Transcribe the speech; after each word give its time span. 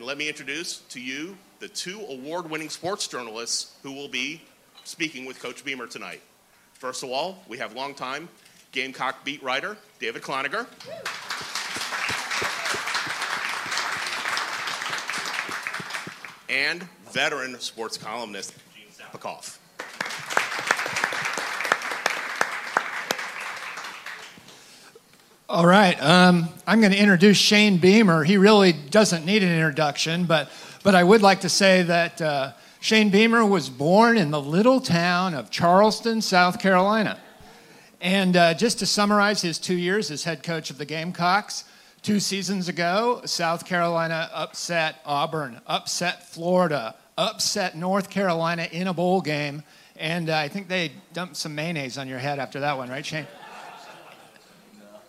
And 0.00 0.06
let 0.06 0.16
me 0.16 0.28
introduce 0.28 0.78
to 0.88 0.98
you 0.98 1.36
the 1.58 1.68
two 1.68 2.00
award 2.08 2.48
winning 2.48 2.70
sports 2.70 3.06
journalists 3.06 3.74
who 3.82 3.92
will 3.92 4.08
be 4.08 4.40
speaking 4.82 5.26
with 5.26 5.38
Coach 5.42 5.62
Beamer 5.62 5.86
tonight. 5.86 6.22
First 6.72 7.02
of 7.02 7.10
all, 7.10 7.44
we 7.48 7.58
have 7.58 7.74
longtime 7.74 8.30
Gamecock 8.72 9.26
beat 9.26 9.42
writer 9.42 9.76
David 9.98 10.22
Cloninger. 10.22 10.66
And 16.48 16.88
veteran 17.10 17.60
sports 17.60 17.98
columnist 17.98 18.54
Gene 18.74 18.86
Sapakoff. 18.88 19.58
All 25.50 25.66
right. 25.66 26.00
Um, 26.00 26.48
I'm 26.64 26.78
going 26.78 26.92
to 26.92 26.96
introduce 26.96 27.36
Shane 27.36 27.78
Beamer. 27.78 28.22
He 28.22 28.36
really 28.36 28.70
doesn't 28.72 29.26
need 29.26 29.42
an 29.42 29.50
introduction, 29.50 30.24
but, 30.24 30.48
but 30.84 30.94
I 30.94 31.02
would 31.02 31.22
like 31.22 31.40
to 31.40 31.48
say 31.48 31.82
that 31.82 32.22
uh, 32.22 32.52
Shane 32.78 33.10
Beamer 33.10 33.44
was 33.44 33.68
born 33.68 34.16
in 34.16 34.30
the 34.30 34.40
little 34.40 34.80
town 34.80 35.34
of 35.34 35.50
Charleston, 35.50 36.22
South 36.22 36.60
Carolina. 36.60 37.18
And 38.00 38.36
uh, 38.36 38.54
just 38.54 38.78
to 38.78 38.86
summarize 38.86 39.42
his 39.42 39.58
two 39.58 39.74
years 39.74 40.12
as 40.12 40.22
head 40.22 40.44
coach 40.44 40.70
of 40.70 40.78
the 40.78 40.84
Gamecocks, 40.84 41.64
two 42.00 42.20
seasons 42.20 42.68
ago, 42.68 43.20
South 43.24 43.66
Carolina 43.66 44.30
upset 44.32 45.00
Auburn, 45.04 45.60
upset 45.66 46.28
Florida, 46.28 46.94
upset 47.18 47.76
North 47.76 48.08
Carolina 48.08 48.68
in 48.70 48.86
a 48.86 48.94
bowl 48.94 49.20
game. 49.20 49.64
And 49.96 50.30
uh, 50.30 50.36
I 50.36 50.46
think 50.46 50.68
they 50.68 50.92
dumped 51.12 51.34
some 51.34 51.56
mayonnaise 51.56 51.98
on 51.98 52.06
your 52.06 52.20
head 52.20 52.38
after 52.38 52.60
that 52.60 52.76
one, 52.76 52.88
right, 52.88 53.04
Shane? 53.04 53.26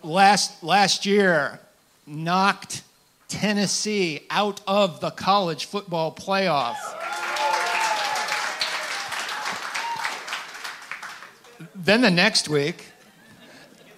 Last, 0.04 0.64
last 0.64 1.06
year 1.06 1.60
knocked 2.06 2.84
Tennessee 3.28 4.22
out 4.30 4.62
of 4.68 5.00
the 5.00 5.12
college 5.12 5.66
football 5.66 6.14
playoff. 6.14 6.78
then 11.76 12.02
the 12.02 12.12
next 12.12 12.48
week, 12.48 12.88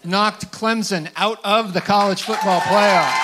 knocked 0.03 0.51
Clemson 0.51 1.09
out 1.15 1.39
of 1.43 1.73
the 1.73 1.81
college 1.81 2.21
football 2.21 2.61
playoff. 2.61 3.19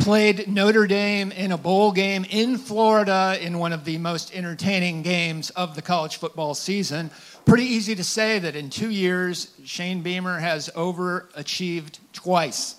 Played 0.00 0.48
Notre 0.48 0.86
Dame 0.86 1.30
in 1.30 1.52
a 1.52 1.58
bowl 1.58 1.92
game 1.92 2.26
in 2.28 2.58
Florida 2.58 3.38
in 3.40 3.58
one 3.58 3.72
of 3.72 3.84
the 3.84 3.98
most 3.98 4.34
entertaining 4.34 5.02
games 5.02 5.50
of 5.50 5.76
the 5.76 5.82
college 5.82 6.16
football 6.16 6.54
season 6.54 7.10
pretty 7.44 7.64
easy 7.64 7.94
to 7.94 8.04
say 8.04 8.38
that 8.38 8.56
in 8.56 8.70
two 8.70 8.90
years, 8.90 9.54
Shane 9.64 10.02
Beamer 10.02 10.38
has 10.38 10.70
overachieved 10.74 11.98
twice. 12.12 12.76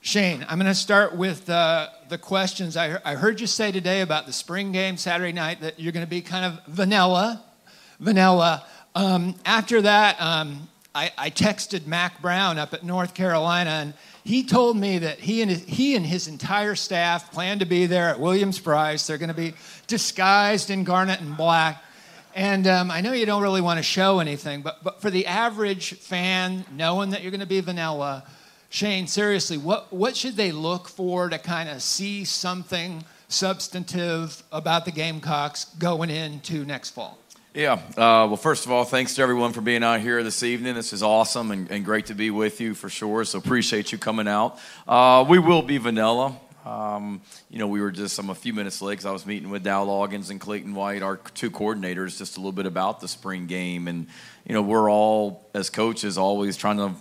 Shane, 0.00 0.46
I'm 0.48 0.58
going 0.58 0.70
to 0.70 0.74
start 0.74 1.16
with 1.16 1.50
uh, 1.50 1.88
the 2.08 2.16
questions. 2.16 2.76
I, 2.76 3.00
I 3.04 3.16
heard 3.16 3.40
you 3.40 3.46
say 3.48 3.72
today 3.72 4.02
about 4.02 4.26
the 4.26 4.32
spring 4.32 4.70
game 4.70 4.96
Saturday 4.96 5.32
night 5.32 5.62
that 5.62 5.80
you're 5.80 5.92
going 5.92 6.06
to 6.06 6.10
be 6.10 6.20
kind 6.20 6.44
of 6.44 6.64
vanilla. 6.66 7.42
Vanilla. 7.98 8.64
Um, 8.94 9.34
after 9.44 9.82
that, 9.82 10.16
um, 10.20 10.68
I, 10.94 11.10
I, 11.18 11.30
texted 11.30 11.86
Mack 11.86 12.22
Brown 12.22 12.56
up 12.56 12.72
at 12.72 12.84
North 12.84 13.14
Carolina, 13.14 13.70
and 13.70 13.94
he 14.24 14.44
told 14.44 14.76
me 14.76 14.98
that 14.98 15.18
he 15.18 15.42
and 15.42 15.50
his, 15.50 15.64
he 15.64 15.96
and 15.96 16.06
his 16.06 16.28
entire 16.28 16.74
staff 16.74 17.32
plan 17.32 17.58
to 17.58 17.66
be 17.66 17.86
there 17.86 18.08
at 18.08 18.18
Williams-Brice. 18.18 19.06
They're 19.06 19.18
going 19.18 19.28
to 19.28 19.34
be 19.34 19.54
disguised 19.86 20.70
in 20.70 20.84
garnet 20.84 21.20
and 21.20 21.36
black. 21.36 21.82
And 22.36 22.66
um, 22.66 22.90
I 22.90 23.00
know 23.00 23.12
you 23.12 23.24
don't 23.24 23.42
really 23.42 23.62
want 23.62 23.78
to 23.78 23.82
show 23.82 24.18
anything, 24.18 24.60
but, 24.60 24.84
but 24.84 25.00
for 25.00 25.08
the 25.08 25.24
average 25.24 25.94
fan, 25.94 26.66
knowing 26.70 27.08
that 27.10 27.22
you're 27.22 27.30
going 27.30 27.40
to 27.40 27.46
be 27.46 27.60
vanilla, 27.60 28.24
Shane, 28.68 29.06
seriously, 29.06 29.56
what, 29.56 29.90
what 29.90 30.14
should 30.14 30.36
they 30.36 30.52
look 30.52 30.86
for 30.86 31.30
to 31.30 31.38
kind 31.38 31.70
of 31.70 31.80
see 31.80 32.26
something 32.26 33.02
substantive 33.28 34.42
about 34.52 34.84
the 34.84 34.90
Gamecocks 34.90 35.64
going 35.78 36.10
into 36.10 36.66
next 36.66 36.90
fall? 36.90 37.18
Yeah. 37.54 37.72
Uh, 37.72 38.28
well, 38.28 38.36
first 38.36 38.66
of 38.66 38.70
all, 38.70 38.84
thanks 38.84 39.14
to 39.14 39.22
everyone 39.22 39.54
for 39.54 39.62
being 39.62 39.82
out 39.82 40.02
here 40.02 40.22
this 40.22 40.42
evening. 40.42 40.74
This 40.74 40.92
is 40.92 41.02
awesome 41.02 41.52
and, 41.52 41.70
and 41.70 41.86
great 41.86 42.04
to 42.06 42.14
be 42.14 42.30
with 42.30 42.60
you 42.60 42.74
for 42.74 42.90
sure. 42.90 43.24
So 43.24 43.38
appreciate 43.38 43.92
you 43.92 43.96
coming 43.96 44.28
out. 44.28 44.58
Uh, 44.86 45.24
we 45.26 45.38
will 45.38 45.62
be 45.62 45.78
vanilla. 45.78 46.36
Um, 46.66 47.20
you 47.48 47.60
know, 47.60 47.68
we 47.68 47.80
were 47.80 47.92
just, 47.92 48.18
I'm 48.18 48.28
a 48.28 48.34
few 48.34 48.52
minutes 48.52 48.82
late 48.82 48.94
because 48.94 49.06
I 49.06 49.12
was 49.12 49.24
meeting 49.24 49.50
with 49.50 49.62
Dowell 49.62 49.86
Loggins 49.86 50.30
and 50.30 50.40
Clayton 50.40 50.74
White, 50.74 51.00
our 51.00 51.16
two 51.16 51.48
coordinators, 51.48 52.18
just 52.18 52.36
a 52.36 52.40
little 52.40 52.50
bit 52.50 52.66
about 52.66 52.98
the 52.98 53.06
spring 53.06 53.46
game. 53.46 53.86
And, 53.86 54.08
you 54.44 54.52
know, 54.52 54.62
we're 54.62 54.90
all, 54.90 55.48
as 55.54 55.70
coaches, 55.70 56.18
always 56.18 56.56
trying 56.56 56.78
to 56.78 56.94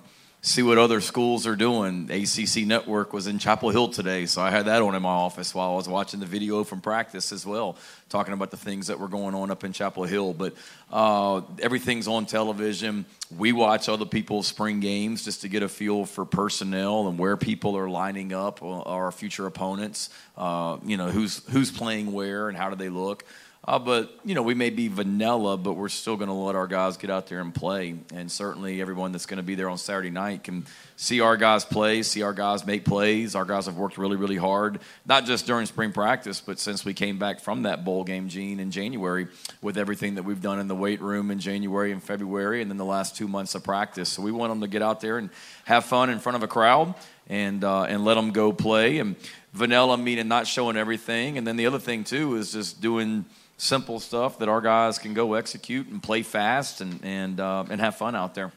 see 0.46 0.62
what 0.62 0.78
other 0.78 1.02
schools 1.02 1.48
are 1.48 1.56
doing. 1.56 2.08
ACC 2.12 2.68
Network 2.68 3.14
was 3.14 3.26
in 3.26 3.40
Chapel 3.40 3.72
Hill 3.72 3.88
today, 3.88 4.28
so 4.28 4.44
I 4.44 4.52
had 4.52 4.68
that 4.68 4.84
on 4.84 4.94
in 4.94 5.02
my 5.02 5.10
office 5.10 5.56
while 5.56 5.72
I 5.72 5.76
was 5.76 5.90
watching 5.90 6.20
the 6.20 6.28
video 6.28 6.64
from 6.64 6.82
practice 6.82 7.32
as 7.32 7.48
well, 7.48 7.78
talking 8.10 8.32
about 8.32 8.52
the 8.52 8.58
things 8.58 8.86
that 8.88 9.00
were 9.00 9.08
going 9.08 9.34
on 9.34 9.50
up 9.50 9.64
in 9.64 9.74
Chapel 9.74 10.04
Hill. 10.04 10.34
But 10.34 10.54
uh, 10.92 11.42
everything's 11.60 12.08
on 12.08 12.28
television. 12.28 13.06
We 13.36 13.54
watch 13.54 13.90
other 13.90 14.06
people's 14.06 14.46
spring 14.46 14.80
games 14.82 15.26
just 15.26 15.42
to 15.42 15.50
get 15.50 15.64
a 15.64 15.68
feel 15.68 16.06
for 16.06 16.26
personnel 16.26 17.08
and 17.08 17.18
where 17.18 17.38
people 17.38 17.76
are 17.76 17.90
lining 17.90 18.32
up, 18.32 18.62
uh, 18.62 18.82
our 18.82 19.12
future 19.12 19.48
opponents. 19.48 20.12
Uh, 20.38 20.78
you 20.86 20.96
know 20.96 21.10
who's 21.10 21.44
who's 21.50 21.72
playing 21.72 22.14
where 22.14 22.50
and 22.50 22.58
how 22.58 22.70
do 22.70 22.76
they 22.76 22.90
look. 22.90 23.26
Uh, 23.68 23.80
but 23.80 24.20
you 24.24 24.36
know, 24.36 24.44
we 24.44 24.54
may 24.54 24.70
be 24.70 24.88
vanilla, 24.88 25.58
but 25.58 25.74
we're 25.74 25.90
still 25.90 26.16
going 26.16 26.28
to 26.28 26.34
let 26.34 26.56
our 26.56 26.68
guys 26.68 26.98
get 26.98 27.10
out 27.10 27.26
there 27.26 27.40
and 27.40 27.54
play. 27.54 27.96
And 28.14 28.32
certainly, 28.32 28.80
everyone 28.80 29.12
that's 29.12 29.26
going 29.26 29.38
to 29.38 29.44
be 29.44 29.56
there 29.56 29.70
on 29.70 29.80
Saturday 29.80 30.12
night 30.12 30.44
can 30.44 30.68
see 30.98 31.20
our 31.20 31.36
guys 31.36 31.66
play, 31.66 32.04
see 32.04 32.22
our 32.22 32.34
guys 32.34 32.64
make 32.64 32.86
plays. 32.86 33.34
Our 33.34 33.44
guys 33.44 33.66
have 33.66 33.76
worked 33.76 33.98
really, 33.98 34.18
really 34.18 34.36
hard, 34.36 34.80
not 35.08 35.26
just 35.26 35.48
during 35.48 35.66
spring 35.66 35.92
practice, 35.92 36.42
but 36.42 36.60
since 36.60 36.86
we 36.86 36.94
came 36.94 37.18
back 37.18 37.40
from 37.40 37.64
that 37.64 37.84
bowl 37.84 38.04
game, 38.04 38.30
Gene, 38.30 38.60
in 38.60 38.70
January, 38.70 39.28
with 39.64 39.80
everything 39.80 40.16
that 40.16 40.24
we've 40.24 40.42
done 40.42 40.60
in 40.60 40.68
the 40.68 40.76
weight 40.76 41.02
room 41.02 41.32
in 41.32 41.40
January 41.40 41.92
and 41.92 42.04
February, 42.04 42.62
and 42.62 42.70
then 42.70 42.78
the 42.78 42.86
last 42.86 43.16
two 43.16 43.28
months 43.28 43.56
of 43.56 43.64
practice. 43.64 44.10
So 44.10 44.22
we 44.22 44.32
want 44.32 44.52
them 44.52 44.62
to 44.62 44.68
get 44.68 44.84
out 44.84 45.02
there 45.02 45.18
and 45.18 45.32
have 45.64 45.86
fun 45.86 46.12
in 46.12 46.20
front 46.20 46.36
of 46.36 46.44
a 46.44 46.48
crowd 46.48 46.94
and 47.28 47.64
uh, 47.64 47.84
and 47.84 48.06
let 48.06 48.14
them 48.14 48.30
go 48.30 48.54
play. 48.54 49.00
And 49.00 49.16
vanilla 49.54 49.98
meaning 49.98 50.28
not 50.28 50.46
showing 50.46 50.78
everything, 50.78 51.40
and 51.40 51.48
then 51.48 51.56
the 51.56 51.66
other 51.66 51.80
thing 51.80 52.04
too 52.04 52.36
is 52.36 52.52
just 52.52 52.80
doing 52.80 53.26
simple 53.58 54.00
stuff 54.00 54.40
that 54.40 54.50
our 54.50 54.62
guys 54.62 55.00
can 55.00 55.14
go 55.14 55.34
execute 55.34 55.88
and 55.88 56.02
play 56.02 56.22
fast 56.22 56.82
and 56.82 57.00
and 57.04 57.40
uh, 57.40 57.66
and 57.70 57.80
have 57.82 57.96
fun 57.96 58.16
out 58.16 58.36
there. 58.36 58.52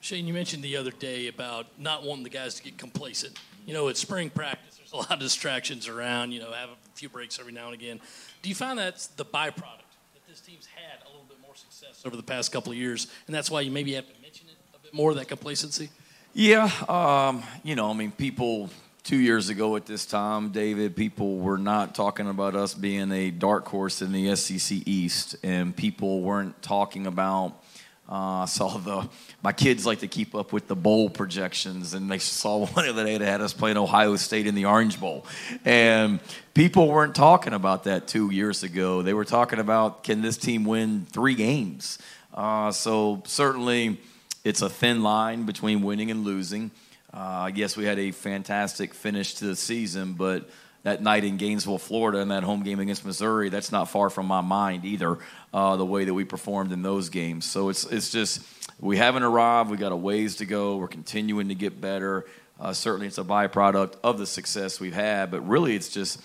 Shane, 0.00 0.26
you 0.26 0.34
mentioned 0.34 0.62
the 0.62 0.76
other 0.76 0.90
day 0.90 1.28
about 1.28 1.66
not 1.78 2.04
wanting 2.04 2.24
the 2.24 2.30
guys 2.30 2.54
to 2.56 2.62
get 2.62 2.76
complacent. 2.76 3.38
You 3.64 3.72
know, 3.72 3.88
it's 3.88 4.00
spring 4.00 4.28
practice. 4.28 4.76
There's 4.76 4.92
a 4.92 4.96
lot 4.96 5.12
of 5.12 5.20
distractions 5.20 5.88
around. 5.88 6.32
You 6.32 6.40
know, 6.40 6.52
have 6.52 6.68
a 6.68 6.76
few 6.94 7.08
breaks 7.08 7.38
every 7.40 7.52
now 7.52 7.66
and 7.66 7.74
again. 7.74 8.00
Do 8.42 8.48
you 8.50 8.54
find 8.54 8.78
that's 8.78 9.06
the 9.06 9.24
byproduct 9.24 9.88
that 10.12 10.26
this 10.28 10.40
team's 10.40 10.66
had 10.66 11.00
a 11.06 11.08
little 11.08 11.24
bit 11.26 11.38
more 11.40 11.54
success 11.54 12.02
over 12.04 12.16
the 12.16 12.22
past 12.22 12.52
couple 12.52 12.72
of 12.72 12.78
years, 12.78 13.06
and 13.26 13.34
that's 13.34 13.50
why 13.50 13.62
you 13.62 13.70
maybe 13.70 13.94
have 13.94 14.06
to 14.06 14.20
mention 14.20 14.46
it 14.48 14.56
a 14.74 14.78
bit 14.78 14.92
more 14.92 15.14
that 15.14 15.28
complacency? 15.28 15.88
Yeah, 16.34 16.68
um, 16.88 17.42
you 17.62 17.76
know, 17.76 17.88
I 17.88 17.94
mean, 17.94 18.10
people 18.10 18.68
two 19.04 19.18
years 19.18 19.50
ago 19.50 19.76
at 19.76 19.84
this 19.84 20.06
time, 20.06 20.48
David, 20.48 20.96
people 20.96 21.36
were 21.36 21.58
not 21.58 21.94
talking 21.94 22.26
about 22.26 22.56
us 22.56 22.72
being 22.72 23.12
a 23.12 23.30
dark 23.30 23.68
horse 23.68 24.00
in 24.00 24.12
the 24.12 24.34
SEC 24.34 24.78
East, 24.86 25.36
and 25.42 25.76
people 25.76 26.22
weren't 26.22 26.60
talking 26.62 27.06
about. 27.06 27.60
Uh, 28.08 28.42
I 28.42 28.44
saw 28.46 28.76
the 28.78 29.08
my 29.42 29.52
kids 29.52 29.86
like 29.86 30.00
to 30.00 30.08
keep 30.08 30.34
up 30.34 30.52
with 30.52 30.68
the 30.68 30.76
bowl 30.76 31.10
projections, 31.10 31.92
and 31.92 32.10
they 32.10 32.18
saw 32.18 32.66
one 32.74 32.88
of 32.88 32.96
the 32.96 33.04
day 33.04 33.18
that 33.18 33.24
had 33.24 33.40
us 33.42 33.52
playing 33.52 33.76
Ohio 33.76 34.16
State 34.16 34.46
in 34.46 34.54
the 34.54 34.64
Orange 34.64 34.98
Bowl, 34.98 35.26
and 35.66 36.18
people 36.54 36.88
weren't 36.88 37.14
talking 37.14 37.52
about 37.52 37.84
that 37.84 38.08
two 38.08 38.30
years 38.30 38.62
ago. 38.62 39.02
They 39.02 39.14
were 39.14 39.26
talking 39.26 39.58
about 39.58 40.02
can 40.02 40.22
this 40.22 40.38
team 40.38 40.64
win 40.64 41.06
three 41.10 41.34
games? 41.34 41.98
Uh, 42.32 42.72
so 42.72 43.22
certainly, 43.26 44.00
it's 44.44 44.62
a 44.62 44.70
thin 44.70 45.02
line 45.02 45.44
between 45.44 45.82
winning 45.82 46.10
and 46.10 46.24
losing. 46.24 46.70
Uh, 47.14 47.48
yes, 47.54 47.76
we 47.76 47.84
had 47.84 47.98
a 48.00 48.10
fantastic 48.10 48.92
finish 48.92 49.34
to 49.34 49.46
the 49.46 49.54
season, 49.54 50.14
but 50.14 50.50
that 50.82 51.00
night 51.00 51.22
in 51.22 51.36
Gainesville, 51.36 51.78
Florida, 51.78 52.18
and 52.18 52.32
that 52.32 52.42
home 52.42 52.64
game 52.64 52.80
against 52.80 53.04
Missouri, 53.04 53.50
that's 53.50 53.70
not 53.70 53.88
far 53.88 54.10
from 54.10 54.26
my 54.26 54.40
mind 54.40 54.84
either. 54.84 55.18
Uh, 55.52 55.76
the 55.76 55.86
way 55.86 56.04
that 56.04 56.12
we 56.12 56.24
performed 56.24 56.72
in 56.72 56.82
those 56.82 57.10
games, 57.10 57.44
so 57.44 57.68
it's 57.68 57.84
it's 57.84 58.10
just 58.10 58.42
we 58.80 58.96
haven't 58.96 59.22
arrived. 59.22 59.70
We 59.70 59.76
got 59.76 59.92
a 59.92 59.96
ways 59.96 60.36
to 60.36 60.44
go. 60.44 60.76
We're 60.76 60.88
continuing 60.88 61.48
to 61.48 61.54
get 61.54 61.80
better. 61.80 62.26
Uh, 62.58 62.72
certainly, 62.72 63.06
it's 63.06 63.18
a 63.18 63.24
byproduct 63.24 63.94
of 64.02 64.18
the 64.18 64.26
success 64.26 64.80
we've 64.80 64.94
had, 64.94 65.30
but 65.30 65.46
really, 65.46 65.76
it's 65.76 65.88
just 65.88 66.20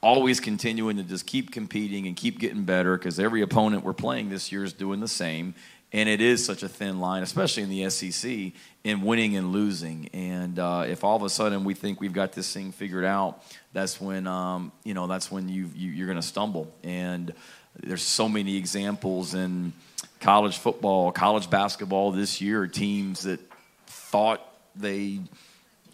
always 0.00 0.38
continuing 0.38 0.98
to 0.98 1.02
just 1.02 1.26
keep 1.26 1.50
competing 1.50 2.06
and 2.06 2.14
keep 2.14 2.38
getting 2.38 2.62
better 2.62 2.96
because 2.96 3.18
every 3.18 3.42
opponent 3.42 3.84
we're 3.84 3.92
playing 3.92 4.28
this 4.28 4.52
year 4.52 4.62
is 4.62 4.72
doing 4.72 5.00
the 5.00 5.08
same 5.08 5.54
and 5.92 6.08
it 6.08 6.20
is 6.20 6.44
such 6.44 6.62
a 6.62 6.68
thin 6.68 7.00
line, 7.00 7.22
especially 7.22 7.62
in 7.62 7.68
the 7.68 7.88
SEC, 7.90 8.52
in 8.82 9.02
winning 9.02 9.36
and 9.36 9.52
losing. 9.52 10.08
And 10.12 10.58
uh, 10.58 10.84
if 10.88 11.04
all 11.04 11.16
of 11.16 11.22
a 11.22 11.28
sudden 11.28 11.64
we 11.64 11.74
think 11.74 12.00
we've 12.00 12.12
got 12.12 12.32
this 12.32 12.52
thing 12.52 12.72
figured 12.72 13.04
out, 13.04 13.42
that's 13.72 14.00
when 14.00 14.26
um, 14.26 14.72
you 14.84 14.94
know 14.94 15.06
that's 15.06 15.30
when 15.30 15.48
you, 15.48 15.70
you 15.74 15.90
you're 15.90 16.06
going 16.06 16.20
to 16.20 16.26
stumble. 16.26 16.72
And 16.82 17.32
there's 17.78 18.02
so 18.02 18.28
many 18.28 18.56
examples 18.56 19.34
in 19.34 19.72
college 20.20 20.58
football, 20.58 21.12
college 21.12 21.50
basketball 21.50 22.12
this 22.12 22.40
year, 22.40 22.66
teams 22.66 23.22
that 23.22 23.40
thought 23.86 24.40
they 24.74 25.20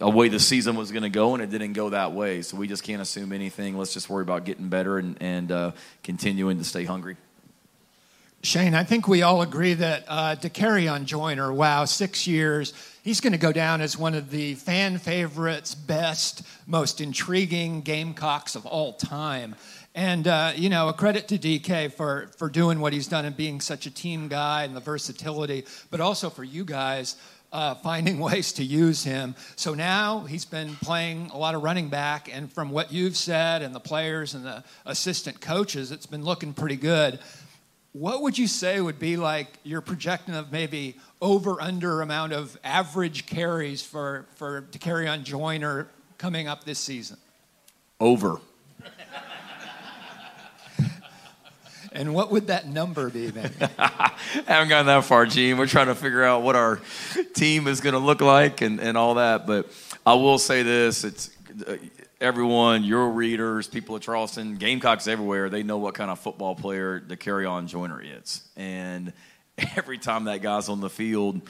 a 0.00 0.09
way 0.09 0.29
the 0.29 0.39
season 0.39 0.77
was 0.77 0.93
going 0.93 1.03
to 1.03 1.09
go, 1.09 1.35
and 1.35 1.43
it 1.43 1.50
didn't 1.50 1.73
go 1.73 1.91
that 1.91 2.12
way. 2.12 2.43
So 2.43 2.56
we 2.56 2.69
just 2.69 2.85
can't 2.85 3.03
assume 3.03 3.33
anything. 3.33 3.77
Let's 3.77 3.93
just 3.93 4.09
worry 4.09 4.23
about 4.23 4.45
getting 4.45 4.69
better 4.69 4.99
and, 4.99 5.17
and 5.21 5.50
uh, 5.50 5.73
continuing 6.05 6.59
to 6.59 6.65
stay 6.65 6.85
hungry. 6.85 7.17
Shane, 8.44 8.75
I 8.76 8.85
think 8.85 9.08
we 9.08 9.23
all 9.23 9.43
agree 9.43 9.75
that 9.75 10.05
uh, 10.06 10.37
Dakereon 10.37 11.06
Joyner, 11.06 11.52
wow, 11.52 11.85
six 11.87 12.25
years, 12.25 12.73
he's 13.02 13.20
going 13.20 13.32
to 13.32 13.38
go 13.38 13.50
down 13.50 13.81
as 13.81 13.99
one 13.99 14.14
of 14.14 14.31
the 14.31 14.55
fan 14.55 14.99
favorites, 14.99 15.75
best, 15.75 16.43
most 16.64 17.00
intriguing 17.00 17.81
Gamecocks 17.81 18.55
of 18.55 18.64
all 18.64 18.93
time. 18.93 19.56
And, 19.96 20.29
uh, 20.29 20.52
you 20.55 20.69
know, 20.69 20.88
a 20.88 20.93
credit 20.93 21.26
to 21.29 21.38
DK 21.38 21.93
for, 21.93 22.31
for 22.38 22.49
doing 22.49 22.79
what 22.79 22.93
he's 22.93 23.08
done 23.08 23.25
and 23.25 23.37
being 23.37 23.61
such 23.61 23.87
a 23.87 23.90
team 23.90 24.29
guy 24.29 24.62
and 24.62 24.76
the 24.76 24.81
versatility, 24.81 25.64
but 25.90 26.00
also 26.00 26.31
for 26.31 26.44
you 26.44 26.64
guys 26.64 27.17
uh, 27.52 27.75
finding 27.75 28.19
ways 28.20 28.52
to 28.52 28.64
use 28.64 29.02
him. 29.02 29.35
So 29.56 29.75
now 29.75 30.20
he's 30.20 30.44
been 30.44 30.76
playing 30.76 31.31
a 31.32 31.37
lot 31.37 31.56
of 31.56 31.64
running 31.64 31.88
back, 31.88 32.32
and 32.32 32.52
from 32.52 32.70
what 32.70 32.93
you've 32.93 33.17
said 33.17 33.62
and 33.62 33.75
the 33.75 33.81
players 33.81 34.35
and 34.35 34.44
the 34.44 34.62
assistant 34.87 35.40
coaches, 35.40 35.90
it's 35.90 36.06
been 36.06 36.25
looking 36.25 36.52
pretty 36.52 36.76
good. 36.76 37.19
What 37.93 38.23
would 38.23 38.37
you 38.37 38.46
say 38.46 38.81
would 38.81 38.99
be 38.99 39.17
like 39.17 39.58
your 39.64 39.81
projection 39.81 40.35
of 40.35 40.52
maybe 40.52 40.96
over 41.20 41.61
under 41.61 42.00
amount 42.02 42.32
of 42.32 42.58
average 42.62 43.26
carries 43.26 43.82
for 43.82 44.26
for 44.37 44.62
Dakereon 44.62 45.25
Joyner 45.25 45.88
coming 46.19 46.49
up 46.49 46.64
this 46.64 46.79
season? 46.79 47.17
Over. 48.00 48.40
And 51.90 52.14
what 52.14 52.31
would 52.31 52.46
that 52.49 52.69
number 52.69 53.11
be, 53.11 53.29
then? 53.29 53.52
I 53.79 54.12
haven't 54.46 54.69
gotten 54.69 54.87
that 54.87 55.05
far, 55.05 55.26
Gene. 55.26 55.58
We're 55.58 55.67
trying 55.67 55.87
to 55.87 55.96
figure 55.96 56.23
out 56.23 56.43
what 56.43 56.55
our 56.55 56.81
team 57.35 57.67
is 57.67 57.81
going 57.81 57.94
to 57.94 57.99
look 57.99 58.20
like 58.20 58.61
and, 58.61 58.79
and 58.79 58.96
all 58.96 59.14
that. 59.14 59.49
But 59.49 59.73
I 60.06 60.14
will 60.14 60.38
say 60.38 60.62
this: 60.62 61.02
it's 61.02 61.31
uh, 61.67 61.76
everyone, 62.20 62.82
your 62.82 63.11
readers, 63.11 63.69
people 63.69 63.97
at 63.97 64.03
Charleston, 64.03 64.56
Gamecocks 64.56 65.06
everywhere. 65.06 65.49
They 65.49 65.62
know 65.62 65.79
what 65.79 65.94
kind 65.94 66.11
of 66.11 66.19
football 66.19 66.55
player 66.55 67.00
Dakereon 67.00 67.67
Joyner 67.67 68.03
is, 68.03 68.43
and 68.56 69.12
every 69.76 69.99
time 69.99 70.25
that 70.25 70.43
guy's 70.43 70.69
on 70.69 70.81
the 70.81 70.91
field, 70.91 71.41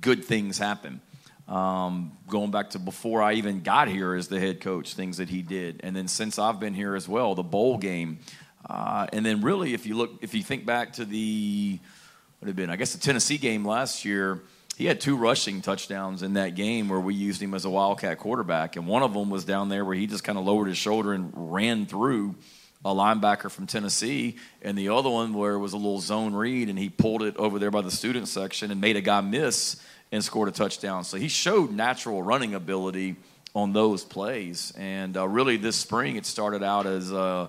good 0.00 0.24
things 0.24 0.58
happen. 0.58 1.00
Um, 1.48 2.16
going 2.28 2.50
back 2.50 2.70
to 2.70 2.78
before 2.78 3.22
I 3.22 3.34
even 3.34 3.62
got 3.62 3.88
here 3.88 4.14
as 4.14 4.28
the 4.28 4.38
head 4.38 4.60
coach, 4.60 4.94
things 4.94 5.16
that 5.16 5.28
he 5.28 5.42
did, 5.42 5.80
and 5.82 5.94
then 5.94 6.08
since 6.08 6.38
I've 6.38 6.60
been 6.60 6.74
here 6.74 6.94
as 6.94 7.08
well, 7.08 7.34
the 7.34 7.42
bowl 7.42 7.78
game. 7.78 8.20
Uh, 8.68 9.08
and 9.12 9.26
then 9.26 9.40
really, 9.40 9.74
if 9.74 9.86
you 9.86 9.96
look, 9.96 10.18
if 10.22 10.34
you 10.34 10.42
think 10.42 10.64
back 10.64 10.92
to 10.94 11.04
the 11.04 11.78
what 12.38 12.46
had 12.46 12.56
been, 12.56 12.70
I 12.70 12.76
guess 12.76 12.92
the 12.92 13.00
Tennessee 13.00 13.38
game 13.38 13.66
last 13.66 14.04
year, 14.04 14.40
he 14.76 14.86
had 14.86 15.00
two 15.00 15.16
rushing 15.16 15.60
touchdowns 15.60 16.22
in 16.22 16.34
that 16.34 16.54
game 16.54 16.88
where 16.88 17.00
we 17.00 17.14
used 17.14 17.42
him 17.42 17.54
as 17.54 17.64
a 17.64 17.70
wildcat 17.70 18.18
quarterback, 18.18 18.76
and 18.76 18.86
one 18.86 19.02
of 19.02 19.12
them 19.12 19.30
was 19.30 19.44
down 19.44 19.68
there 19.68 19.84
where 19.84 19.94
he 19.94 20.06
just 20.06 20.24
kind 20.24 20.38
of 20.38 20.44
lowered 20.44 20.68
his 20.68 20.78
shoulder 20.78 21.12
and 21.12 21.32
ran 21.34 21.86
through 21.86 22.34
a 22.84 22.92
linebacker 22.92 23.50
from 23.50 23.66
Tennessee, 23.66 24.36
and 24.60 24.76
the 24.76 24.88
other 24.88 25.10
one 25.10 25.34
where 25.34 25.54
it 25.54 25.58
was 25.58 25.72
a 25.72 25.76
little 25.76 26.00
zone 26.00 26.34
read 26.34 26.68
and 26.68 26.78
he 26.78 26.88
pulled 26.88 27.22
it 27.22 27.36
over 27.36 27.58
there 27.58 27.70
by 27.70 27.80
the 27.80 27.90
student 27.90 28.26
section 28.26 28.70
and 28.70 28.80
made 28.80 28.96
a 28.96 29.00
guy 29.00 29.20
miss 29.20 29.80
and 30.10 30.24
scored 30.24 30.48
a 30.48 30.52
touchdown. 30.52 31.04
So 31.04 31.16
he 31.16 31.28
showed 31.28 31.70
natural 31.70 32.22
running 32.22 32.54
ability 32.54 33.16
on 33.54 33.72
those 33.72 34.02
plays, 34.02 34.72
and 34.76 35.16
uh, 35.16 35.28
really 35.28 35.58
this 35.58 35.76
spring 35.76 36.16
it 36.16 36.26
started 36.26 36.62
out 36.62 36.86
as. 36.86 37.12
Uh, 37.12 37.48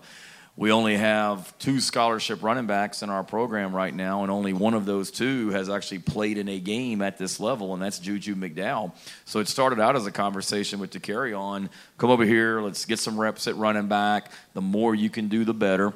we 0.56 0.72
only 0.72 0.98
have 0.98 1.58
two 1.58 1.80
scholarship 1.80 2.44
running 2.44 2.68
backs 2.68 3.02
in 3.02 3.10
our 3.10 3.24
program 3.24 3.76
right 3.76 3.94
now, 3.94 4.22
and 4.22 4.32
only 4.32 4.54
one 4.54 4.76
of 4.76 4.86
those 4.86 5.10
two 5.10 5.50
has 5.50 5.68
actually 5.68 6.00
played 6.00 6.38
in 6.38 6.48
a 6.48 6.60
game 6.60 7.02
at 7.02 7.18
this 7.18 7.40
level, 7.40 7.74
and 7.74 7.82
that's 7.82 7.98
Juju 7.98 8.36
McDowell. 8.36 8.92
So 9.26 9.40
it 9.40 9.48
started 9.48 9.80
out 9.80 9.96
as 9.96 10.06
a 10.06 10.12
conversation 10.12 10.80
with 10.80 10.92
Dakereon, 10.92 11.70
come 11.98 12.12
over 12.12 12.24
here, 12.24 12.62
let's 12.62 12.86
get 12.86 13.00
some 13.00 13.20
reps 13.20 13.48
at 13.48 13.56
running 13.56 13.88
back. 13.88 14.32
The 14.54 14.62
more 14.62 14.94
you 14.94 15.10
can 15.10 15.28
do, 15.28 15.44
the 15.44 15.56
better. 15.56 15.92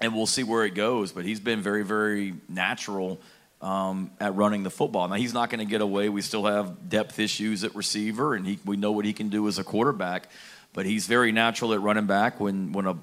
And 0.00 0.14
we'll 0.14 0.26
see 0.26 0.44
where 0.44 0.64
it 0.64 0.74
goes. 0.74 1.10
But 1.12 1.24
he's 1.24 1.40
been 1.40 1.60
very, 1.60 1.84
very 1.84 2.34
natural 2.48 3.20
um, 3.60 4.10
at 4.20 4.34
running 4.34 4.62
the 4.62 4.70
football. 4.70 5.08
Now 5.08 5.14
he's 5.14 5.34
not 5.34 5.50
going 5.50 5.60
to 5.60 5.70
get 5.70 5.80
away. 5.80 6.08
We 6.08 6.22
still 6.22 6.44
have 6.46 6.88
depth 6.88 7.18
issues 7.18 7.64
at 7.64 7.74
receiver, 7.74 8.34
and 8.34 8.46
he, 8.46 8.58
we 8.64 8.76
know 8.76 8.92
what 8.92 9.04
he 9.04 9.12
can 9.12 9.28
do 9.28 9.46
as 9.48 9.58
a 9.58 9.64
quarterback. 9.64 10.28
But 10.72 10.86
he's 10.86 11.06
very 11.06 11.32
natural 11.32 11.74
at 11.74 11.80
running 11.80 12.06
back. 12.06 12.40
When 12.40 12.72
when 12.72 12.86
a 12.86 12.96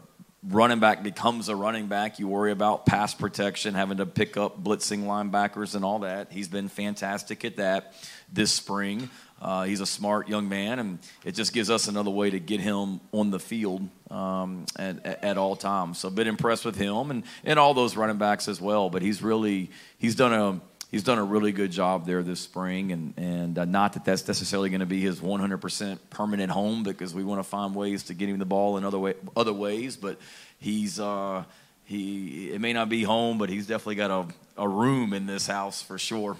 running 0.43 0.79
back 0.79 1.03
becomes 1.03 1.49
a 1.49 1.55
running 1.55 1.87
back, 1.87 2.19
you 2.19 2.27
worry 2.27 2.51
about 2.51 2.85
pass 2.85 3.13
protection, 3.13 3.73
having 3.73 3.97
to 3.97 4.05
pick 4.05 4.37
up 4.37 4.63
blitzing 4.63 5.03
linebackers 5.03 5.75
and 5.75 5.83
all 5.83 5.99
that. 5.99 6.31
He's 6.31 6.47
been 6.47 6.69
fantastic 6.69 7.43
at 7.43 7.57
that 7.57 7.93
this 8.31 8.51
spring. 8.51 9.09
Uh, 9.41 9.63
he's 9.63 9.79
a 9.79 9.85
smart 9.85 10.27
young 10.27 10.49
man, 10.49 10.79
and 10.79 10.99
it 11.23 11.33
just 11.33 11.53
gives 11.53 11.69
us 11.69 11.87
another 11.87 12.11
way 12.11 12.29
to 12.29 12.39
get 12.39 12.59
him 12.59 12.99
on 13.13 13.31
the 13.31 13.39
field 13.39 13.87
um, 14.11 14.65
at, 14.77 15.05
at, 15.05 15.37
all 15.37 15.55
times. 15.55 15.97
So, 15.97 16.09
been 16.09 16.27
impressed 16.27 16.65
with 16.65 16.75
him 16.75 17.09
and, 17.09 17.23
and 17.45 17.57
all 17.57 17.73
those 17.73 17.95
running 17.95 18.17
backs 18.17 18.49
as 18.49 18.59
well. 18.59 18.89
But 18.89 19.01
he's 19.01 19.21
really 19.21 19.71
he's 19.97 20.15
done 20.15 20.33
a 20.33 20.59
he's 20.91 21.03
done 21.03 21.17
a 21.17 21.23
really 21.23 21.51
good 21.51 21.71
job 21.71 22.05
there 22.05 22.21
this 22.23 22.39
spring, 22.39 22.91
and 22.91 23.13
and 23.17 23.57
uh, 23.57 23.65
not 23.65 23.93
that 23.93 24.05
that's 24.05 24.27
necessarily 24.27 24.69
going 24.69 24.81
to 24.81 24.85
be 24.85 24.99
his 24.99 25.19
100% 25.19 25.99
permanent 26.09 26.51
home 26.51 26.83
because 26.83 27.13
we 27.13 27.23
want 27.23 27.39
to 27.39 27.47
find 27.47 27.75
ways 27.75 28.03
to 28.03 28.13
get 28.13 28.29
him 28.29 28.39
the 28.39 28.45
ball 28.45 28.77
in 28.77 28.83
other 28.83 28.99
way 28.99 29.15
other 29.35 29.53
ways. 29.53 29.95
But 29.95 30.19
he's 30.59 30.99
uh, 30.99 31.43
he 31.85 32.51
it 32.51 32.61
may 32.61 32.73
not 32.73 32.89
be 32.89 33.03
home, 33.03 33.37
but 33.37 33.49
he's 33.49 33.67
definitely 33.67 33.95
got 33.95 34.11
a, 34.11 34.61
a 34.61 34.67
room 34.67 35.13
in 35.13 35.25
this 35.25 35.47
house 35.47 35.81
for 35.81 35.97
sure. 35.97 36.35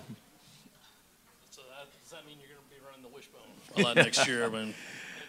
So 1.51 1.61
that, 1.61 1.87
does 2.01 2.11
that 2.11 2.25
mean 2.25 2.37
you're 2.39 2.49
going 2.49 2.67
to 2.69 2.75
be 2.75 2.81
running 2.85 3.01
the 3.01 3.15
wishbone 3.15 3.41
a 3.77 3.81
lot 3.81 3.95
next 3.95 4.27
year? 4.27 4.43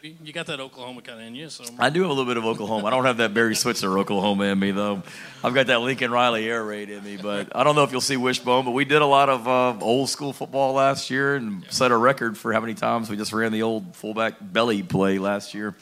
You 0.03 0.33
got 0.33 0.47
that 0.47 0.61
Oklahoma 0.61 1.03
kind 1.03 1.21
of 1.21 1.27
in 1.27 1.35
you. 1.35 1.49
So 1.51 1.65
I 1.79 1.91
do 1.91 2.03
have 2.03 2.11
a 2.11 2.13
little 2.13 2.31
bit 2.31 2.37
of 2.37 2.47
Oklahoma. 2.47 2.87
I 2.87 2.91
don't 2.91 3.05
have 3.05 3.19
that 3.19 3.35
Barry 3.35 3.55
Switzer 3.55 3.99
Oklahoma 3.99 4.45
in 4.45 4.59
me 4.59 4.71
though. 4.71 5.03
I've 5.45 5.55
got 5.55 5.67
that 5.67 5.81
Lincoln 5.81 6.11
Riley 6.11 6.49
air 6.49 6.65
raid 6.65 6.91
in 6.91 7.05
me, 7.05 7.17
but 7.17 7.55
I 7.55 7.65
don't 7.65 7.75
know 7.75 7.85
if 7.85 7.93
you'll 7.93 8.01
see 8.01 8.17
Wishbone. 8.17 8.65
But 8.65 8.73
we 8.73 8.85
did 8.85 9.03
a 9.03 9.07
lot 9.07 9.29
of 9.29 9.47
uh, 9.47 9.79
old 9.85 10.09
school 10.09 10.33
football 10.33 10.73
last 10.73 11.11
year 11.11 11.37
and 11.37 11.63
yeah. 11.63 11.71
set 11.71 11.91
a 11.91 11.97
record 11.97 12.39
for 12.39 12.53
how 12.53 12.61
many 12.61 12.75
times 12.75 13.11
we 13.11 13.17
just 13.17 13.33
ran 13.33 13.53
the 13.53 13.63
old 13.63 13.95
fullback 13.95 14.35
belly 14.41 14.83
play 14.83 15.19
last 15.19 15.55
year. 15.55 15.75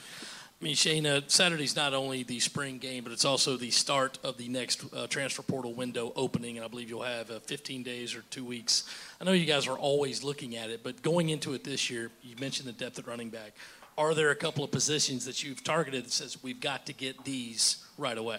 I 0.61 0.65
mean, 0.65 0.75
Shane, 0.75 1.07
uh, 1.07 1.21
Saturday's 1.29 1.77
not 1.77 1.95
only 1.95 2.25
the 2.25 2.41
spring 2.41 2.79
game, 2.79 3.05
but 3.05 3.13
it's 3.13 3.25
also 3.25 3.57
the 3.57 3.71
start 3.71 4.19
of 4.25 4.39
the 4.39 4.49
next 4.49 4.85
uh, 4.93 5.07
transfer 5.07 5.43
portal 5.43 5.73
window 5.73 6.13
opening, 6.17 6.57
and 6.57 6.65
I 6.65 6.69
believe 6.69 6.91
you'll 6.91 7.03
have 7.03 7.31
uh, 7.31 7.39
15 7.39 7.85
days 7.85 8.17
or 8.17 8.23
two 8.31 8.45
weeks. 8.45 8.83
I 9.21 9.25
know 9.25 9.31
you 9.31 9.47
guys 9.47 9.69
are 9.69 9.79
always 9.79 10.25
looking 10.25 10.57
at 10.57 10.69
it, 10.69 10.83
but 10.83 11.01
going 11.01 11.29
into 11.29 11.55
it 11.55 11.63
this 11.63 11.91
year, 11.91 12.11
you 12.25 12.35
mentioned 12.41 12.69
the 12.69 12.73
depth 12.73 12.99
at 12.99 13.07
running 13.07 13.31
back 13.31 13.53
are 13.99 14.15
there 14.15 14.31
a 14.31 14.37
couple 14.37 14.63
of 14.63 14.71
positions 14.71 15.25
that 15.25 15.43
you've 15.43 15.65
targeted 15.65 16.05
that 16.05 16.13
says 16.13 16.41
we've 16.43 16.61
got 16.61 16.87
to 16.87 16.93
get 16.93 17.25
these 17.25 17.85
right 17.99 18.17
away? 18.17 18.39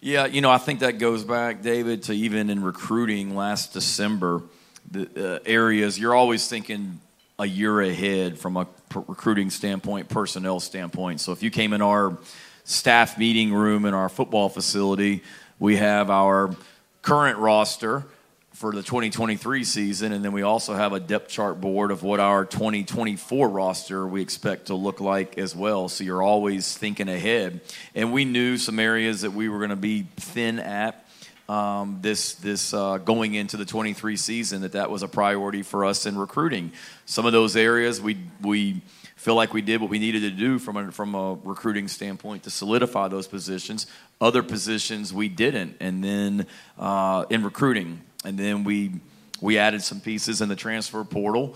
Yeah, 0.00 0.24
you 0.24 0.40
know, 0.40 0.50
I 0.50 0.58
think 0.58 0.80
that 0.80 0.98
goes 0.98 1.22
back, 1.22 1.62
David, 1.62 2.04
to 2.04 2.14
even 2.14 2.48
in 2.48 2.62
recruiting 2.62 3.36
last 3.36 3.74
December, 3.74 4.42
the 4.90 5.36
uh, 5.36 5.38
areas 5.44 5.98
you're 5.98 6.14
always 6.14 6.48
thinking 6.48 7.00
a 7.38 7.46
year 7.46 7.82
ahead 7.82 8.38
from 8.38 8.56
a 8.56 8.66
recruiting 8.94 9.50
standpoint, 9.50 10.08
personnel 10.08 10.60
standpoint. 10.60 11.20
So 11.20 11.32
if 11.32 11.42
you 11.42 11.50
came 11.50 11.74
in 11.74 11.82
our 11.82 12.16
staff 12.64 13.18
meeting 13.18 13.52
room 13.52 13.84
in 13.84 13.92
our 13.92 14.08
football 14.08 14.48
facility, 14.48 15.22
we 15.58 15.76
have 15.76 16.08
our 16.08 16.56
current 17.02 17.38
roster 17.38 18.04
for 18.56 18.72
the 18.72 18.82
2023 18.82 19.64
season, 19.64 20.12
and 20.12 20.24
then 20.24 20.32
we 20.32 20.40
also 20.40 20.72
have 20.72 20.94
a 20.94 21.00
depth 21.00 21.28
chart 21.28 21.60
board 21.60 21.90
of 21.90 22.02
what 22.02 22.20
our 22.20 22.46
2024 22.46 23.50
roster 23.50 24.06
we 24.06 24.22
expect 24.22 24.68
to 24.68 24.74
look 24.74 24.98
like 24.98 25.36
as 25.36 25.54
well. 25.54 25.90
So 25.90 26.04
you're 26.04 26.22
always 26.22 26.74
thinking 26.74 27.10
ahead, 27.10 27.60
and 27.94 28.14
we 28.14 28.24
knew 28.24 28.56
some 28.56 28.78
areas 28.78 29.20
that 29.20 29.32
we 29.32 29.50
were 29.50 29.58
going 29.58 29.70
to 29.70 29.76
be 29.76 30.06
thin 30.16 30.58
at. 30.58 31.06
Um, 31.50 31.98
this 32.00 32.34
this 32.36 32.72
uh, 32.72 32.96
going 32.96 33.34
into 33.34 33.58
the 33.58 33.66
23 33.66 34.16
season 34.16 34.62
that 34.62 34.72
that 34.72 34.90
was 34.90 35.02
a 35.02 35.08
priority 35.08 35.62
for 35.62 35.84
us 35.84 36.06
in 36.06 36.16
recruiting. 36.16 36.72
Some 37.04 37.26
of 37.26 37.32
those 37.32 37.56
areas 37.56 38.00
we 38.00 38.16
we 38.40 38.80
feel 39.16 39.34
like 39.34 39.52
we 39.52 39.60
did 39.60 39.82
what 39.82 39.90
we 39.90 39.98
needed 39.98 40.20
to 40.20 40.30
do 40.30 40.58
from 40.58 40.76
a, 40.78 40.92
from 40.92 41.14
a 41.14 41.34
recruiting 41.44 41.88
standpoint 41.88 42.44
to 42.44 42.50
solidify 42.50 43.08
those 43.08 43.26
positions. 43.26 43.86
Other 44.18 44.42
positions 44.42 45.12
we 45.12 45.28
didn't, 45.28 45.76
and 45.78 46.02
then 46.02 46.46
uh, 46.78 47.26
in 47.28 47.44
recruiting, 47.44 48.00
and 48.26 48.36
then 48.38 48.64
we 48.64 48.92
we 49.40 49.58
added 49.58 49.82
some 49.82 50.00
pieces 50.00 50.40
in 50.40 50.48
the 50.48 50.56
transfer 50.56 51.04
portal 51.04 51.54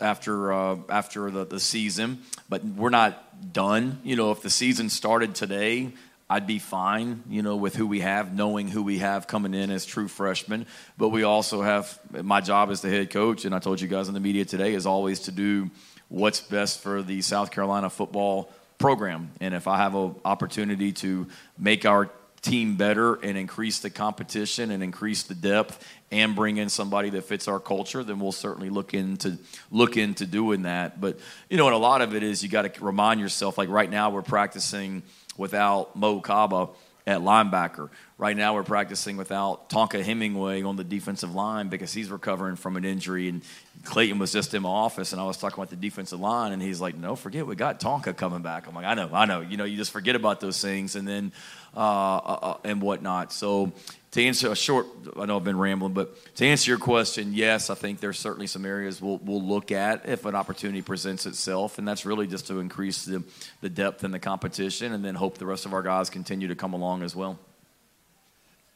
after 0.00 0.52
uh, 0.52 0.76
after 0.88 1.30
the, 1.30 1.44
the 1.44 1.60
season, 1.60 2.22
but 2.48 2.64
we're 2.64 2.90
not 2.90 3.52
done. 3.52 4.00
You 4.04 4.16
know, 4.16 4.30
if 4.30 4.42
the 4.42 4.50
season 4.50 4.88
started 4.88 5.34
today, 5.34 5.92
I'd 6.30 6.46
be 6.46 6.58
fine. 6.58 7.22
You 7.28 7.42
know, 7.42 7.56
with 7.56 7.74
who 7.74 7.86
we 7.86 8.00
have, 8.00 8.34
knowing 8.34 8.68
who 8.68 8.82
we 8.82 8.98
have 8.98 9.26
coming 9.26 9.54
in 9.54 9.70
as 9.70 9.84
true 9.84 10.08
freshmen. 10.08 10.66
But 10.96 11.08
we 11.08 11.24
also 11.24 11.62
have 11.62 11.98
my 12.12 12.40
job 12.40 12.70
as 12.70 12.80
the 12.80 12.88
head 12.88 13.10
coach, 13.10 13.44
and 13.44 13.54
I 13.54 13.58
told 13.58 13.80
you 13.80 13.88
guys 13.88 14.08
in 14.08 14.14
the 14.14 14.20
media 14.20 14.44
today 14.44 14.74
is 14.74 14.86
always 14.86 15.20
to 15.20 15.32
do 15.32 15.70
what's 16.08 16.40
best 16.40 16.80
for 16.80 17.02
the 17.02 17.22
South 17.22 17.50
Carolina 17.50 17.90
football 17.90 18.52
program. 18.78 19.30
And 19.40 19.54
if 19.54 19.66
I 19.66 19.78
have 19.78 19.94
an 19.94 20.14
opportunity 20.24 20.92
to 20.92 21.26
make 21.58 21.86
our 21.86 22.10
team 22.42 22.76
better 22.76 23.14
and 23.14 23.38
increase 23.38 23.78
the 23.78 23.88
competition 23.88 24.72
and 24.72 24.82
increase 24.82 25.22
the 25.22 25.34
depth 25.34 25.86
and 26.10 26.34
bring 26.34 26.56
in 26.56 26.68
somebody 26.68 27.08
that 27.10 27.22
fits 27.22 27.46
our 27.46 27.60
culture, 27.60 28.02
then 28.02 28.18
we'll 28.18 28.32
certainly 28.32 28.68
look 28.68 28.94
into 28.94 29.38
look 29.70 29.96
into 29.96 30.26
doing 30.26 30.62
that. 30.62 31.00
But 31.00 31.18
you 31.48 31.56
know, 31.56 31.66
and 31.66 31.74
a 31.74 31.78
lot 31.78 32.02
of 32.02 32.14
it 32.14 32.22
is 32.22 32.42
you 32.42 32.48
got 32.48 32.74
to 32.74 32.84
remind 32.84 33.20
yourself. 33.20 33.56
Like 33.56 33.68
right 33.68 33.88
now, 33.88 34.10
we're 34.10 34.22
practicing 34.22 35.02
without 35.36 35.96
Mo 35.96 36.20
Kaba 36.20 36.68
at 37.06 37.20
linebacker. 37.20 37.90
Right 38.18 38.36
now, 38.36 38.54
we're 38.54 38.62
practicing 38.62 39.16
without 39.16 39.68
Tonka 39.68 40.02
Hemingway 40.02 40.62
on 40.62 40.76
the 40.76 40.84
defensive 40.84 41.34
line 41.34 41.68
because 41.68 41.92
he's 41.92 42.10
recovering 42.10 42.56
from 42.56 42.76
an 42.76 42.84
injury. 42.84 43.28
And 43.28 43.42
Clayton 43.84 44.18
was 44.18 44.32
just 44.32 44.54
in 44.54 44.62
my 44.62 44.68
office, 44.68 45.12
and 45.12 45.20
I 45.20 45.24
was 45.24 45.36
talking 45.36 45.58
about 45.58 45.70
the 45.70 45.76
defensive 45.76 46.20
line, 46.20 46.52
and 46.52 46.62
he's 46.62 46.80
like, 46.80 46.96
"No, 46.96 47.16
forget, 47.16 47.46
we 47.46 47.56
got 47.56 47.80
Tonka 47.80 48.16
coming 48.16 48.42
back." 48.42 48.68
I'm 48.68 48.74
like, 48.74 48.86
"I 48.86 48.94
know, 48.94 49.10
I 49.12 49.24
know." 49.24 49.40
You 49.40 49.56
know, 49.56 49.64
you 49.64 49.76
just 49.76 49.90
forget 49.90 50.14
about 50.14 50.40
those 50.40 50.60
things, 50.60 50.94
and 50.94 51.06
then 51.08 51.32
uh, 51.76 51.80
uh, 51.80 52.38
uh 52.42 52.56
and 52.64 52.80
whatnot. 52.80 53.32
So 53.32 53.72
to 54.12 54.22
answer 54.22 54.52
a 54.52 54.56
short, 54.56 54.86
I 55.18 55.24
know 55.24 55.38
I've 55.38 55.44
been 55.44 55.58
rambling, 55.58 55.94
but 55.94 56.34
to 56.36 56.46
answer 56.46 56.70
your 56.70 56.78
question, 56.78 57.32
yes, 57.32 57.70
I 57.70 57.74
think 57.74 57.98
there's 57.98 58.18
certainly 58.18 58.46
some 58.46 58.66
areas 58.66 59.00
we'll, 59.00 59.16
we'll 59.18 59.42
look 59.42 59.72
at 59.72 60.06
if 60.06 60.26
an 60.26 60.34
opportunity 60.34 60.82
presents 60.82 61.24
itself, 61.24 61.78
and 61.78 61.88
that's 61.88 62.04
really 62.04 62.26
just 62.26 62.46
to 62.48 62.60
increase 62.60 63.06
the, 63.06 63.24
the 63.62 63.70
depth 63.70 64.04
and 64.04 64.12
the 64.12 64.18
competition, 64.18 64.92
and 64.92 65.02
then 65.02 65.14
hope 65.14 65.38
the 65.38 65.46
rest 65.46 65.64
of 65.64 65.72
our 65.72 65.82
guys 65.82 66.10
continue 66.10 66.46
to 66.48 66.54
come 66.54 66.74
along 66.74 67.02
as 67.02 67.16
well. 67.16 67.38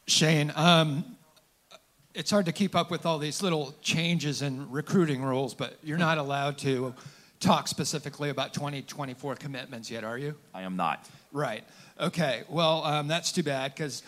Shane, 0.07 0.52
um, 0.57 1.05
it's 2.14 2.31
hard 2.31 2.47
to 2.47 2.52
keep 2.52 2.75
up 2.75 2.90
with 2.90 3.05
all 3.05 3.19
these 3.19 3.43
little 3.43 3.75
changes 3.83 4.40
in 4.40 4.71
recruiting 4.71 5.23
rules, 5.23 5.52
but 5.52 5.76
you're 5.83 5.99
not 5.99 6.16
allowed 6.16 6.57
to 6.59 6.95
talk 7.40 7.69
specifically 7.69 8.31
about 8.31 8.55
2024 8.55 9.35
commitments 9.35 9.90
yet, 9.90 10.02
are 10.02 10.16
you? 10.16 10.35
I 10.55 10.62
am 10.62 10.76
not. 10.76 11.07
Right. 11.31 11.62
Okay. 12.00 12.45
Well, 12.49 12.85
um, 12.85 13.09
that's 13.09 13.33
too 13.33 13.43
bad 13.43 13.75
because 13.75 14.02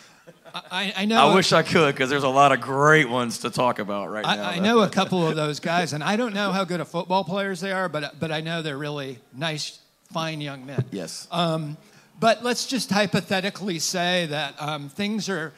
I, 0.53 0.93
I, 0.95 1.05
know. 1.05 1.29
I 1.29 1.35
wish 1.35 1.51
I 1.51 1.63
could 1.63 1.93
because 1.93 2.09
there's 2.09 2.23
a 2.23 2.29
lot 2.29 2.51
of 2.51 2.61
great 2.61 3.09
ones 3.09 3.39
to 3.39 3.49
talk 3.49 3.79
about 3.79 4.09
right 4.09 4.25
I, 4.25 4.35
now. 4.35 4.49
I 4.49 4.59
know 4.59 4.79
a 4.79 4.89
couple 4.89 5.27
of 5.27 5.35
those 5.35 5.59
guys, 5.59 5.93
and 5.93 6.03
I 6.03 6.15
don't 6.15 6.33
know 6.33 6.51
how 6.51 6.63
good 6.63 6.79
of 6.79 6.87
football 6.87 7.23
players 7.23 7.61
they 7.61 7.71
are, 7.71 7.89
but 7.89 8.19
but 8.19 8.31
I 8.31 8.41
know 8.41 8.61
they're 8.61 8.77
really 8.77 9.19
nice, 9.33 9.79
fine 10.11 10.41
young 10.41 10.65
men. 10.65 10.85
Yes. 10.91 11.27
Um, 11.31 11.77
but 12.19 12.43
let's 12.43 12.65
just 12.65 12.89
hypothetically 12.89 13.79
say 13.79 14.25
that 14.27 14.61
um, 14.61 14.89
things 14.89 15.29
are 15.29 15.53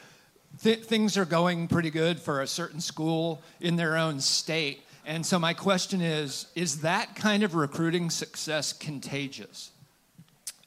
th- 0.62 0.84
things 0.84 1.16
are 1.16 1.24
going 1.24 1.68
pretty 1.68 1.90
good 1.90 2.20
for 2.20 2.40
a 2.40 2.46
certain 2.46 2.80
school 2.80 3.42
in 3.60 3.76
their 3.76 3.96
own 3.96 4.20
state. 4.20 4.82
And 5.04 5.26
so 5.26 5.38
my 5.38 5.54
question 5.54 6.00
is: 6.00 6.46
Is 6.54 6.82
that 6.82 7.16
kind 7.16 7.42
of 7.42 7.54
recruiting 7.54 8.10
success 8.10 8.72
contagious? 8.72 9.70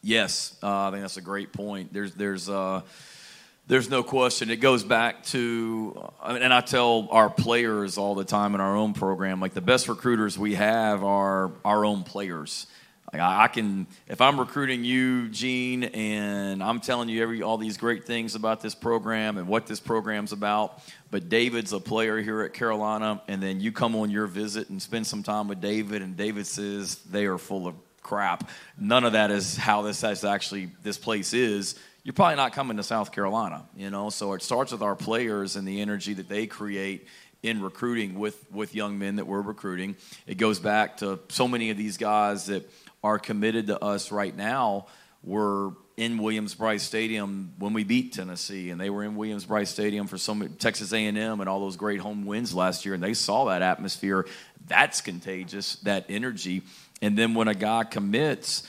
Yes, 0.02 0.56
uh, 0.62 0.88
I 0.88 0.92
think 0.92 1.02
that's 1.02 1.18
a 1.18 1.22
great 1.22 1.52
point. 1.54 1.92
There's 1.94 2.14
there's 2.14 2.50
uh, 2.50 2.82
there's 3.68 3.90
no 3.90 4.04
question. 4.04 4.50
It 4.50 4.58
goes 4.58 4.84
back 4.84 5.24
to, 5.26 6.12
and 6.24 6.54
I 6.54 6.62
tell 6.62 7.08
our 7.12 7.30
players 7.30 7.98
all 7.98 8.14
the 8.14 8.26
time 8.26 8.54
in 8.54 8.62
our 8.62 8.76
own 8.76 8.94
program, 8.94 9.40
like 9.42 9.54
the 9.54 9.62
best 9.62 9.88
recruiters 9.88 10.38
we 10.38 10.56
have 10.56 11.04
are 11.04 11.52
our 11.64 11.84
own 11.84 12.04
players. 12.04 12.68
Like 13.12 13.22
I 13.22 13.48
can, 13.48 13.88
if 14.08 14.22
I'm 14.22 14.40
recruiting 14.40 14.84
you, 14.84 15.30
Gene, 15.30 15.86
and 15.86 16.62
I'm 16.62 16.80
telling 16.80 17.08
you 17.10 17.24
every 17.24 17.42
all 17.42 17.58
these 17.58 17.78
great 17.78 18.06
things 18.06 18.36
about 18.36 18.62
this 18.62 18.76
program 18.76 19.38
and 19.38 19.48
what 19.48 19.68
this 19.68 19.80
program's 19.80 20.32
about, 20.32 20.82
but 21.12 21.30
David's 21.30 21.72
a 21.72 21.80
player 21.80 22.22
here 22.22 22.42
at 22.42 22.54
Carolina, 22.54 23.22
and 23.28 23.42
then 23.42 23.62
you 23.62 23.72
come 23.72 23.96
on 23.96 24.10
your 24.12 24.28
visit 24.28 24.70
and 24.70 24.82
spend 24.82 25.08
some 25.08 25.24
time 25.24 25.48
with 25.48 25.62
David, 25.62 26.02
and 26.02 26.18
David 26.18 26.46
says 26.46 26.98
they 27.10 27.26
are 27.26 27.38
full 27.38 27.68
of 27.68 27.76
crap. 28.02 28.50
None 28.78 29.06
of 29.06 29.14
that 29.14 29.32
is 29.32 29.56
how 29.56 29.82
this 29.82 30.04
is 30.04 30.24
actually 30.24 30.70
this 30.84 30.98
place 30.98 31.34
is 31.34 31.80
you're 32.06 32.14
probably 32.14 32.36
not 32.36 32.54
coming 32.54 32.78
to 32.78 32.84
South 32.84 33.12
Carolina, 33.12 33.66
you 33.76 33.90
know. 33.90 34.12
So 34.12 34.34
it 34.34 34.44
starts 34.44 34.72
with 34.72 34.84
our 34.84 34.96
players 34.96 35.56
and 35.56 35.68
the 35.68 35.82
energy 35.82 36.14
that 36.14 36.30
they 36.30 36.46
create 36.46 37.08
in 37.42 37.62
recruiting 37.62 38.20
with 38.20 38.46
with 38.52 38.76
young 38.76 39.00
men 39.00 39.16
that 39.16 39.26
we're 39.26 39.42
recruiting. 39.42 39.96
It 40.28 40.36
goes 40.36 40.60
back 40.60 40.98
to 40.98 41.20
so 41.30 41.48
many 41.48 41.72
of 41.72 41.78
these 41.78 41.98
guys 41.98 42.46
that 42.46 42.70
are 43.04 43.18
committed 43.18 43.68
to 43.68 43.84
us 43.84 44.12
right 44.12 44.36
now 44.36 44.86
were 45.24 45.72
in 45.98 46.20
Williams-Brice 46.20 46.84
Stadium 46.84 47.54
when 47.58 47.74
we 47.74 47.84
beat 47.84 48.14
Tennessee, 48.14 48.70
and 48.70 48.80
they 48.80 48.92
were 48.92 49.04
in 49.04 49.16
Williams-Brice 49.16 49.70
Stadium 49.72 50.06
for 50.06 50.20
some 50.20 50.48
Texas 50.60 50.94
A&M 50.94 51.18
and 51.18 51.50
all 51.50 51.60
those 51.60 51.78
great 51.78 52.00
home 52.00 52.26
wins 52.26 52.54
last 52.54 52.86
year, 52.86 52.94
and 52.94 53.02
they 53.02 53.16
saw 53.16 53.46
that 53.46 53.64
atmosphere. 53.64 54.28
That's 54.68 55.02
contagious, 55.02 55.78
that 55.78 56.06
energy. 56.10 56.62
And 57.02 57.18
then 57.18 57.34
when 57.34 57.48
a 57.48 57.56
guy 57.56 57.84
commits 57.86 58.64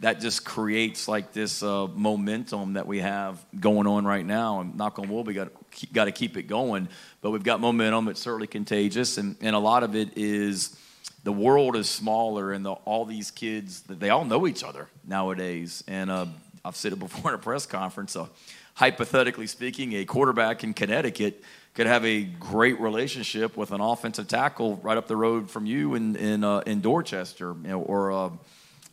that 0.00 0.20
just 0.20 0.44
creates 0.44 1.08
like 1.08 1.32
this 1.32 1.62
uh, 1.62 1.86
momentum 1.86 2.72
that 2.72 2.86
we 2.86 3.00
have 3.00 3.42
going 3.58 3.86
on 3.86 4.06
right 4.06 4.24
now. 4.24 4.60
And 4.60 4.76
knock 4.76 4.98
on 4.98 5.08
wood, 5.08 5.26
we 5.26 5.34
got 5.34 5.48
got 5.92 6.06
to 6.06 6.12
keep 6.12 6.36
it 6.36 6.44
going. 6.44 6.88
But 7.20 7.30
we've 7.30 7.44
got 7.44 7.60
momentum. 7.60 8.08
It's 8.08 8.20
certainly 8.20 8.46
contagious, 8.46 9.18
and 9.18 9.36
and 9.40 9.54
a 9.54 9.58
lot 9.58 9.82
of 9.82 9.94
it 9.94 10.16
is 10.16 10.76
the 11.22 11.32
world 11.32 11.76
is 11.76 11.88
smaller, 11.88 12.52
and 12.52 12.64
the, 12.64 12.72
all 12.72 13.04
these 13.04 13.30
kids 13.30 13.82
they 13.82 14.10
all 14.10 14.24
know 14.24 14.46
each 14.46 14.64
other 14.64 14.88
nowadays. 15.06 15.84
And 15.86 16.10
uh, 16.10 16.26
I've 16.64 16.76
said 16.76 16.92
it 16.92 16.98
before 16.98 17.30
in 17.30 17.34
a 17.34 17.38
press 17.38 17.66
conference. 17.66 18.16
Uh, 18.16 18.26
hypothetically 18.74 19.46
speaking, 19.46 19.92
a 19.92 20.06
quarterback 20.06 20.64
in 20.64 20.72
Connecticut 20.72 21.42
could 21.74 21.86
have 21.86 22.04
a 22.06 22.22
great 22.22 22.80
relationship 22.80 23.56
with 23.56 23.70
an 23.70 23.82
offensive 23.82 24.26
tackle 24.26 24.76
right 24.76 24.96
up 24.96 25.06
the 25.06 25.16
road 25.16 25.50
from 25.50 25.66
you 25.66 25.94
in 25.94 26.16
in, 26.16 26.42
uh, 26.42 26.60
in 26.60 26.80
Dorchester, 26.80 27.54
you 27.62 27.68
know, 27.68 27.82
or 27.82 28.12
uh, 28.12 28.30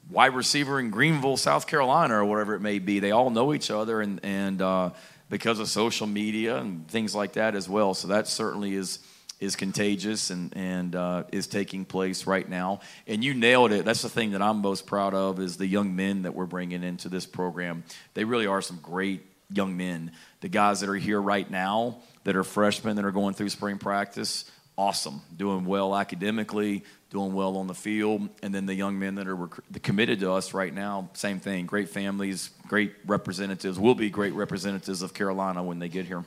wide 0.10 0.34
receiver 0.34 0.80
in 0.80 0.90
Greenville, 0.90 1.38
South 1.38 1.68
Carolina, 1.68 2.16
or 2.16 2.26
whatever 2.26 2.56
it 2.56 2.62
may 2.62 2.80
be. 2.80 3.00
They 3.00 3.12
all 3.12 3.30
know 3.30 3.54
each 3.54 3.72
other, 3.72 4.02
and 4.02 4.20
and 4.24 4.62
uh, 4.62 4.92
because 5.30 5.60
of 5.60 5.68
social 5.68 6.08
media 6.08 6.58
and 6.58 6.88
things 6.88 7.14
like 7.14 7.34
that 7.34 7.56
as 7.56 7.68
well. 7.68 7.94
So 7.94 8.08
that 8.10 8.28
certainly 8.28 8.76
is 8.76 9.00
is 9.40 9.56
contagious 9.56 10.30
and 10.30 10.56
and 10.56 10.96
uh, 10.96 11.24
is 11.32 11.48
taking 11.48 11.86
place 11.86 12.26
right 12.26 12.48
now. 12.48 12.80
And 13.06 13.24
you 13.24 13.34
nailed 13.34 13.72
it. 13.72 13.86
That's 13.86 14.02
the 14.02 14.10
thing 14.10 14.32
that 14.32 14.42
I'm 14.42 14.58
most 14.58 14.88
proud 14.88 15.14
of 15.14 15.40
is 15.40 15.58
the 15.58 15.68
young 15.68 15.96
men 15.96 16.24
that 16.24 16.34
we're 16.34 16.46
bringing 16.46 16.84
into 16.84 17.10
this 17.10 17.26
program. 17.26 17.84
They 18.14 18.24
really 18.24 18.48
are 18.48 18.62
some 18.62 18.80
great 18.82 19.26
young 19.50 19.78
men. 19.78 20.12
The 20.42 20.50
guys 20.50 20.82
that 20.82 20.90
are 20.90 20.96
here 20.96 21.22
right 21.22 21.50
now 21.50 22.00
that 22.24 22.36
are 22.36 22.44
freshmen 22.44 22.96
that 22.98 23.06
are 23.06 23.12
going 23.12 23.34
through 23.34 23.50
spring 23.50 23.78
practice, 23.78 24.50
awesome, 24.78 25.22
doing 25.36 25.66
well 25.66 25.96
academically, 25.96 26.84
doing 27.10 27.34
well 27.34 27.58
on 27.58 27.68
the 27.68 27.74
field. 27.74 28.30
And 28.44 28.54
then 28.54 28.66
the 28.66 28.76
young 28.76 28.98
men 29.00 29.16
that 29.16 29.28
are 29.28 29.36
rec- 29.36 29.82
committed 29.84 30.20
to 30.20 30.32
us 30.32 30.54
right 30.54 30.74
now, 30.74 31.10
same 31.14 31.40
thing. 31.40 31.66
Great 31.66 31.90
families, 31.90 32.52
great 32.68 32.94
representatives, 33.06 33.80
will 33.80 33.96
be 33.96 34.10
great 34.10 34.34
representatives 34.34 35.02
of 35.02 35.14
Carolina 35.14 35.64
when 35.64 35.80
they 35.80 35.90
get 35.90 36.06
here. 36.06 36.24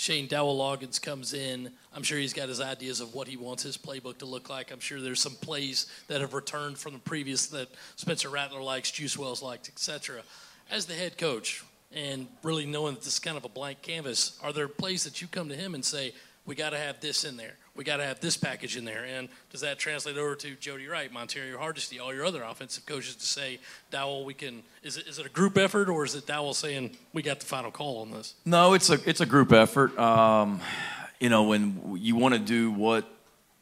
Shane 0.00 0.26
Dowell 0.26 0.56
Loggins 0.56 1.00
comes 1.00 1.34
in. 1.34 1.70
I'm 1.94 2.02
sure 2.02 2.18
he's 2.18 2.32
got 2.32 2.48
his 2.48 2.60
ideas 2.60 3.00
of 3.00 3.14
what 3.14 3.28
he 3.28 3.36
wants 3.36 3.62
his 3.62 3.76
playbook 3.76 4.16
to 4.18 4.24
look 4.24 4.48
like. 4.48 4.72
I'm 4.72 4.80
sure 4.80 4.98
there's 4.98 5.20
some 5.20 5.34
plays 5.34 5.86
that 6.08 6.22
have 6.22 6.32
returned 6.32 6.78
from 6.78 6.94
the 6.94 6.98
previous 7.00 7.48
that 7.48 7.68
Spencer 7.96 8.30
Rattler 8.30 8.62
likes, 8.62 8.90
Juice 8.90 9.18
Wells 9.18 9.42
likes, 9.42 9.68
etc. 9.68 10.22
As 10.70 10.86
the 10.86 10.94
head 10.94 11.18
coach, 11.18 11.62
and 11.92 12.28
really 12.42 12.64
knowing 12.64 12.94
that 12.94 13.02
this 13.02 13.14
is 13.14 13.18
kind 13.18 13.36
of 13.36 13.44
a 13.44 13.48
blank 13.50 13.82
canvas, 13.82 14.38
are 14.42 14.54
there 14.54 14.68
plays 14.68 15.04
that 15.04 15.20
you 15.20 15.28
come 15.28 15.50
to 15.50 15.54
him 15.54 15.74
and 15.74 15.84
say, 15.84 16.14
we 16.50 16.56
got 16.56 16.70
to 16.70 16.78
have 16.78 16.98
this 16.98 17.22
in 17.22 17.36
there. 17.36 17.54
We 17.76 17.84
got 17.84 17.98
to 17.98 18.04
have 18.04 18.18
this 18.18 18.36
package 18.36 18.76
in 18.76 18.84
there. 18.84 19.04
And 19.04 19.28
does 19.52 19.60
that 19.60 19.78
translate 19.78 20.16
over 20.16 20.34
to 20.34 20.56
Jody 20.56 20.88
Wright, 20.88 21.08
Montario 21.14 21.56
Hardesty, 21.56 22.00
all 22.00 22.12
your 22.12 22.24
other 22.24 22.42
offensive 22.42 22.84
coaches 22.86 23.14
to 23.14 23.24
say, 23.24 23.60
Dowell, 23.92 24.24
we 24.24 24.34
can? 24.34 24.64
Is 24.82 24.96
it 24.96 25.06
is 25.06 25.20
it 25.20 25.26
a 25.26 25.28
group 25.28 25.56
effort 25.56 25.88
or 25.88 26.04
is 26.04 26.16
it 26.16 26.26
Dowell 26.26 26.52
saying 26.54 26.96
we 27.12 27.22
got 27.22 27.38
the 27.38 27.46
final 27.46 27.70
call 27.70 28.02
on 28.02 28.10
this? 28.10 28.34
No, 28.44 28.74
it's 28.74 28.90
a 28.90 28.98
it's 29.08 29.20
a 29.20 29.26
group 29.26 29.52
effort. 29.52 29.96
Um, 29.96 30.60
you 31.20 31.28
know, 31.28 31.44
when 31.44 31.96
you 31.96 32.16
want 32.16 32.34
to 32.34 32.40
do 32.40 32.72
what 32.72 33.08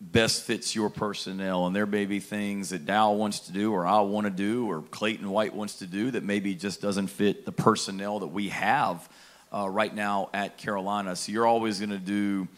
best 0.00 0.44
fits 0.44 0.74
your 0.74 0.88
personnel, 0.88 1.66
and 1.66 1.76
there 1.76 1.84
may 1.84 2.06
be 2.06 2.20
things 2.20 2.70
that 2.70 2.86
Dowell 2.86 3.18
wants 3.18 3.40
to 3.40 3.52
do, 3.52 3.74
or 3.74 3.84
I 3.86 4.00
want 4.00 4.24
to 4.24 4.30
do, 4.30 4.66
or 4.66 4.80
Clayton 4.80 5.28
White 5.28 5.54
wants 5.54 5.80
to 5.80 5.86
do 5.86 6.10
that 6.12 6.24
maybe 6.24 6.54
just 6.54 6.80
doesn't 6.80 7.08
fit 7.08 7.44
the 7.44 7.52
personnel 7.52 8.20
that 8.20 8.28
we 8.28 8.48
have 8.48 9.06
uh, 9.52 9.68
right 9.68 9.94
now 9.94 10.30
at 10.32 10.56
Carolina. 10.56 11.14
So 11.16 11.32
you're 11.32 11.46
always 11.46 11.80
going 11.80 11.90
to 11.90 11.98
do 11.98 12.48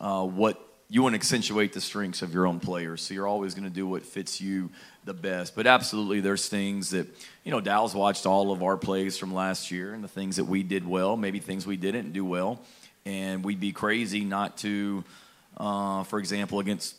uh, 0.00 0.24
what 0.24 0.60
you 0.90 1.02
want 1.02 1.12
to 1.12 1.18
accentuate 1.18 1.72
the 1.74 1.80
strengths 1.80 2.22
of 2.22 2.32
your 2.32 2.46
own 2.46 2.60
players. 2.60 3.02
So 3.02 3.12
you're 3.12 3.26
always 3.26 3.54
going 3.54 3.68
to 3.68 3.74
do 3.74 3.86
what 3.86 4.04
fits 4.04 4.40
you 4.40 4.70
the 5.04 5.12
best. 5.12 5.54
But 5.54 5.66
absolutely, 5.66 6.20
there's 6.20 6.48
things 6.48 6.90
that, 6.90 7.06
you 7.44 7.50
know, 7.50 7.60
Dowell 7.60 7.90
watched 7.94 8.24
all 8.24 8.52
of 8.52 8.62
our 8.62 8.76
plays 8.76 9.18
from 9.18 9.34
last 9.34 9.70
year 9.70 9.92
and 9.92 10.02
the 10.02 10.08
things 10.08 10.36
that 10.36 10.44
we 10.44 10.62
did 10.62 10.86
well, 10.86 11.16
maybe 11.16 11.40
things 11.40 11.66
we 11.66 11.76
didn't 11.76 12.12
do 12.12 12.24
well. 12.24 12.60
And 13.04 13.44
we'd 13.44 13.60
be 13.60 13.72
crazy 13.72 14.24
not 14.24 14.56
to, 14.58 15.04
uh, 15.56 16.04
for 16.04 16.18
example, 16.18 16.58
against 16.58 16.94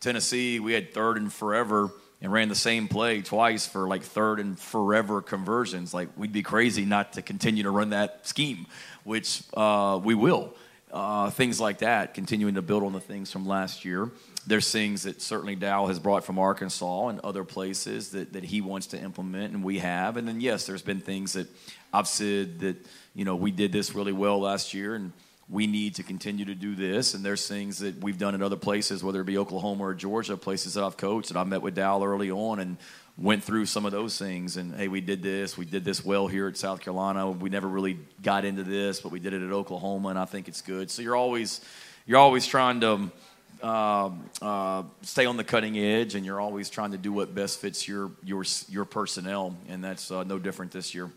Tennessee, 0.00 0.60
we 0.60 0.72
had 0.72 0.92
third 0.92 1.16
and 1.16 1.32
forever 1.32 1.90
and 2.20 2.32
ran 2.32 2.48
the 2.48 2.54
same 2.54 2.88
play 2.88 3.22
twice 3.22 3.66
for 3.66 3.88
like 3.88 4.02
third 4.02 4.38
and 4.38 4.58
forever 4.58 5.22
conversions. 5.22 5.92
Like, 5.92 6.08
we'd 6.16 6.32
be 6.32 6.42
crazy 6.42 6.84
not 6.84 7.14
to 7.14 7.22
continue 7.22 7.64
to 7.64 7.70
run 7.70 7.90
that 7.90 8.26
scheme, 8.26 8.66
which 9.02 9.42
uh, 9.56 9.98
we 10.02 10.14
will 10.14 10.54
uh, 10.94 11.28
things 11.28 11.60
like 11.60 11.78
that, 11.78 12.14
continuing 12.14 12.54
to 12.54 12.62
build 12.62 12.84
on 12.84 12.92
the 12.92 13.00
things 13.00 13.30
from 13.32 13.46
last 13.46 13.84
year. 13.84 14.10
there's 14.46 14.70
things 14.70 15.02
that 15.02 15.20
certainly 15.20 15.56
Dow 15.56 15.86
has 15.86 15.98
brought 15.98 16.22
from 16.22 16.38
Arkansas 16.38 17.08
and 17.08 17.18
other 17.20 17.44
places 17.44 18.10
that, 18.10 18.34
that 18.34 18.44
he 18.44 18.60
wants 18.60 18.88
to 18.88 18.98
implement, 18.98 19.54
and 19.54 19.64
we 19.64 19.80
have. 19.80 20.16
And 20.16 20.28
then, 20.28 20.40
yes, 20.40 20.66
there's 20.66 20.82
been 20.82 21.00
things 21.00 21.32
that 21.32 21.48
I've 21.92 22.06
said 22.06 22.60
that, 22.60 22.76
you 23.14 23.24
know, 23.24 23.34
we 23.34 23.50
did 23.50 23.72
this 23.72 23.94
really 23.94 24.12
well 24.12 24.38
last 24.38 24.72
year, 24.72 24.94
and 24.94 25.12
we 25.48 25.66
need 25.66 25.96
to 25.96 26.02
continue 26.02 26.44
to 26.44 26.54
do 26.54 26.74
this. 26.76 27.14
And 27.14 27.24
there's 27.24 27.48
things 27.48 27.78
that 27.78 28.00
we've 28.02 28.18
done 28.18 28.34
in 28.34 28.42
other 28.42 28.56
places, 28.56 29.02
whether 29.02 29.20
it 29.20 29.24
be 29.24 29.38
Oklahoma 29.38 29.82
or 29.82 29.94
Georgia, 29.94 30.36
places 30.36 30.74
that 30.74 30.84
I've 30.84 30.96
coached, 30.96 31.30
and 31.30 31.38
I 31.38 31.44
met 31.44 31.62
with 31.62 31.74
Dow 31.74 32.04
early 32.04 32.30
on 32.30 32.60
and 32.60 32.76
went 33.16 33.44
through 33.44 33.66
some 33.66 33.86
of 33.86 33.92
those 33.92 34.18
things. 34.18 34.56
And, 34.56 34.74
hey, 34.74 34.88
we 34.88 35.00
did 35.00 35.22
this. 35.22 35.56
We 35.56 35.64
did 35.64 35.84
this 35.84 36.04
well 36.04 36.26
here 36.26 36.48
at 36.48 36.56
South 36.56 36.80
Carolina. 36.80 37.30
We 37.30 37.50
never 37.50 37.68
really 37.68 37.98
got 38.22 38.44
into 38.44 38.64
this, 38.64 39.00
but 39.00 39.12
we 39.12 39.20
did 39.20 39.32
it 39.32 39.42
at 39.42 39.52
Oklahoma, 39.52 40.08
and 40.08 40.18
I 40.18 40.24
think 40.24 40.48
it's 40.48 40.62
good. 40.62 40.90
So 40.90 41.02
you're 41.02 41.16
always, 41.16 41.60
you're 42.06 42.18
always 42.18 42.46
trying 42.46 42.80
to– 42.80 43.10
uh, 43.64 44.10
uh, 44.42 44.82
stay 45.02 45.26
on 45.26 45.36
the 45.36 45.44
cutting 45.44 45.78
edge, 45.78 46.14
and 46.14 46.24
you're 46.24 46.40
always 46.40 46.68
trying 46.68 46.92
to 46.92 46.98
do 46.98 47.12
what 47.12 47.34
best 47.34 47.60
fits 47.60 47.88
your 47.88 48.10
your 48.22 48.44
your 48.68 48.84
personnel, 48.84 49.56
and 49.68 49.82
that's 49.82 50.10
uh, 50.10 50.22
no 50.24 50.38
different 50.38 50.70
this 50.70 50.94
year. 50.94 51.10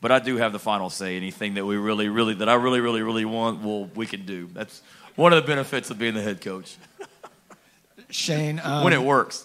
But 0.00 0.10
I 0.10 0.18
do 0.18 0.36
have 0.36 0.52
the 0.52 0.58
final 0.58 0.90
say. 0.90 1.16
Anything 1.16 1.54
that 1.54 1.64
we 1.64 1.76
really, 1.76 2.08
really, 2.08 2.34
that 2.34 2.48
I 2.48 2.54
really, 2.54 2.80
really, 2.80 3.02
really 3.02 3.24
want, 3.24 3.62
well, 3.62 3.88
we 3.94 4.06
can 4.06 4.26
do. 4.26 4.48
That's 4.52 4.82
one 5.16 5.32
of 5.32 5.42
the 5.42 5.46
benefits 5.46 5.90
of 5.90 5.98
being 5.98 6.14
the 6.14 6.22
head 6.22 6.40
coach. 6.40 6.76
Shane, 8.10 8.60
um, 8.62 8.84
when 8.84 8.92
it 8.92 9.02
works. 9.02 9.44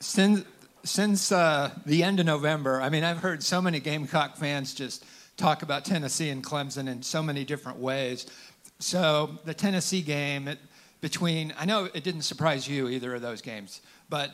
Since 0.00 0.44
since 0.84 1.32
uh, 1.32 1.70
the 1.86 2.02
end 2.02 2.20
of 2.20 2.26
November, 2.26 2.80
I 2.80 2.88
mean, 2.88 3.04
I've 3.04 3.18
heard 3.18 3.42
so 3.42 3.60
many 3.60 3.80
Gamecock 3.80 4.36
fans 4.36 4.72
just 4.72 5.04
talk 5.36 5.62
about 5.62 5.84
Tennessee 5.84 6.30
and 6.30 6.42
Clemson 6.42 6.88
in 6.88 7.02
so 7.02 7.22
many 7.22 7.44
different 7.44 7.78
ways. 7.78 8.26
So 8.78 9.38
the 9.44 9.54
Tennessee 9.54 10.02
game 10.02 10.48
it, 10.48 10.58
between, 11.00 11.52
I 11.58 11.64
know 11.64 11.88
it 11.92 12.04
didn't 12.04 12.22
surprise 12.22 12.68
you 12.68 12.88
either 12.88 13.14
of 13.14 13.22
those 13.22 13.42
games, 13.42 13.82
but 14.08 14.30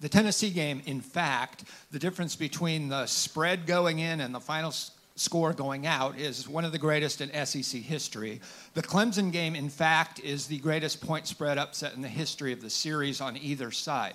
the 0.00 0.08
Tennessee 0.08 0.50
game, 0.50 0.80
in 0.86 1.00
fact, 1.00 1.64
the 1.90 1.98
difference 1.98 2.34
between 2.34 2.88
the 2.88 3.06
spread 3.06 3.66
going 3.66 3.98
in 3.98 4.20
and 4.20 4.34
the 4.34 4.40
final 4.40 4.72
score 5.16 5.52
going 5.52 5.86
out 5.86 6.18
is 6.18 6.48
one 6.48 6.64
of 6.64 6.72
the 6.72 6.78
greatest 6.78 7.20
in 7.20 7.46
SEC 7.46 7.82
history. 7.82 8.40
The 8.74 8.82
Clemson 8.82 9.30
game, 9.30 9.54
in 9.54 9.68
fact, 9.68 10.18
is 10.20 10.46
the 10.46 10.58
greatest 10.58 11.00
point 11.00 11.26
spread 11.26 11.58
upset 11.58 11.94
in 11.94 12.00
the 12.00 12.08
history 12.08 12.52
of 12.52 12.62
the 12.62 12.70
series 12.70 13.20
on 13.20 13.36
either 13.36 13.70
side. 13.70 14.14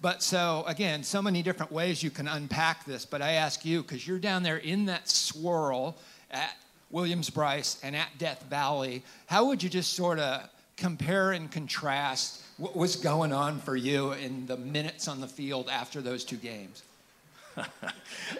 But 0.00 0.22
so, 0.22 0.64
again, 0.66 1.02
so 1.02 1.20
many 1.20 1.42
different 1.42 1.72
ways 1.72 2.02
you 2.02 2.10
can 2.10 2.28
unpack 2.28 2.84
this. 2.84 3.04
But 3.04 3.20
I 3.20 3.32
ask 3.32 3.64
you, 3.64 3.82
because 3.82 4.06
you're 4.06 4.18
down 4.18 4.42
there 4.44 4.58
in 4.58 4.86
that 4.86 5.08
swirl 5.08 5.96
at 6.30 6.56
Williams-Brice 6.90 7.80
and 7.82 7.96
at 7.96 8.08
Death 8.16 8.44
Valley, 8.48 9.02
how 9.26 9.46
would 9.46 9.62
you 9.62 9.68
just 9.68 9.94
sort 9.94 10.20
of 10.20 10.48
compare 10.76 11.32
and 11.32 11.50
contrast 11.50 12.42
what 12.58 12.76
was 12.76 12.94
going 12.94 13.32
on 13.32 13.58
for 13.60 13.74
you 13.74 14.12
in 14.12 14.46
the 14.46 14.56
minutes 14.56 15.08
on 15.08 15.20
the 15.20 15.26
field 15.26 15.68
after 15.68 16.00
those 16.00 16.24
two 16.24 16.36
games? 16.36 16.82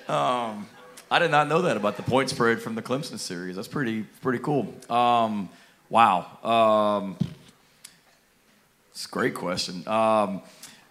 um, 0.09 0.69
I 1.11 1.19
did 1.19 1.31
not 1.31 1.49
know 1.49 1.63
that 1.63 1.77
about 1.77 1.97
the 1.97 2.03
point 2.05 2.31
spread 2.31 2.63
from 2.63 2.77
the 2.77 2.83
Clemson 2.83 3.19
series. 3.19 3.57
That's 3.57 3.67
pretty 3.67 4.03
pretty 4.23 4.39
cool. 4.39 4.73
Um, 4.89 5.49
wow, 5.89 6.27
um, 6.45 7.17
it's 8.93 9.07
a 9.07 9.09
great 9.09 9.35
question. 9.35 9.83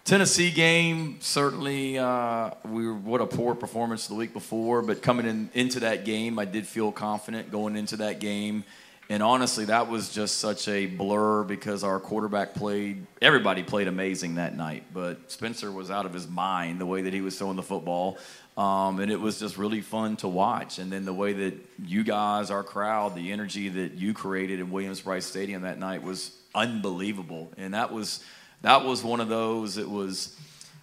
Tennessee 0.08 0.50
game, 0.50 1.18
certainly, 1.20 1.98
uh, 1.98 2.52
we 2.64 2.86
were, 2.86 2.94
what 2.94 3.20
a 3.20 3.26
poor 3.26 3.54
performance 3.54 4.06
the 4.06 4.14
week 4.14 4.32
before, 4.32 4.80
but 4.80 5.02
coming 5.02 5.26
in, 5.26 5.50
into 5.52 5.80
that 5.80 6.06
game, 6.06 6.38
I 6.38 6.46
did 6.46 6.66
feel 6.66 6.90
confident 6.90 7.50
going 7.50 7.76
into 7.76 7.98
that 7.98 8.18
game. 8.18 8.64
And 9.10 9.22
honestly, 9.22 9.66
that 9.66 9.90
was 9.90 10.08
just 10.08 10.38
such 10.38 10.66
a 10.66 10.86
blur 10.86 11.44
because 11.44 11.84
our 11.84 12.00
quarterback 12.00 12.54
played, 12.54 13.04
everybody 13.20 13.62
played 13.62 13.86
amazing 13.86 14.36
that 14.36 14.56
night, 14.56 14.84
but 14.94 15.30
Spencer 15.30 15.70
was 15.70 15.90
out 15.90 16.06
of 16.06 16.14
his 16.14 16.26
mind 16.26 16.80
the 16.80 16.86
way 16.86 17.02
that 17.02 17.12
he 17.12 17.20
was 17.20 17.36
throwing 17.36 17.56
the 17.56 17.62
football. 17.62 18.16
Um, 18.56 19.00
and 19.00 19.12
it 19.12 19.20
was 19.20 19.38
just 19.38 19.58
really 19.58 19.82
fun 19.82 20.16
to 20.16 20.28
watch. 20.28 20.78
And 20.78 20.90
then 20.90 21.04
the 21.04 21.12
way 21.12 21.34
that 21.34 21.54
you 21.84 22.02
guys, 22.02 22.50
our 22.50 22.64
crowd, 22.64 23.14
the 23.14 23.30
energy 23.30 23.68
that 23.68 23.92
you 23.92 24.14
created 24.14 24.58
in 24.58 24.70
Williams-Brice 24.70 25.26
Stadium 25.26 25.62
that 25.62 25.78
night 25.78 26.02
was 26.02 26.34
unbelievable. 26.54 27.52
And 27.58 27.74
that 27.74 27.92
was 27.92 28.24
that 28.62 28.84
was 28.84 29.02
one 29.02 29.20
of 29.20 29.28
those. 29.28 29.78
It 29.78 29.88
was 29.88 30.36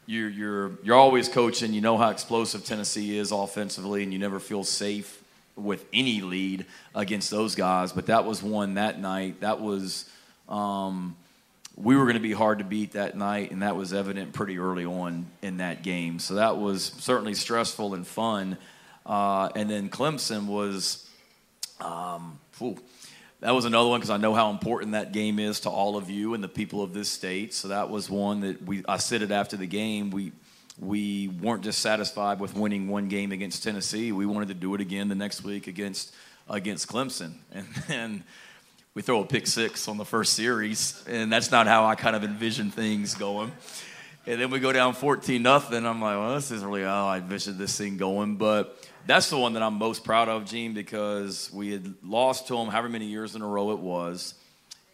you're 0.05 0.29
you're 0.29 0.71
you're 0.83 0.95
always 0.95 1.27
coaching. 1.29 1.73
You 1.73 1.81
know 1.81 1.97
how 1.97 2.09
explosive 2.09 2.63
Tennessee 2.63 3.17
is 3.17 3.31
offensively, 3.31 4.03
and 4.03 4.13
you 4.13 4.19
never 4.19 4.39
feel 4.39 4.63
safe 4.63 5.21
with 5.55 5.85
any 5.93 6.21
lead 6.21 6.65
against 6.93 7.31
those 7.31 7.55
guys. 7.55 7.91
But 7.91 8.07
that 8.07 8.25
was 8.25 8.43
one 8.43 8.75
that 8.75 8.99
night. 8.99 9.41
That 9.41 9.61
was. 9.61 10.09
Um, 10.47 11.15
we 11.77 11.97
were 11.97 12.03
going 12.03 12.15
to 12.15 12.21
be 12.21 12.31
hard 12.31 12.59
to 12.59 12.63
beat 12.63 12.93
that 12.93 13.17
night, 13.17 13.51
and 13.51 13.61
that 13.61 13.75
was 13.75 13.93
evident 13.93 14.31
pretty 14.31 14.57
early 14.57 14.85
on 14.85 15.25
in 15.41 15.57
that 15.57 15.83
game. 15.83 16.19
So 16.19 16.35
that 16.35 16.57
was 16.57 16.93
certainly 16.99 17.33
stressful 17.33 17.93
and 17.93 18.07
fun. 18.07 18.57
Uh, 19.05 19.49
and 19.55 19.69
then 19.69 19.89
Clemson 19.89 20.47
was, 20.47 21.05
um, 21.81 22.39
that 23.41 23.51
was 23.51 23.65
another 23.65 23.89
one 23.89 23.99
because 23.99 24.09
I 24.09 24.17
know 24.17 24.33
how 24.33 24.49
important 24.49 24.93
that 24.93 25.11
game 25.11 25.39
is 25.39 25.61
to 25.61 25.69
all 25.69 25.97
of 25.97 26.09
you 26.09 26.33
and 26.33 26.43
the 26.43 26.47
people 26.47 26.81
of 26.81 26.93
this 26.93 27.09
state. 27.09 27.53
So 27.53 27.67
that 27.69 27.89
was 27.89 28.09
one 28.09 28.41
that 28.41 28.63
we 28.63 28.83
I 28.87 28.97
said 28.97 29.21
it 29.21 29.31
after 29.31 29.57
the 29.57 29.67
game. 29.67 30.09
We 30.09 30.31
we 30.79 31.27
weren't 31.27 31.63
just 31.63 31.79
satisfied 31.79 32.39
with 32.39 32.55
winning 32.55 32.87
one 32.87 33.07
game 33.07 33.31
against 33.31 33.63
Tennessee. 33.63 34.11
We 34.11 34.25
wanted 34.25 34.49
to 34.49 34.53
do 34.53 34.73
it 34.75 34.81
again 34.81 35.07
the 35.09 35.15
next 35.15 35.43
week 35.43 35.67
against 35.67 36.13
against 36.49 36.87
Clemson, 36.87 37.33
and 37.51 37.67
then 37.87 38.23
we 38.93 39.01
throw 39.01 39.21
a 39.21 39.25
pick 39.25 39.47
six 39.47 39.87
on 39.87 39.97
the 39.97 40.05
first 40.05 40.33
series, 40.33 41.03
and 41.07 41.31
that's 41.31 41.51
not 41.51 41.67
how 41.67 41.85
I 41.85 41.95
kind 41.95 42.15
of 42.15 42.23
envisioned 42.23 42.73
things 42.73 43.13
going. 43.13 43.51
And 44.27 44.41
then 44.41 44.49
we 44.49 44.59
go 44.59 44.71
down 44.71 44.93
14 44.93 45.43
nothing. 45.43 45.85
I'm 45.85 46.01
like, 46.01 46.17
well, 46.17 46.33
this 46.33 46.49
isn't 46.49 46.67
really 46.67 46.83
how 46.83 47.05
I 47.05 47.17
envisioned 47.17 47.59
this 47.59 47.77
thing 47.77 47.97
going, 47.97 48.37
but 48.37 48.75
that's 49.05 49.29
the 49.29 49.37
one 49.37 49.53
that 49.53 49.63
I'm 49.63 49.75
most 49.75 50.03
proud 50.03 50.29
of, 50.29 50.45
Gene, 50.45 50.73
because 50.73 51.51
we 51.53 51.71
had 51.71 51.93
lost 52.03 52.47
to 52.47 52.55
them 52.55 52.67
however 52.67 52.89
many 52.89 53.05
years 53.05 53.35
in 53.35 53.41
a 53.41 53.47
row 53.47 53.71
it 53.71 53.79
was. 53.79 54.33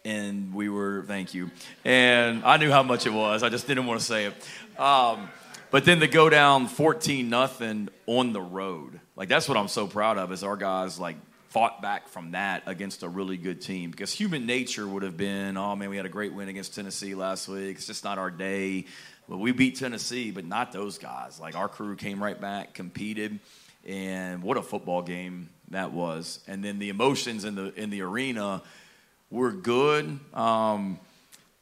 And 0.04 0.52
we 0.52 0.68
were, 0.68 1.04
thank 1.06 1.32
you. 1.32 1.50
And 1.84 2.44
I 2.44 2.56
knew 2.56 2.70
how 2.70 2.82
much 2.82 3.06
it 3.06 3.12
was. 3.12 3.42
I 3.42 3.48
just 3.48 3.66
didn't 3.66 3.86
want 3.86 4.00
to 4.00 4.06
say 4.06 4.26
it. 4.26 4.80
Um, 4.80 5.28
but 5.70 5.84
then 5.84 6.00
to 6.00 6.08
go 6.08 6.28
down 6.28 6.66
14 6.66 7.30
nothing 7.30 7.88
on 8.06 8.32
the 8.32 8.40
road, 8.40 9.00
like 9.16 9.28
that's 9.28 9.48
what 9.48 9.56
I'm 9.56 9.68
so 9.68 9.86
proud 9.86 10.18
of 10.18 10.32
is 10.32 10.42
our 10.42 10.56
guys 10.56 10.98
like 10.98 11.16
fought 11.48 11.80
back 11.80 12.08
from 12.08 12.32
that 12.32 12.62
against 12.66 13.02
a 13.02 13.08
really 13.08 13.36
good 13.36 13.60
team 13.60 13.90
because 13.90 14.12
human 14.12 14.44
nature 14.44 14.86
would 14.86 15.02
have 15.02 15.16
been, 15.16 15.56
oh 15.56 15.76
man, 15.76 15.88
we 15.88 15.96
had 15.96 16.06
a 16.06 16.10
great 16.10 16.34
win 16.34 16.48
against 16.48 16.74
Tennessee 16.74 17.14
last 17.14 17.48
week. 17.48 17.76
It's 17.76 17.86
just 17.86 18.04
not 18.04 18.18
our 18.18 18.30
day. 18.30 18.86
But 19.28 19.38
we 19.38 19.52
beat 19.52 19.78
Tennessee, 19.78 20.30
but 20.30 20.44
not 20.44 20.72
those 20.72 20.98
guys. 20.98 21.38
Like 21.40 21.54
our 21.54 21.68
crew 21.68 21.94
came 21.94 22.22
right 22.22 22.38
back, 22.38 22.74
competed 22.74 23.38
and 23.86 24.42
what 24.42 24.56
a 24.56 24.62
football 24.62 25.02
game 25.02 25.48
that 25.70 25.92
was. 25.92 26.40
And 26.46 26.64
then 26.64 26.78
the 26.78 26.88
emotions 26.88 27.44
in 27.44 27.54
the 27.54 27.72
in 27.74 27.90
the 27.90 28.02
arena 28.02 28.62
were 29.30 29.52
good. 29.52 30.18
Um, 30.34 30.98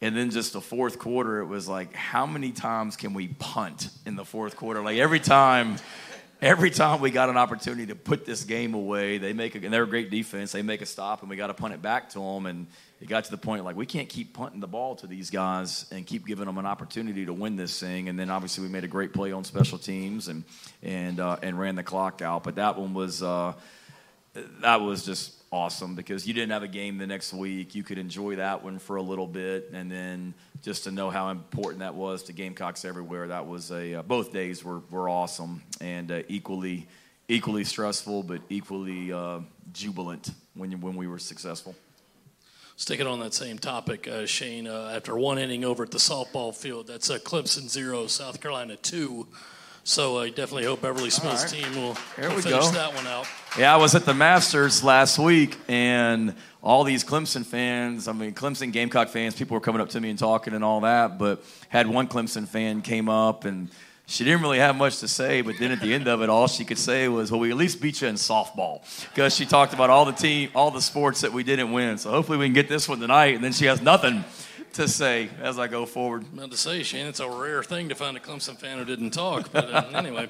and 0.03 0.17
then 0.17 0.31
just 0.31 0.55
the 0.55 0.61
fourth 0.61 0.99
quarter, 0.99 1.41
it 1.41 1.47
was 1.47 1.69
like, 1.69 1.95
how 1.95 2.25
many 2.27 2.53
times 2.53 2.97
can 2.97 3.13
we 3.13 3.29
punt 3.29 3.91
in 4.07 4.17
the 4.17 4.25
fourth 4.25 4.57
quarter? 4.57 4.83
Like 4.83 4.97
every 4.99 5.21
time, 5.21 5.77
every 6.41 6.71
time 6.71 7.01
we 7.01 7.11
got 7.11 7.29
an 7.29 7.37
opportunity 7.37 7.87
to 7.87 7.95
put 7.95 8.25
this 8.25 8.45
game 8.45 8.73
away, 8.73 9.19
they 9.19 9.35
make 9.35 9.55
a, 9.55 9.59
and 9.59 9.73
they're 9.73 9.83
a 9.83 9.89
great 9.89 10.11
defense. 10.11 10.53
They 10.53 10.63
make 10.63 10.81
a 10.81 10.87
stop, 10.87 11.21
and 11.21 11.29
we 11.29 11.37
got 11.37 11.49
to 11.49 11.55
punt 11.55 11.75
it 11.75 11.83
back 11.83 12.09
to 12.11 12.19
them. 12.19 12.47
And 12.47 12.67
it 13.01 13.09
got 13.09 13.25
to 13.25 13.31
the 13.31 13.39
point 13.39 13.65
like 13.65 13.77
we 13.77 13.87
can't 13.87 14.09
keep 14.09 14.35
punting 14.35 14.61
the 14.61 14.67
ball 14.67 14.95
to 14.97 15.07
these 15.07 15.31
guys 15.31 15.87
and 15.91 16.07
keep 16.07 16.27
giving 16.27 16.45
them 16.45 16.59
an 16.59 16.67
opportunity 16.67 17.25
to 17.25 17.33
win 17.33 17.57
this 17.57 17.81
thing. 17.81 18.09
And 18.11 18.19
then 18.19 18.29
obviously 18.29 18.63
we 18.63 18.69
made 18.71 18.85
a 18.85 18.89
great 18.89 19.15
play 19.15 19.33
on 19.33 19.45
special 19.45 19.79
teams 19.79 20.29
and 20.29 20.45
and 20.83 21.19
uh, 21.19 21.39
and 21.43 21.59
ran 21.59 21.77
the 21.77 21.83
clock 21.83 22.21
out. 22.21 22.45
But 22.45 22.57
that 22.57 22.79
one 22.79 22.93
was 22.93 23.23
uh, 23.23 23.55
that 24.61 24.83
was 24.83 25.07
just 25.07 25.33
awesome 25.51 25.95
because 25.95 26.29
you 26.29 26.35
didn't 26.35 26.51
have 26.51 26.63
a 26.63 26.69
game 26.69 26.99
the 26.99 27.07
next 27.07 27.33
week. 27.33 27.75
You 27.75 27.83
could 27.83 27.99
enjoy 27.99 28.37
that 28.37 28.63
one 28.63 28.79
for 28.79 28.97
a 28.97 29.03
little 29.03 29.27
bit, 29.27 29.71
and 29.73 29.91
then 29.91 30.35
just 30.63 30.85
to 30.85 30.91
know 30.91 31.09
how 31.09 31.31
important 31.31 31.81
that 31.81 31.95
was 31.95 32.25
to 32.25 32.35
Gamecocks 32.35 32.85
everywhere. 32.85 33.29
That 33.29 33.47
was 33.47 33.71
a 33.71 33.95
uh, 33.95 34.03
both 34.03 34.31
days 34.31 34.63
were 34.63 34.81
were 34.91 35.09
awesome 35.09 35.63
and 35.81 36.13
uh, 36.13 36.23
equally 36.29 36.87
equally 37.29 37.65
stressful, 37.65 38.25
but 38.25 38.43
equally 38.51 39.11
uh, 39.11 39.41
jubilant 39.73 40.33
when 40.53 40.83
when 40.83 40.97
we 40.97 41.07
were 41.07 41.19
successful. 41.19 41.75
Sticking 42.81 43.07
on 43.07 43.21
that 43.21 43.35
same 43.35 43.59
topic, 43.59 44.09
uh, 44.09 44.25
Shane, 44.25 44.67
uh, 44.67 44.95
after 44.97 45.15
one 45.15 45.37
inning 45.37 45.67
over 45.67 45.83
at 45.83 45.91
the 45.91 45.99
softball 45.99 46.57
field, 46.57 46.87
that's 46.87 47.11
uh, 47.11 47.19
Clemson 47.19 47.69
zero, 47.69 48.07
South 48.07 48.41
Carolina 48.41 48.75
two. 48.77 49.29
So 49.85 50.17
I 50.17 50.31
definitely 50.31 50.65
hope 50.65 50.81
Beverly 50.81 51.11
Smith's 51.11 51.53
right. 51.53 51.63
team 51.63 51.75
will, 51.75 51.89
will 51.89 52.41
finish 52.41 52.45
go. 52.45 52.71
that 52.71 52.95
one 52.95 53.07
out. 53.07 53.27
Yeah, 53.59 53.75
I 53.75 53.77
was 53.77 53.95
at 53.95 54.07
the 54.07 54.15
Masters 54.15 54.83
last 54.83 55.19
week, 55.19 55.59
and 55.69 56.35
all 56.63 56.85
these 56.85 57.05
Clemson 57.05 57.45
fans, 57.45 58.09
I 58.09 58.13
mean, 58.13 58.33
Clemson 58.33 58.73
Gamecock 58.73 59.11
fans, 59.11 59.35
people 59.35 59.57
were 59.57 59.61
coming 59.61 59.83
up 59.83 59.91
to 59.91 60.01
me 60.01 60.09
and 60.09 60.19
talking 60.19 60.55
and 60.55 60.65
all 60.65 60.81
that, 60.81 61.19
but 61.19 61.45
had 61.69 61.87
one 61.87 62.09
Clemson 62.09 62.49
fan 62.49 62.81
came 62.81 63.11
up 63.11 63.45
and– 63.45 63.69
she 64.11 64.25
didn't 64.25 64.43
really 64.43 64.59
have 64.59 64.77
much 64.77 64.99
to 64.99 65.09
say, 65.09 65.41
but 65.41 65.57
then 65.59 65.71
at 65.71 65.81
the 65.81 65.95
end 65.95 66.09
of 66.09 66.21
it, 66.23 66.29
all 66.29 66.49
she 66.49 66.65
could 66.65 66.79
say 66.79 67.09
was, 67.09 67.31
"Well, 67.31 67.41
we 67.41 67.51
at 67.51 67.57
least 67.57 67.81
beat 67.81 68.01
you 68.03 68.09
in 68.09 68.17
softball," 68.17 68.83
because 69.15 69.35
she 69.35 69.47
talked 69.47 69.73
about 69.73 69.89
all 69.89 70.05
the 70.05 70.13
team, 70.13 70.51
all 70.55 70.71
the 70.71 70.83
sports 70.83 71.21
that 71.23 71.33
we 71.33 71.43
didn't 71.43 71.73
win. 71.73 71.97
So 71.99 72.11
hopefully 72.11 72.39
we 72.39 72.47
can 72.47 72.55
get 72.55 72.69
this 72.69 72.89
one 72.89 73.01
tonight. 73.01 73.35
And 73.35 73.45
then 73.45 73.53
she 73.53 73.67
has 73.67 73.81
nothing, 73.81 74.25
to 74.75 74.89
say 74.89 75.29
as 75.41 75.59
I 75.59 75.67
go 75.67 75.87
forward. 75.87 76.25
About 76.33 76.51
to 76.51 76.57
say, 76.57 76.83
Shane, 76.83 77.07
it's 77.07 77.21
a 77.21 77.29
rare 77.29 77.63
thing 77.63 77.89
to 77.89 77.95
find 77.95 78.17
a 78.17 78.21
Clemson 78.21 78.57
fan 78.57 78.79
who 78.79 78.85
didn't 78.85 79.11
talk. 79.11 79.51
But 79.53 79.73
uh, 79.73 79.85
anyway, 79.95 80.29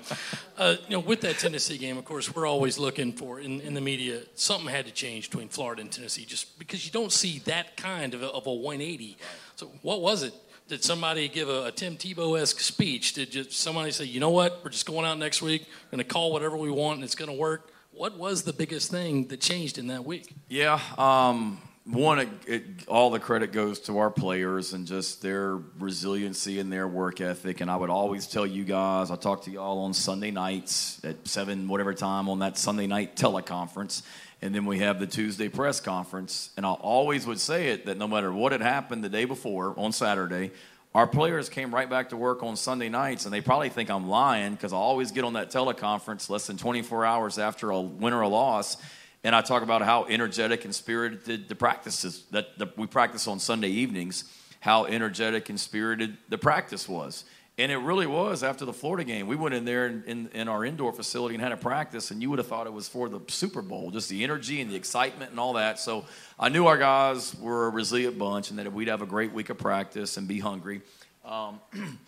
uh, 0.56 0.76
you 0.88 0.96
know, 0.96 1.00
with 1.00 1.20
that 1.22 1.38
Tennessee 1.38 1.78
game, 1.78 1.98
of 1.98 2.04
course, 2.04 2.34
we're 2.34 2.46
always 2.46 2.78
looking 2.78 3.12
for 3.12 3.40
in, 3.40 3.60
in 3.60 3.74
the 3.74 3.80
media 3.80 4.22
something 4.34 4.68
had 4.68 4.86
to 4.86 4.92
change 4.92 5.30
between 5.30 5.48
Florida 5.48 5.82
and 5.82 5.90
Tennessee, 5.90 6.24
just 6.24 6.58
because 6.58 6.84
you 6.84 6.92
don't 6.92 7.12
see 7.12 7.40
that 7.40 7.76
kind 7.76 8.14
of 8.14 8.22
a, 8.22 8.28
of 8.28 8.46
a 8.46 8.52
180. 8.52 9.16
So, 9.56 9.70
what 9.82 10.00
was 10.00 10.22
it? 10.22 10.34
Did 10.70 10.84
somebody 10.84 11.28
give 11.28 11.48
a, 11.48 11.64
a 11.64 11.72
Tim 11.72 11.96
Tebow 11.96 12.40
esque 12.40 12.60
speech? 12.60 13.14
Did 13.14 13.52
somebody 13.52 13.90
say, 13.90 14.04
you 14.04 14.20
know 14.20 14.30
what, 14.30 14.60
we're 14.62 14.70
just 14.70 14.86
going 14.86 15.04
out 15.04 15.18
next 15.18 15.42
week, 15.42 15.66
we're 15.66 15.96
going 15.96 16.06
to 16.06 16.08
call 16.08 16.32
whatever 16.32 16.56
we 16.56 16.70
want, 16.70 16.98
and 16.98 17.04
it's 17.04 17.16
going 17.16 17.28
to 17.28 17.36
work? 17.36 17.72
What 17.90 18.16
was 18.16 18.44
the 18.44 18.52
biggest 18.52 18.88
thing 18.88 19.26
that 19.26 19.40
changed 19.40 19.78
in 19.78 19.88
that 19.88 20.04
week? 20.04 20.32
Yeah. 20.48 20.78
Um, 20.96 21.60
one, 21.86 22.20
it, 22.20 22.28
it, 22.46 22.64
all 22.86 23.10
the 23.10 23.18
credit 23.18 23.50
goes 23.50 23.80
to 23.80 23.98
our 23.98 24.12
players 24.12 24.72
and 24.72 24.86
just 24.86 25.22
their 25.22 25.56
resiliency 25.80 26.60
and 26.60 26.72
their 26.72 26.86
work 26.86 27.20
ethic. 27.20 27.60
And 27.60 27.68
I 27.68 27.74
would 27.74 27.90
always 27.90 28.28
tell 28.28 28.46
you 28.46 28.62
guys, 28.62 29.10
I 29.10 29.16
talk 29.16 29.42
to 29.46 29.50
y'all 29.50 29.80
on 29.80 29.92
Sunday 29.92 30.30
nights 30.30 31.00
at 31.02 31.26
seven, 31.26 31.66
whatever 31.66 31.94
time 31.94 32.28
on 32.28 32.38
that 32.38 32.56
Sunday 32.56 32.86
night 32.86 33.16
teleconference. 33.16 34.02
And 34.42 34.54
then 34.54 34.64
we 34.64 34.78
have 34.78 34.98
the 34.98 35.06
Tuesday 35.06 35.48
press 35.48 35.80
conference. 35.80 36.50
And 36.56 36.64
I 36.64 36.72
always 36.72 37.26
would 37.26 37.40
say 37.40 37.68
it 37.68 37.86
that 37.86 37.98
no 37.98 38.08
matter 38.08 38.32
what 38.32 38.52
had 38.52 38.62
happened 38.62 39.04
the 39.04 39.08
day 39.08 39.26
before 39.26 39.74
on 39.76 39.92
Saturday, 39.92 40.52
our 40.94 41.06
players 41.06 41.48
came 41.48 41.72
right 41.72 41.88
back 41.88 42.08
to 42.08 42.16
work 42.16 42.42
on 42.42 42.56
Sunday 42.56 42.88
nights, 42.88 43.24
and 43.24 43.32
they 43.32 43.40
probably 43.40 43.68
think 43.68 43.90
I'm 43.90 44.08
lying 44.08 44.54
because 44.54 44.72
I 44.72 44.76
always 44.76 45.12
get 45.12 45.22
on 45.22 45.34
that 45.34 45.50
teleconference 45.50 46.28
less 46.28 46.48
than 46.48 46.56
24 46.56 47.04
hours 47.04 47.38
after 47.38 47.70
a 47.70 47.80
win 47.80 48.12
or 48.12 48.22
a 48.22 48.28
loss, 48.28 48.76
and 49.22 49.36
I 49.36 49.40
talk 49.40 49.62
about 49.62 49.82
how 49.82 50.06
energetic 50.06 50.64
and 50.64 50.74
spirited 50.74 51.48
the 51.48 51.54
practices 51.54 52.24
that, 52.32 52.58
that 52.58 52.76
we 52.76 52.88
practice 52.88 53.28
on 53.28 53.38
Sunday 53.38 53.68
evenings, 53.68 54.24
how 54.58 54.84
energetic 54.86 55.48
and 55.48 55.60
spirited 55.60 56.16
the 56.28 56.38
practice 56.38 56.88
was. 56.88 57.24
And 57.60 57.70
it 57.70 57.76
really 57.76 58.06
was 58.06 58.42
after 58.42 58.64
the 58.64 58.72
Florida 58.72 59.04
game. 59.04 59.26
We 59.26 59.36
went 59.36 59.54
in 59.54 59.66
there 59.66 59.86
in, 59.86 60.02
in, 60.06 60.30
in, 60.32 60.48
our 60.48 60.64
indoor 60.64 60.94
facility 60.94 61.34
and 61.34 61.44
had 61.44 61.52
a 61.52 61.58
practice, 61.58 62.10
and 62.10 62.22
you 62.22 62.30
would 62.30 62.38
have 62.38 62.48
thought 62.48 62.66
it 62.66 62.72
was 62.72 62.88
for 62.88 63.10
the 63.10 63.20
Super 63.28 63.60
Bowl, 63.60 63.90
just 63.90 64.08
the 64.08 64.24
energy 64.24 64.62
and 64.62 64.70
the 64.70 64.76
excitement 64.76 65.30
and 65.30 65.38
all 65.38 65.52
that. 65.52 65.78
So 65.78 66.06
I 66.38 66.48
knew 66.48 66.68
our 66.68 66.78
guys 66.78 67.34
were 67.38 67.66
a 67.66 67.68
resilient 67.68 68.18
bunch 68.18 68.48
and 68.48 68.58
that 68.58 68.72
we'd 68.72 68.88
have 68.88 69.02
a 69.02 69.06
great 69.06 69.34
week 69.34 69.50
of 69.50 69.58
practice 69.58 70.16
and 70.16 70.26
be 70.26 70.40
hungry. 70.40 70.80
Um, 71.22 71.60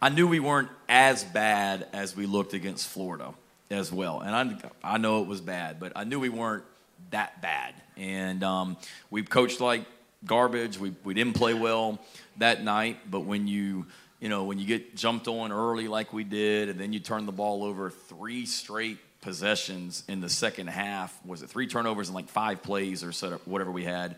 I 0.00 0.08
knew 0.08 0.28
we 0.28 0.38
weren't 0.38 0.68
as 0.88 1.24
bad 1.24 1.88
as 1.92 2.14
we 2.14 2.26
looked 2.26 2.54
against 2.54 2.86
Florida 2.86 3.34
as 3.72 3.90
well. 3.90 4.20
And 4.20 4.36
I, 4.84 4.94
I 4.94 4.98
know 4.98 5.20
it 5.20 5.26
was 5.26 5.40
bad, 5.40 5.80
but 5.80 5.94
I 5.96 6.04
knew 6.04 6.20
we 6.20 6.28
weren't 6.28 6.62
that 7.10 7.42
bad. 7.42 7.74
And 7.96 8.44
um, 8.44 8.76
we 9.10 9.24
coached 9.24 9.60
like 9.60 9.84
garbage. 10.24 10.78
We, 10.78 10.94
we 11.02 11.12
didn't 11.12 11.34
play 11.34 11.54
well 11.54 11.98
that 12.36 12.62
night, 12.62 12.98
but 13.10 13.22
when 13.22 13.48
you– 13.48 13.86
you 14.20 14.28
know, 14.28 14.44
when 14.44 14.58
you 14.58 14.66
get 14.66 14.96
jumped 14.96 15.28
on 15.28 15.52
early 15.52 15.88
like 15.88 16.12
we 16.12 16.24
did, 16.24 16.68
and 16.68 16.78
then 16.78 16.92
you 16.92 17.00
turn 17.00 17.26
the 17.26 17.32
ball 17.32 17.64
over 17.64 17.90
three 17.90 18.46
straight 18.46 18.98
possessions 19.20 20.02
in 20.08 20.20
the 20.20 20.28
second 20.28 20.68
half, 20.68 21.16
was 21.24 21.42
it 21.42 21.50
three 21.50 21.66
turnovers 21.66 22.08
in 22.08 22.14
like 22.14 22.28
five 22.28 22.62
plays 22.62 23.04
or 23.04 23.10
up, 23.34 23.46
whatever 23.46 23.70
we 23.70 23.84
had, 23.84 24.16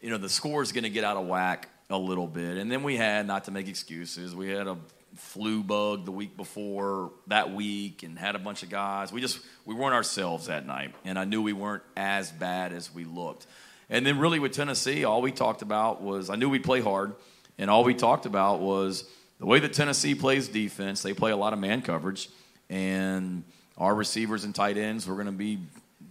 you 0.00 0.10
know, 0.10 0.18
the 0.18 0.28
score 0.28 0.62
is 0.62 0.72
going 0.72 0.84
to 0.84 0.90
get 0.90 1.04
out 1.04 1.16
of 1.16 1.26
whack 1.26 1.68
a 1.90 1.98
little 1.98 2.26
bit. 2.26 2.56
And 2.56 2.70
then 2.70 2.82
we 2.82 2.96
had, 2.96 3.26
not 3.26 3.44
to 3.44 3.50
make 3.50 3.68
excuses, 3.68 4.34
we 4.34 4.48
had 4.48 4.66
a 4.66 4.76
flu 5.16 5.62
bug 5.62 6.06
the 6.06 6.10
week 6.10 6.36
before 6.36 7.12
that 7.26 7.52
week 7.52 8.02
and 8.02 8.18
had 8.18 8.34
a 8.34 8.38
bunch 8.38 8.62
of 8.62 8.70
guys. 8.70 9.12
We 9.12 9.20
just, 9.20 9.38
we 9.66 9.74
weren't 9.74 9.94
ourselves 9.94 10.46
that 10.46 10.66
night. 10.66 10.94
And 11.04 11.18
I 11.18 11.24
knew 11.24 11.42
we 11.42 11.52
weren't 11.52 11.82
as 11.96 12.30
bad 12.30 12.72
as 12.72 12.92
we 12.92 13.04
looked. 13.04 13.46
And 13.90 14.06
then 14.06 14.18
really 14.18 14.38
with 14.38 14.52
Tennessee, 14.52 15.04
all 15.04 15.20
we 15.20 15.32
talked 15.32 15.60
about 15.60 16.00
was, 16.00 16.30
I 16.30 16.36
knew 16.36 16.48
we'd 16.48 16.64
play 16.64 16.80
hard. 16.80 17.14
And 17.58 17.70
all 17.70 17.84
we 17.84 17.94
talked 17.94 18.24
about 18.24 18.60
was, 18.60 19.04
the 19.42 19.46
way 19.46 19.58
that 19.58 19.72
Tennessee 19.72 20.14
plays 20.14 20.46
defense, 20.46 21.02
they 21.02 21.14
play 21.14 21.32
a 21.32 21.36
lot 21.36 21.52
of 21.52 21.58
man 21.58 21.82
coverage, 21.82 22.28
and 22.70 23.42
our 23.76 23.92
receivers 23.92 24.44
and 24.44 24.54
tight 24.54 24.76
ends 24.76 25.04
were 25.04 25.16
going 25.16 25.26
to 25.26 25.32
be 25.32 25.58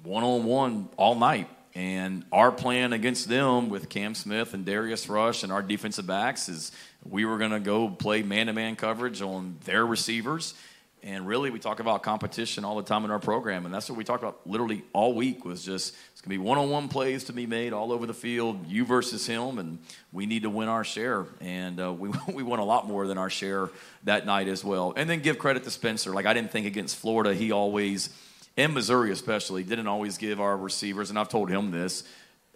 one 0.03 0.25
on 0.25 0.43
one 0.43 0.89
all 0.97 1.15
night. 1.15 1.47
And 1.73 2.25
our 2.33 2.51
plan 2.51 2.91
against 2.91 3.29
them 3.29 3.69
with 3.69 3.87
Cam 3.87 4.15
Smith 4.15 4.53
and 4.53 4.65
Darius 4.65 5.07
Rush 5.07 5.43
and 5.43 5.51
our 5.53 5.61
defensive 5.61 6.05
backs 6.05 6.49
is 6.49 6.73
we 7.09 7.23
were 7.23 7.37
going 7.37 7.51
to 7.51 7.61
go 7.61 7.87
play 7.87 8.21
man 8.21 8.47
to 8.47 8.53
man 8.53 8.75
coverage 8.75 9.21
on 9.21 9.55
their 9.63 9.85
receivers 9.85 10.53
and 11.03 11.25
really, 11.25 11.49
we 11.49 11.57
talk 11.57 11.79
about 11.79 12.03
competition 12.03 12.63
all 12.63 12.75
the 12.75 12.83
time 12.83 13.05
in 13.05 13.11
our 13.11 13.19
program, 13.19 13.65
and 13.65 13.73
that's 13.73 13.89
what 13.89 13.97
we 13.97 14.03
talked 14.03 14.21
about 14.21 14.45
literally 14.45 14.83
all 14.93 15.15
week. 15.15 15.43
Was 15.43 15.65
just 15.65 15.95
it's 16.11 16.21
gonna 16.21 16.29
be 16.29 16.37
one-on-one 16.37 16.89
plays 16.89 17.23
to 17.23 17.33
be 17.33 17.47
made 17.47 17.73
all 17.73 17.91
over 17.91 18.05
the 18.05 18.13
field, 18.13 18.67
you 18.67 18.85
versus 18.85 19.25
him, 19.25 19.57
and 19.57 19.79
we 20.11 20.27
need 20.27 20.43
to 20.43 20.49
win 20.49 20.67
our 20.67 20.83
share. 20.83 21.25
And 21.39 21.81
uh, 21.81 21.91
we 21.91 22.11
we 22.31 22.43
won 22.43 22.59
a 22.59 22.65
lot 22.65 22.87
more 22.87 23.07
than 23.07 23.17
our 23.17 23.31
share 23.31 23.69
that 24.03 24.27
night 24.27 24.47
as 24.47 24.63
well. 24.63 24.93
And 24.95 25.09
then 25.09 25.21
give 25.21 25.39
credit 25.39 25.63
to 25.63 25.71
Spencer. 25.71 26.11
Like 26.11 26.27
I 26.27 26.33
didn't 26.33 26.51
think 26.51 26.67
against 26.67 26.97
Florida, 26.97 27.33
he 27.33 27.51
always, 27.51 28.09
in 28.55 28.73
Missouri 28.73 29.11
especially, 29.11 29.63
didn't 29.63 29.87
always 29.87 30.19
give 30.19 30.39
our 30.39 30.55
receivers, 30.55 31.09
and 31.09 31.17
I've 31.17 31.29
told 31.29 31.49
him 31.49 31.71
this 31.71 32.03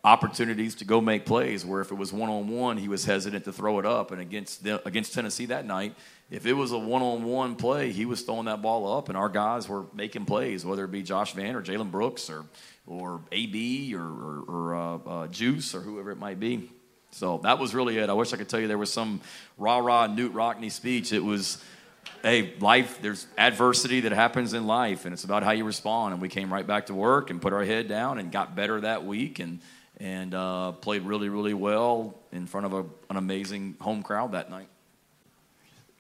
opportunities 0.06 0.76
to 0.76 0.86
go 0.86 1.02
make 1.02 1.26
plays 1.26 1.66
where 1.66 1.82
if 1.82 1.92
it 1.92 1.96
was 1.96 2.14
one 2.14 2.30
on 2.30 2.48
one, 2.48 2.78
he 2.78 2.88
was 2.88 3.06
hesitant 3.06 3.44
to 3.44 3.52
throw 3.52 3.80
it 3.80 3.88
up. 3.88 4.12
And 4.12 4.22
against 4.22 4.64
the, 4.64 4.88
against 4.88 5.16
Tennessee 5.16 5.48
that 5.48 5.66
night, 5.66 5.96
if 6.32 6.46
it 6.46 6.54
was 6.54 6.72
a 6.72 6.78
one 6.78 7.02
on 7.02 7.24
one 7.24 7.56
play, 7.56 7.92
he 7.92 8.06
was 8.06 8.22
throwing 8.22 8.46
that 8.46 8.62
ball 8.62 8.98
up, 8.98 9.10
and 9.10 9.18
our 9.18 9.30
guys 9.30 9.70
were 9.70 9.86
making 9.94 10.26
plays, 10.26 10.66
whether 10.66 10.86
it 10.86 10.92
be 10.92 11.04
Josh 11.04 11.34
Vann 11.34 11.56
or 11.56 11.62
Jalen 11.62 11.92
Brooks 11.92 12.30
or 12.30 12.46
or 12.88 13.22
AB 13.32 13.96
or, 13.96 14.02
or, 14.02 14.44
or 14.48 14.76
uh, 14.76 14.98
uh, 14.98 15.28
Juice 15.28 15.74
or 15.74 15.82
whoever 15.82 16.12
it 16.12 16.18
might 16.18 16.40
be. 16.40 16.72
So 17.12 17.40
that 17.44 17.58
was 17.58 17.74
really 17.74 17.98
it. 17.98 18.10
I 18.10 18.14
wish 18.14 18.34
I 18.34 18.38
could 18.38 18.50
tell 18.50 18.60
you 18.60 18.68
there 18.68 18.78
was 18.78 18.94
some 18.94 19.22
rah 19.58 19.78
rah 19.78 20.08
Knute 20.08 20.34
Rockne 20.34 20.70
speech. 20.70 21.14
It 21.14 21.24
was 21.24 21.64
hey, 22.22 22.54
life, 22.60 23.00
there's 23.02 23.28
adversity 23.38 24.02
that 24.02 24.12
happens 24.12 24.54
in 24.54 24.66
life, 24.66 25.06
and 25.06 25.14
it's 25.14 25.24
about 25.24 25.44
how 25.44 25.52
you 25.52 25.64
respond. 25.64 26.14
And 26.14 26.22
we 26.22 26.30
came 26.30 26.52
right 26.52 26.66
back 26.66 26.88
to 26.88 26.94
work 26.94 27.30
and 27.30 27.42
put 27.42 27.54
our 27.54 27.64
head 27.64 27.88
down 27.88 28.18
and 28.18 28.32
got 28.32 28.56
better 28.56 28.82
that 28.82 29.06
week. 29.06 29.40
And 29.40 29.60
and 29.98 30.34
uh, 30.34 30.74
played 30.74 31.04
really, 31.04 31.30
really 31.30 31.54
well 31.54 32.20
in 32.32 32.48
front 32.48 32.66
of 32.66 32.74
a, 32.74 32.86
an 33.10 33.16
amazing 33.16 33.76
home 33.80 34.04
crowd 34.04 34.34
that 34.34 34.50
night. 34.50 34.68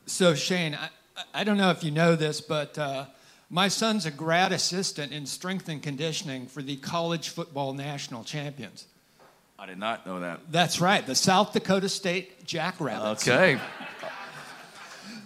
So, 0.05 0.35
Shane, 0.35 0.75
I, 0.75 0.89
I 1.33 1.43
don't 1.43 1.57
know 1.57 1.71
if 1.71 1.83
you 1.83 1.91
know 1.91 2.15
this, 2.15 2.39
but 2.41 2.77
uh, 2.77 3.05
my 3.49 3.67
son's 3.67 4.05
a 4.05 4.11
grad 4.11 4.51
assistant 4.51 5.11
in 5.11 5.25
strength 5.25 5.67
and 5.69 5.81
conditioning 5.81 6.47
for 6.47 6.61
the 6.61 6.75
college 6.77 7.29
football 7.29 7.73
national 7.73 8.23
champions. 8.23 8.85
I 9.57 9.65
did 9.65 9.77
not 9.79 10.05
know 10.05 10.19
that. 10.19 10.41
That's 10.51 10.79
right, 10.79 11.05
the 11.05 11.15
South 11.15 11.53
Dakota 11.53 11.89
State 11.89 12.45
Jackrabbits. 12.45 13.27
Okay. 13.27 13.59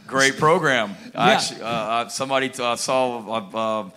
Great 0.08 0.38
program. 0.38 0.96
Yeah. 1.14 1.24
Actually, 1.24 1.62
uh, 1.62 2.08
somebody 2.08 2.52
uh, 2.60 2.76
saw 2.76 3.20
uh, 3.54 3.90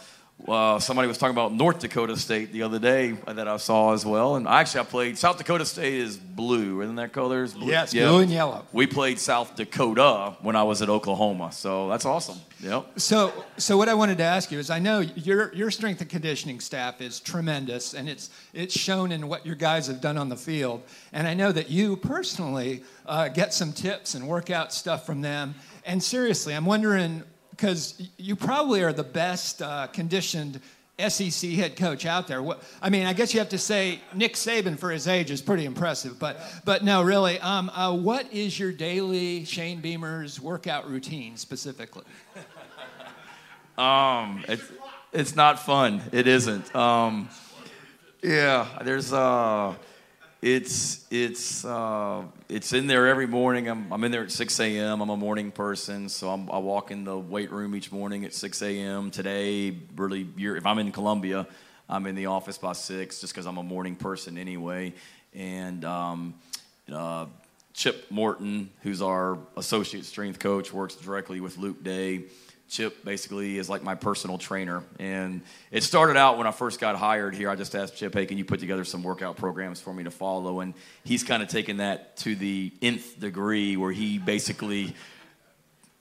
uh, 0.48 0.78
somebody 0.78 1.06
was 1.06 1.18
talking 1.18 1.34
about 1.34 1.52
North 1.52 1.78
Dakota 1.78 2.16
State 2.16 2.52
the 2.52 2.62
other 2.62 2.78
day 2.78 3.12
that 3.26 3.46
I 3.46 3.56
saw 3.58 3.92
as 3.92 4.04
well. 4.04 4.36
And 4.36 4.48
actually, 4.48 4.80
I 4.80 4.84
played 4.84 5.18
South 5.18 5.38
Dakota 5.38 5.64
State 5.64 5.94
is 5.94 6.16
blue, 6.16 6.82
isn't 6.82 6.96
that 6.96 7.12
colors? 7.12 7.54
Blue? 7.54 7.68
Yes, 7.68 7.94
yeah. 7.94 8.08
blue 8.08 8.20
and 8.20 8.30
yellow. 8.30 8.66
We 8.72 8.86
played 8.86 9.18
South 9.18 9.54
Dakota 9.54 10.36
when 10.40 10.56
I 10.56 10.64
was 10.64 10.82
at 10.82 10.88
Oklahoma, 10.88 11.52
so 11.52 11.88
that's 11.88 12.04
awesome. 12.04 12.38
Yep. 12.60 12.98
So, 13.00 13.32
so 13.56 13.76
what 13.76 13.88
I 13.88 13.94
wanted 13.94 14.18
to 14.18 14.24
ask 14.24 14.50
you 14.50 14.58
is, 14.58 14.70
I 14.70 14.78
know 14.78 15.00
your 15.00 15.52
your 15.54 15.70
strength 15.70 16.00
and 16.00 16.10
conditioning 16.10 16.60
staff 16.60 17.00
is 17.00 17.20
tremendous, 17.20 17.94
and 17.94 18.08
it's 18.08 18.30
it's 18.52 18.78
shown 18.78 19.12
in 19.12 19.28
what 19.28 19.46
your 19.46 19.56
guys 19.56 19.86
have 19.86 20.00
done 20.00 20.18
on 20.18 20.28
the 20.28 20.36
field. 20.36 20.82
And 21.12 21.26
I 21.26 21.34
know 21.34 21.52
that 21.52 21.70
you 21.70 21.96
personally 21.96 22.82
uh, 23.06 23.28
get 23.28 23.54
some 23.54 23.72
tips 23.72 24.14
and 24.14 24.28
workout 24.28 24.72
stuff 24.72 25.06
from 25.06 25.20
them. 25.20 25.54
And 25.84 26.02
seriously, 26.02 26.54
I'm 26.54 26.66
wondering 26.66 27.24
because 27.62 28.02
you 28.16 28.34
probably 28.34 28.82
are 28.82 28.92
the 28.92 29.04
best 29.04 29.62
uh, 29.62 29.86
conditioned 29.86 30.60
SEC 30.98 31.48
head 31.52 31.76
coach 31.76 32.04
out 32.04 32.26
there. 32.26 32.42
What, 32.42 32.60
I 32.82 32.90
mean, 32.90 33.06
I 33.06 33.12
guess 33.12 33.32
you 33.32 33.38
have 33.38 33.50
to 33.50 33.58
say 33.58 34.00
Nick 34.12 34.34
Saban 34.34 34.76
for 34.76 34.90
his 34.90 35.06
age 35.06 35.30
is 35.30 35.40
pretty 35.40 35.64
impressive, 35.64 36.18
but 36.18 36.40
but 36.64 36.82
no, 36.82 37.02
really. 37.02 37.38
Um, 37.38 37.70
uh, 37.70 37.94
what 37.94 38.26
is 38.32 38.58
your 38.58 38.72
daily 38.72 39.44
Shane 39.44 39.80
Beamer's 39.80 40.40
workout 40.40 40.90
routine 40.90 41.36
specifically? 41.36 42.02
um, 43.78 44.44
it's 44.48 44.64
it's 45.12 45.36
not 45.36 45.60
fun. 45.60 46.02
It 46.10 46.26
isn't. 46.26 46.74
Um, 46.74 47.28
yeah, 48.24 48.66
there's 48.82 49.12
uh 49.12 49.76
it's 50.42 51.06
it's 51.08 51.64
uh, 51.64 52.24
it's 52.48 52.72
in 52.72 52.88
there 52.88 53.06
every 53.06 53.28
morning. 53.28 53.68
I'm, 53.68 53.90
I'm 53.92 54.02
in 54.02 54.10
there 54.10 54.24
at 54.24 54.32
6 54.32 54.60
a.m. 54.60 55.00
I'm 55.00 55.08
a 55.08 55.16
morning 55.16 55.52
person, 55.52 56.08
so 56.08 56.30
I'm, 56.30 56.50
i 56.50 56.58
walk 56.58 56.90
in 56.90 57.04
the 57.04 57.16
weight 57.16 57.52
room 57.52 57.76
each 57.76 57.92
morning 57.92 58.24
at 58.24 58.34
6 58.34 58.60
a.m. 58.62 59.12
Today, 59.12 59.76
really, 59.96 60.26
if 60.36 60.66
I'm 60.66 60.80
in 60.80 60.90
Columbia, 60.90 61.46
I'm 61.88 62.06
in 62.06 62.16
the 62.16 62.26
office 62.26 62.58
by 62.58 62.72
six, 62.72 63.20
just 63.20 63.32
because 63.32 63.46
I'm 63.46 63.56
a 63.56 63.62
morning 63.62 63.94
person 63.94 64.36
anyway. 64.36 64.94
And 65.32 65.84
um, 65.84 66.34
uh, 66.92 67.26
Chip 67.72 68.10
Morton, 68.10 68.68
who's 68.82 69.00
our 69.00 69.38
associate 69.56 70.04
strength 70.04 70.40
coach, 70.40 70.72
works 70.72 70.96
directly 70.96 71.40
with 71.40 71.56
Luke 71.56 71.84
Day. 71.84 72.24
Chip 72.72 73.04
basically 73.04 73.58
is 73.58 73.68
like 73.68 73.82
my 73.82 73.94
personal 73.94 74.38
trainer. 74.38 74.82
And 74.98 75.42
it 75.70 75.82
started 75.82 76.16
out 76.16 76.38
when 76.38 76.46
I 76.46 76.52
first 76.52 76.80
got 76.80 76.96
hired 76.96 77.34
here. 77.34 77.50
I 77.50 77.54
just 77.54 77.74
asked 77.74 77.98
Chip, 77.98 78.14
hey, 78.14 78.24
can 78.24 78.38
you 78.38 78.46
put 78.46 78.60
together 78.60 78.82
some 78.84 79.02
workout 79.02 79.36
programs 79.36 79.78
for 79.78 79.92
me 79.92 80.04
to 80.04 80.10
follow? 80.10 80.60
And 80.60 80.72
he's 81.04 81.22
kind 81.22 81.42
of 81.42 81.50
taken 81.50 81.76
that 81.76 82.16
to 82.18 82.34
the 82.34 82.72
nth 82.80 83.20
degree 83.20 83.76
where 83.76 83.92
he 83.92 84.18
basically 84.18 84.94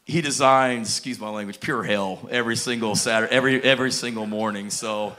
he 0.06 0.22
designs, 0.22 0.88
excuse 0.88 1.20
my 1.20 1.30
language, 1.30 1.60
pure 1.60 1.84
hell 1.84 2.26
every 2.32 2.56
single 2.56 2.96
Saturday, 2.96 3.34
every 3.34 3.62
every 3.62 3.92
single 3.92 4.26
morning. 4.26 4.70
So 4.70 5.18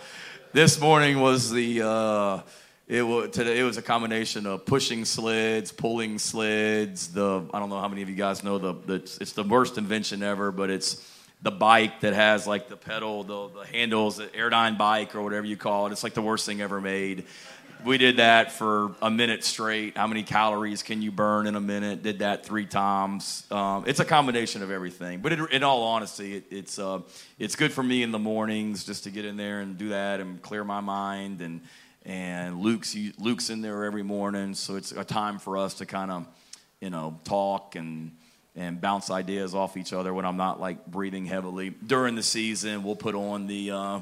this 0.55 0.81
morning 0.81 1.21
was 1.21 1.51
the 1.51 1.83
uh, 1.87 2.41
it 2.89 3.03
was 3.03 3.31
today. 3.31 3.59
It 3.59 3.65
was 3.65 3.77
a 3.77 3.83
combination 3.83 4.47
of 4.47 4.65
pushing 4.65 5.05
sleds, 5.05 5.71
pulling 5.71 6.19
sleds. 6.19 7.09
The 7.09 7.45
I 7.53 7.59
don't 7.59 7.69
know 7.69 7.79
how 7.79 7.89
many 7.89 8.01
of 8.01 8.09
you 8.09 8.17
guys 8.17 8.43
know 8.43 8.57
the, 8.57 8.73
the 8.87 8.95
it's 9.21 9.33
the 9.33 9.45
worst 9.45 9.77
invention 9.77 10.23
ever, 10.23 10.51
but 10.51 10.71
it's 10.71 11.12
the 11.43 11.51
bike 11.51 12.01
that 12.01 12.15
has 12.15 12.47
like 12.47 12.69
the 12.69 12.77
pedal, 12.77 13.25
the, 13.25 13.61
the 13.61 13.67
handles, 13.67 14.17
the 14.17 14.27
Airdyne 14.29 14.79
bike 14.79 15.15
or 15.15 15.23
whatever 15.23 15.47
you 15.47 15.57
call 15.57 15.87
it. 15.87 15.93
It's 15.93 16.05
like 16.05 16.15
the 16.15 16.23
worst 16.23 16.47
thing 16.47 16.61
ever 16.61 16.81
made 16.81 17.25
we 17.85 17.99
did 17.99 18.19
that 18.19 18.53
for 18.53 18.95
a 19.03 19.11
minute 19.11 19.45
straight. 19.45 19.97
How 19.97 20.07
many 20.07 20.23
calories 20.23 20.83
can 20.83 21.03
you 21.03 21.11
burn 21.11 21.47
in 21.47 21.57
a 21.57 21.61
minute? 21.61 22.03
Did 22.03 22.21
that 22.21 22.45
three 22.45 22.67
times. 22.67 23.45
Um, 23.51 23.85
it's 23.87 24.01
a 24.01 24.05
combination 24.05 24.63
of 24.63 24.71
everything. 24.71 25.21
But 25.21 25.33
it, 25.33 25.51
in 25.51 25.63
all 25.63 25.83
honesty, 25.83 26.37
it, 26.37 26.45
it's 26.51 26.79
uh, 26.79 27.01
it's 27.39 27.57
good 27.57 27.73
for 27.73 27.83
me 27.83 28.03
in 28.03 28.13
the 28.13 28.19
mornings 28.19 28.85
just 28.85 29.05
to 29.05 29.11
get 29.11 29.25
in 29.25 29.37
there 29.37 29.61
and 29.61 29.77
do 29.77 29.91
that 29.91 30.21
and 30.21 30.41
clear 30.43 30.65
my 30.65 30.81
mind. 30.81 31.41
And 31.41 31.61
and 32.05 32.61
Luke's 32.61 32.97
Luke's 33.19 33.51
in 33.51 33.63
there 33.63 33.85
every 33.85 34.03
morning, 34.03 34.55
so 34.55 34.77
it's 34.77 34.93
a 34.93 35.05
time 35.05 35.39
for 35.39 35.57
us 35.57 35.75
to 35.75 35.87
kind 35.87 36.11
of 36.11 36.27
you 36.81 36.91
know 36.91 37.21
talk 37.25 37.75
and 37.75 38.13
and 38.55 38.81
bounce 38.81 39.11
ideas 39.11 39.55
off 39.55 39.77
each 39.77 39.93
other 39.93 40.13
when 40.13 40.25
I'm 40.25 40.37
not 40.37 40.61
like 40.61 40.87
breathing 40.87 41.27
heavily. 41.27 41.71
During 41.71 42.15
the 42.15 42.23
season, 42.23 42.83
we'll 42.83 42.97
put 42.97 43.15
on 43.15 43.47
the 43.47 43.71
uh, 43.71 44.01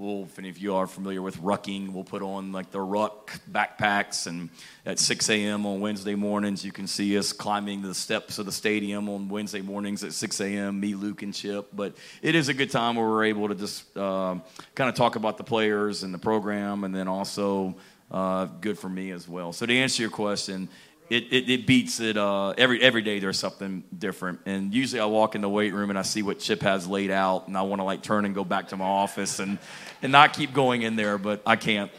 We'll, 0.00 0.22
if 0.22 0.38
any 0.38 0.48
of 0.48 0.56
you 0.56 0.76
are 0.76 0.86
familiar 0.86 1.20
with 1.20 1.36
rucking, 1.42 1.92
we'll 1.92 2.04
put 2.04 2.22
on 2.22 2.52
like 2.52 2.70
the 2.70 2.80
ruck 2.80 3.38
backpacks, 3.52 4.26
and 4.26 4.48
at 4.86 4.98
6 4.98 5.28
a.m. 5.28 5.66
on 5.66 5.80
Wednesday 5.80 6.14
mornings, 6.14 6.64
you 6.64 6.72
can 6.72 6.86
see 6.86 7.18
us 7.18 7.34
climbing 7.34 7.82
the 7.82 7.94
steps 7.94 8.38
of 8.38 8.46
the 8.46 8.52
stadium 8.52 9.10
on 9.10 9.28
Wednesday 9.28 9.60
mornings 9.60 10.02
at 10.02 10.14
6 10.14 10.40
a.m. 10.40 10.80
Me, 10.80 10.94
Luke, 10.94 11.20
and 11.20 11.34
Chip. 11.34 11.68
But 11.74 11.98
it 12.22 12.34
is 12.34 12.48
a 12.48 12.54
good 12.54 12.70
time 12.70 12.96
where 12.96 13.06
we're 13.06 13.24
able 13.24 13.48
to 13.48 13.54
just 13.54 13.94
uh, 13.94 14.36
kind 14.74 14.88
of 14.88 14.94
talk 14.94 15.16
about 15.16 15.36
the 15.36 15.44
players 15.44 16.02
and 16.02 16.14
the 16.14 16.18
program, 16.18 16.84
and 16.84 16.94
then 16.94 17.06
also 17.06 17.74
uh, 18.10 18.46
good 18.46 18.78
for 18.78 18.88
me 18.88 19.10
as 19.10 19.28
well. 19.28 19.52
So 19.52 19.66
to 19.66 19.76
answer 19.76 20.00
your 20.02 20.10
question, 20.10 20.70
it, 21.10 21.24
it, 21.32 21.50
it, 21.50 21.66
beats 21.66 21.98
it 21.98 22.16
uh, 22.16 22.50
every 22.50 22.80
every 22.80 23.02
day 23.02 23.18
there's 23.18 23.38
something 23.38 23.82
different. 23.96 24.40
And 24.46 24.72
usually 24.72 25.00
i 25.00 25.04
walk 25.04 25.34
in 25.34 25.40
the 25.40 25.48
weight 25.48 25.74
room 25.74 25.90
and 25.90 25.98
i 25.98 26.02
see 26.02 26.22
what 26.22 26.38
chip 26.38 26.62
has 26.62 26.86
laid 26.86 27.10
out 27.10 27.48
and 27.48 27.58
i 27.58 27.62
want 27.62 27.80
to 27.80 27.84
like 27.84 28.02
turn 28.02 28.24
and 28.24 28.34
go 28.34 28.44
back 28.44 28.68
to 28.68 28.76
my 28.76 28.84
office 28.84 29.40
and 29.40 29.58
and 30.02 30.12
not 30.12 30.32
keep 30.32 30.54
going 30.54 30.82
in 30.82 30.96
there 30.96 31.18
but 31.18 31.42
i 31.44 31.56
can't. 31.56 31.90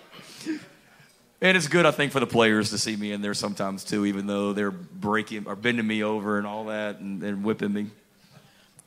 And 1.43 1.57
it's 1.57 1.67
good 1.67 1.85
i 1.85 1.91
think 1.91 2.13
for 2.13 2.21
the 2.21 2.27
players 2.27 2.69
to 2.69 2.77
see 2.77 2.95
me 2.95 3.11
in 3.11 3.21
there 3.21 3.33
sometimes 3.33 3.83
too 3.83 4.05
even 4.05 4.27
though 4.27 4.53
they're 4.53 4.71
breaking 4.71 5.45
or 5.45 5.57
bending 5.57 5.87
me 5.87 6.03
over 6.03 6.37
and 6.37 6.47
all 6.47 6.65
that 6.65 6.99
and, 6.99 7.21
and 7.21 7.43
whipping 7.43 7.73
me. 7.73 7.87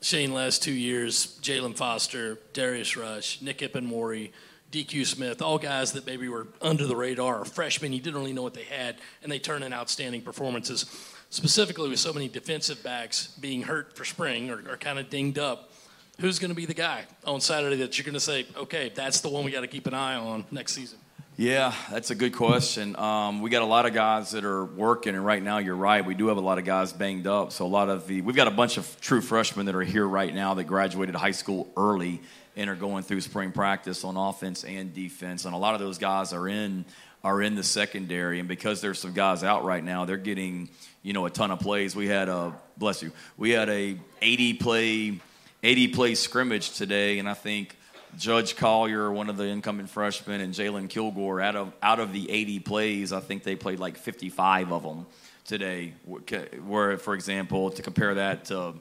Shane 0.00 0.32
last 0.32 0.62
two 0.62 0.72
years 0.72 1.38
jalen 1.42 1.76
foster 1.76 2.38
darius 2.54 2.96
rush 2.96 3.42
nick 3.42 3.58
Emmanwori, 3.58 4.30
DQ 4.72 5.06
Smith, 5.06 5.40
all 5.40 5.58
guys 5.58 5.92
that 5.92 6.06
maybe 6.06 6.28
were 6.28 6.48
under 6.60 6.86
the 6.86 6.96
radar 6.96 7.40
or 7.40 7.44
freshmen, 7.44 7.92
you 7.92 8.00
didn't 8.00 8.18
really 8.18 8.32
know 8.32 8.42
what 8.42 8.54
they 8.54 8.64
had, 8.64 8.96
and 9.22 9.30
they 9.30 9.38
turn 9.38 9.62
in 9.62 9.72
outstanding 9.72 10.22
performances. 10.22 10.86
Specifically, 11.30 11.88
with 11.88 11.98
so 11.98 12.12
many 12.12 12.28
defensive 12.28 12.82
backs 12.82 13.28
being 13.40 13.62
hurt 13.62 13.96
for 13.96 14.04
spring 14.04 14.50
or, 14.50 14.62
or 14.68 14.76
kind 14.76 14.98
of 14.98 15.10
dinged 15.10 15.38
up, 15.38 15.72
who's 16.20 16.38
going 16.38 16.50
to 16.50 16.54
be 16.54 16.66
the 16.66 16.74
guy 16.74 17.04
on 17.24 17.40
Saturday 17.40 17.76
that 17.76 17.98
you're 17.98 18.04
going 18.04 18.14
to 18.14 18.20
say, 18.20 18.46
okay, 18.56 18.92
that's 18.94 19.20
the 19.20 19.28
one 19.28 19.44
we 19.44 19.50
got 19.50 19.62
to 19.62 19.66
keep 19.66 19.86
an 19.86 19.94
eye 19.94 20.14
on 20.14 20.44
next 20.50 20.72
season? 20.72 20.98
Yeah, 21.36 21.74
that's 21.90 22.10
a 22.10 22.14
good 22.14 22.32
question. 22.32 22.94
Um, 22.94 23.42
we 23.42 23.50
got 23.50 23.62
a 23.62 23.66
lot 23.66 23.86
of 23.86 23.92
guys 23.92 24.30
that 24.30 24.44
are 24.44 24.64
working, 24.64 25.16
and 25.16 25.26
right 25.26 25.42
now 25.42 25.58
you're 25.58 25.74
right. 25.74 26.06
We 26.06 26.14
do 26.14 26.28
have 26.28 26.36
a 26.36 26.40
lot 26.40 26.58
of 26.58 26.64
guys 26.64 26.92
banged 26.92 27.26
up. 27.26 27.50
So 27.50 27.66
a 27.66 27.66
lot 27.66 27.88
of 27.88 28.06
the 28.06 28.20
we've 28.20 28.36
got 28.36 28.46
a 28.46 28.52
bunch 28.52 28.76
of 28.76 29.00
true 29.00 29.20
freshmen 29.20 29.66
that 29.66 29.74
are 29.74 29.82
here 29.82 30.06
right 30.06 30.32
now 30.32 30.54
that 30.54 30.64
graduated 30.64 31.16
high 31.16 31.32
school 31.32 31.68
early 31.76 32.20
and 32.54 32.70
are 32.70 32.76
going 32.76 33.02
through 33.02 33.20
spring 33.20 33.50
practice 33.50 34.04
on 34.04 34.16
offense 34.16 34.62
and 34.62 34.94
defense. 34.94 35.44
And 35.44 35.56
a 35.56 35.58
lot 35.58 35.74
of 35.74 35.80
those 35.80 35.98
guys 35.98 36.32
are 36.32 36.46
in 36.46 36.84
are 37.24 37.42
in 37.42 37.56
the 37.56 37.64
secondary, 37.64 38.38
and 38.38 38.46
because 38.46 38.80
there's 38.80 39.00
some 39.00 39.12
guys 39.12 39.42
out 39.42 39.64
right 39.64 39.82
now, 39.82 40.04
they're 40.04 40.16
getting 40.16 40.68
you 41.02 41.14
know 41.14 41.26
a 41.26 41.30
ton 41.30 41.50
of 41.50 41.58
plays. 41.58 41.96
We 41.96 42.06
had 42.06 42.28
a 42.28 42.52
bless 42.76 43.02
you, 43.02 43.10
we 43.36 43.50
had 43.50 43.68
a 43.68 43.98
80 44.22 44.54
play 44.54 45.20
80 45.64 45.88
play 45.88 46.14
scrimmage 46.14 46.76
today, 46.76 47.18
and 47.18 47.28
I 47.28 47.34
think. 47.34 47.76
Judge 48.18 48.56
Collier, 48.56 49.10
one 49.10 49.28
of 49.28 49.36
the 49.36 49.46
incoming 49.46 49.86
freshmen, 49.86 50.40
and 50.40 50.54
Jalon 50.54 50.88
Kilgore, 50.88 51.40
out 51.40 51.56
of 51.56 51.72
out 51.82 52.00
of 52.00 52.12
the 52.12 52.30
80 52.30 52.60
plays, 52.60 53.12
I 53.12 53.20
think 53.20 53.42
they 53.42 53.56
played 53.56 53.78
like 53.78 53.96
55 53.96 54.72
of 54.72 54.82
them 54.82 55.06
today. 55.44 55.94
Where, 56.06 56.98
for 56.98 57.14
example, 57.14 57.70
to 57.70 57.82
compare 57.82 58.14
that 58.14 58.46
to 58.46 58.74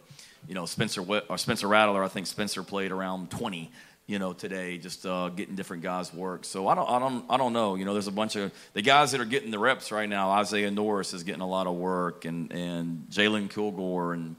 you 0.48 0.56
know, 0.56 0.65
Spencer 0.65 1.02
or 1.02 1.38
Spencer 1.38 1.67
Rattler. 1.67 2.04
I 2.04 2.08
think 2.08 2.28
Spencer 2.28 2.63
played 2.63 2.91
around 2.91 3.32
20. 3.32 3.72
You 4.06 4.19
know, 4.19 4.34
today, 4.34 4.78
just 4.80 5.06
uh, 5.06 5.30
getting 5.30 5.56
different 5.56 5.82
guys 5.82 6.13
work. 6.13 6.43
So 6.43 6.67
I 6.67 6.76
don't, 6.76 6.89
I 6.89 7.00
don't, 7.00 7.26
I 7.30 7.38
don't 7.38 7.54
know. 7.54 7.76
You 7.76 7.86
know, 7.86 7.93
there's 7.93 8.08
a 8.08 8.12
bunch 8.12 8.36
of 8.36 8.52
the 8.74 8.82
guys 8.82 9.13
that 9.13 9.22
are 9.22 9.26
getting 9.26 9.50
the 9.50 9.58
reps 9.58 9.93
right 9.93 10.10
now. 10.10 10.32
Isaiah 10.32 10.69
Norris 10.72 11.13
is 11.13 11.24
getting 11.24 11.39
a 11.39 11.48
lot 11.48 11.67
of 11.67 11.76
work, 11.76 12.26
and 12.26 12.52
and 12.52 13.08
Jalon 13.10 13.50
Kilgore 13.50 14.13
and 14.13 14.36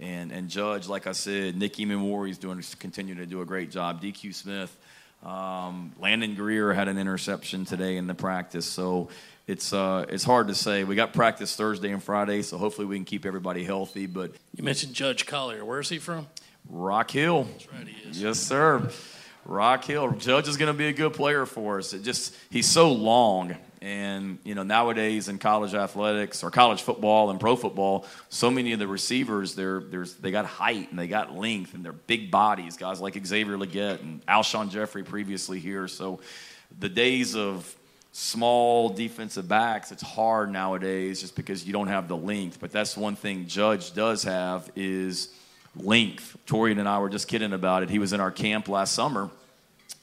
and 0.00 0.32
and 0.32 0.48
Judge, 0.48 0.88
like 0.88 1.06
I 1.06 1.12
said, 1.12 1.56
Nicky 1.56 1.84
Emmanwori 1.84 2.30
is 2.30 2.38
doing 2.38 2.62
continuing 2.78 3.18
to 3.18 3.26
do 3.26 3.40
a 3.40 3.44
great 3.44 3.70
job. 3.70 4.02
DQ 4.02 4.34
Smith, 4.34 4.76
um, 5.24 5.92
Landon 6.00 6.34
Greer 6.34 6.72
had 6.72 6.88
an 6.88 6.98
interception 6.98 7.64
today 7.64 7.96
in 7.96 8.06
the 8.06 8.14
practice. 8.14 8.66
So 8.66 9.08
it's 9.46 9.72
uh, 9.72 10.06
it's 10.08 10.24
hard 10.24 10.48
to 10.48 10.54
say. 10.54 10.84
We 10.84 10.94
got 10.94 11.12
practice 11.12 11.56
Thursday 11.56 11.90
and 11.90 12.02
Friday, 12.02 12.42
so 12.42 12.58
hopefully 12.58 12.86
we 12.86 12.96
can 12.96 13.04
keep 13.04 13.26
everybody 13.26 13.64
healthy. 13.64 14.06
But 14.06 14.32
you 14.54 14.62
mentioned 14.62 14.94
Judge 14.94 15.26
Collier. 15.26 15.64
Where 15.64 15.80
is 15.80 15.88
he 15.88 15.98
from? 15.98 16.28
Rock 16.68 17.10
Hill. 17.10 17.44
That's 17.44 17.72
right, 17.72 17.88
he 17.88 18.10
is. 18.10 18.22
Yes, 18.22 18.38
sir. 18.38 18.90
Rock 19.48 19.84
Hill. 19.84 20.12
Judge 20.12 20.46
is 20.46 20.58
going 20.58 20.72
to 20.72 20.76
be 20.76 20.88
a 20.88 20.92
good 20.92 21.14
player 21.14 21.46
for 21.46 21.78
us. 21.78 21.94
It 21.94 22.02
just 22.02 22.36
he's 22.50 22.68
so 22.68 22.92
long, 22.92 23.56
and 23.80 24.38
you 24.44 24.54
know 24.54 24.62
nowadays 24.62 25.28
in 25.28 25.38
college 25.38 25.72
athletics 25.72 26.44
or 26.44 26.50
college 26.50 26.82
football 26.82 27.30
and 27.30 27.40
pro 27.40 27.56
football, 27.56 28.04
so 28.28 28.50
many 28.50 28.72
of 28.72 28.78
the 28.78 28.86
receivers 28.86 29.54
they're 29.54 29.80
there's 29.80 30.16
they 30.16 30.30
got 30.30 30.44
height 30.44 30.90
and 30.90 30.98
they 30.98 31.08
got 31.08 31.34
length 31.34 31.72
and 31.72 31.82
they're 31.82 31.92
big 31.92 32.30
bodies. 32.30 32.76
Guys 32.76 33.00
like 33.00 33.14
Xavier 33.26 33.56
Legette 33.56 34.02
and 34.02 34.24
Alshon 34.26 34.70
Jeffery 34.70 35.02
previously 35.02 35.58
here. 35.58 35.88
So 35.88 36.20
the 36.78 36.90
days 36.90 37.34
of 37.34 37.74
small 38.12 38.90
defensive 38.90 39.48
backs, 39.48 39.92
it's 39.92 40.02
hard 40.02 40.50
nowadays 40.50 41.22
just 41.22 41.34
because 41.34 41.66
you 41.66 41.72
don't 41.72 41.88
have 41.88 42.06
the 42.06 42.16
length. 42.16 42.58
But 42.60 42.70
that's 42.70 42.98
one 42.98 43.16
thing 43.16 43.46
Judge 43.46 43.94
does 43.94 44.24
have 44.24 44.70
is 44.76 45.30
length. 45.74 46.36
Torrian 46.46 46.78
and 46.78 46.88
I 46.88 46.98
were 46.98 47.08
just 47.08 47.28
kidding 47.28 47.52
about 47.52 47.82
it. 47.82 47.90
He 47.90 47.98
was 47.98 48.12
in 48.12 48.20
our 48.20 48.30
camp 48.30 48.68
last 48.68 48.94
summer, 48.94 49.30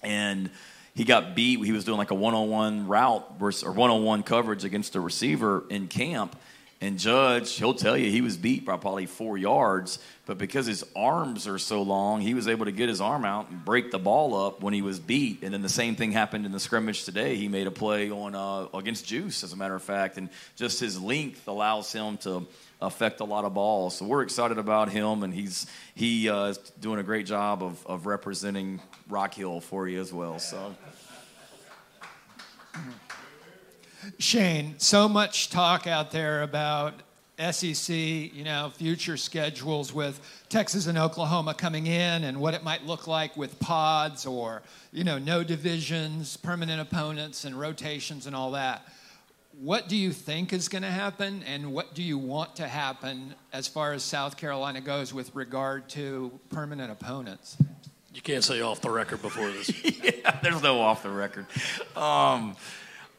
and 0.01 0.49
he 0.93 1.03
got 1.03 1.35
beat. 1.35 1.59
He 1.63 1.71
was 1.71 1.83
doing 1.83 1.97
like 1.97 2.11
a 2.11 2.15
one-on-one 2.15 2.87
route 2.87 3.25
or 3.39 3.71
one-on-one 3.71 4.23
coverage 4.23 4.63
against 4.63 4.95
a 4.95 4.99
receiver 4.99 5.65
in 5.69 5.87
camp, 5.87 6.35
and 6.81 6.99
Judge, 6.99 7.55
he'll 7.55 7.73
tell 7.73 7.97
you 7.97 8.11
he 8.11 8.21
was 8.21 8.35
beat 8.37 8.65
by 8.65 8.77
probably 8.77 9.05
four 9.05 9.37
yards, 9.37 9.97
but 10.25 10.37
because 10.37 10.65
his 10.65 10.83
arms 10.95 11.47
are 11.47 11.57
so 11.57 11.81
long, 11.81 12.21
he 12.21 12.33
was 12.33 12.47
able 12.47 12.65
to 12.65 12.71
get 12.71 12.89
his 12.89 12.99
arm 12.99 13.23
out 13.23 13.49
and 13.49 13.63
break 13.63 13.91
the 13.91 13.97
ball 13.97 14.35
up 14.45 14.61
when 14.61 14.73
he 14.73 14.81
was 14.81 14.99
beat. 14.99 15.41
And 15.41 15.53
then 15.53 15.61
the 15.61 15.69
same 15.69 15.95
thing 15.95 16.11
happened 16.11 16.45
in 16.45 16.51
the 16.51 16.59
scrimmage 16.59 17.05
today. 17.05 17.37
He 17.37 17.47
made 17.47 17.65
a 17.65 17.71
play 17.71 18.11
on 18.11 18.35
uh, 18.35 18.67
against 18.77 19.05
Juice, 19.05 19.43
as 19.43 19.53
a 19.53 19.55
matter 19.55 19.73
of 19.73 19.83
fact, 19.83 20.17
and 20.17 20.29
just 20.57 20.79
his 20.79 21.01
length 21.01 21.47
allows 21.47 21.91
him 21.93 22.17
to 22.17 22.45
affect 22.81 23.19
a 23.19 23.23
lot 23.23 23.45
of 23.45 23.53
balls. 23.53 23.97
So 23.97 24.05
we're 24.05 24.21
excited 24.21 24.57
about 24.57 24.89
him, 24.89 25.23
and 25.23 25.33
he's 25.33 25.67
he 25.93 26.29
uh, 26.29 26.45
is 26.45 26.57
doing 26.79 26.99
a 26.99 27.03
great 27.03 27.25
job 27.25 27.63
of, 27.63 27.85
of 27.85 28.05
representing 28.05 28.81
Rock 29.09 29.33
Hill 29.33 29.59
for 29.61 29.88
you 29.88 29.99
as 29.99 30.13
well. 30.13 30.39
So. 30.39 30.75
Shane, 34.19 34.75
so 34.77 35.09
much 35.09 35.49
talk 35.49 35.88
out 35.88 36.11
there 36.11 36.43
about 36.43 37.01
SEC, 37.51 37.89
you 37.95 38.43
know, 38.43 38.71
future 38.75 39.17
schedules 39.17 39.93
with 39.93 40.19
Texas 40.47 40.88
and 40.88 40.97
Oklahoma 40.97 41.53
coming 41.53 41.88
in 41.88 42.23
and 42.23 42.39
what 42.39 42.53
it 42.53 42.63
might 42.63 42.85
look 42.85 43.07
like 43.07 43.35
with 43.35 43.59
pods 43.59 44.25
or, 44.25 44.61
you 44.93 45.03
know, 45.03 45.17
no 45.17 45.43
divisions, 45.43 46.38
permanent 46.38 46.79
opponents 46.81 47.43
and 47.43 47.59
rotations 47.59 48.25
and 48.25 48.35
all 48.35 48.51
that. 48.51 48.88
What 49.59 49.87
do 49.87 49.95
you 49.95 50.11
think 50.11 50.51
is 50.51 50.67
going 50.67 50.81
to 50.81 50.91
happen 50.91 51.41
and 51.43 51.71
what 51.71 51.93
do 51.93 52.03
you 52.03 52.17
want 52.17 52.57
to 52.57 52.67
happen 52.67 53.35
as 53.53 53.67
far 53.67 53.93
as 53.93 54.03
South 54.03 54.35
Carolina 54.35 54.81
goes 54.81 55.13
with 55.13 55.33
regard 55.33 55.87
to 55.89 56.37
permanent 56.49 56.91
opponents? 56.91 57.57
You 58.13 58.21
can't 58.21 58.43
say 58.43 58.61
off 58.61 58.81
the 58.81 58.89
record 58.89 59.21
before 59.21 59.49
this. 59.49 59.71
yeah, 60.03 60.39
there's 60.41 60.61
no 60.61 60.81
off 60.81 61.03
the 61.03 61.09
record. 61.09 61.45
Um, 61.95 62.55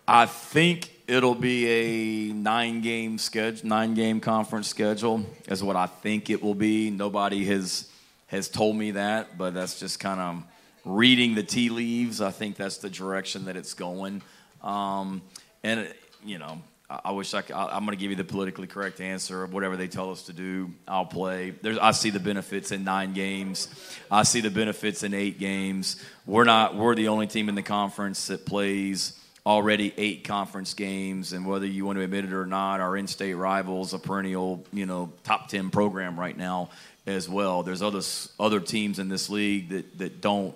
I 0.07 0.27
think 0.27 0.91
it'll 1.07 1.35
be 1.35 2.31
a 2.31 2.33
nine 2.35 2.81
game 2.81 3.19
schedule, 3.19 3.67
nine 3.69 3.95
game 3.95 4.21
conference 4.21 4.69
schedule, 4.69 5.25
is 5.49 5.63
what 5.63 5.77
I 5.77 5.87
think 5.87 6.29
it 6.29 6.43
will 6.43 6.55
be. 6.55 6.91
Nobody 6.91 7.45
has 7.47 7.91
has 8.29 8.49
told 8.49 8.77
me 8.77 8.93
that, 8.93 9.39
but 9.39 9.55
that's 9.55 9.79
just 9.79 10.01
kind 10.01 10.21
of 10.21 10.45
reading 10.85 11.35
the 11.35 11.43
tea 11.43 11.69
leaves. 11.69 12.21
I 12.21 12.31
think 12.31 12.57
that's 12.57 12.79
the 12.79 12.91
direction 12.91 13.47
that 13.47 13.57
it's 13.57 13.75
going. 13.75 14.23
Um, 14.63 15.23
and 15.63 15.93
you 16.25 16.39
know, 16.39 16.61
I 16.89 17.11
wish 17.11 17.35
I 17.35 17.43
could, 17.43 17.57
I'm 17.57 17.85
going 17.85 17.97
to 17.97 18.01
give 18.01 18.11
you 18.11 18.17
the 18.17 18.25
politically 18.25 18.69
correct 18.69 19.01
answer. 19.01 19.43
Of 19.43 19.53
whatever 19.53 19.77
they 19.77 19.89
tell 19.89 20.13
us 20.13 20.23
to 20.25 20.33
do, 20.33 20.71
I'll 20.87 21.05
play. 21.05 21.51
There's, 21.51 21.79
I 21.79 21.91
see 21.91 22.11
the 22.11 22.21
benefits 22.21 22.71
in 22.71 22.85
nine 22.85 23.13
games. 23.13 23.69
I 24.09 24.23
see 24.23 24.41
the 24.41 24.51
benefits 24.51 25.03
in 25.03 25.13
eight 25.13 25.41
games. 25.41 25.97
We're 26.27 26.45
not. 26.45 26.77
We're 26.77 26.95
the 26.95 27.09
only 27.09 27.27
team 27.27 27.49
in 27.49 27.57
the 27.57 27.63
conference 27.63 28.29
that 28.29 28.47
plays 28.47 29.19
already 29.45 29.93
eight 29.97 30.25
conference 30.25 30.75
games, 30.75 31.33
and 31.33 31.47
whether 31.47 31.67
you 31.67 31.85
want 31.85 31.99
to 31.99 32.03
admit 32.03 32.25
it 32.25 32.33
or 32.33 32.47
not, 32.47 32.81
our 32.81 32.97
in-state 32.97 33.35
rivals, 33.35 33.93
a 33.93 33.99
perennial, 33.99 34.65
you 34.73 34.87
know, 34.87 35.13
top 35.25 35.49
ten 35.49 35.71
program 35.71 36.19
right 36.19 36.37
now 36.37 36.71
as 37.07 37.29
well. 37.29 37.63
There's 37.65 37.83
other 37.83 38.03
other 38.39 38.61
teams 38.61 38.99
in 38.99 39.09
this 39.09 39.29
league 39.29 39.71
that 39.71 39.99
that 39.99 40.21
don't 40.21 40.55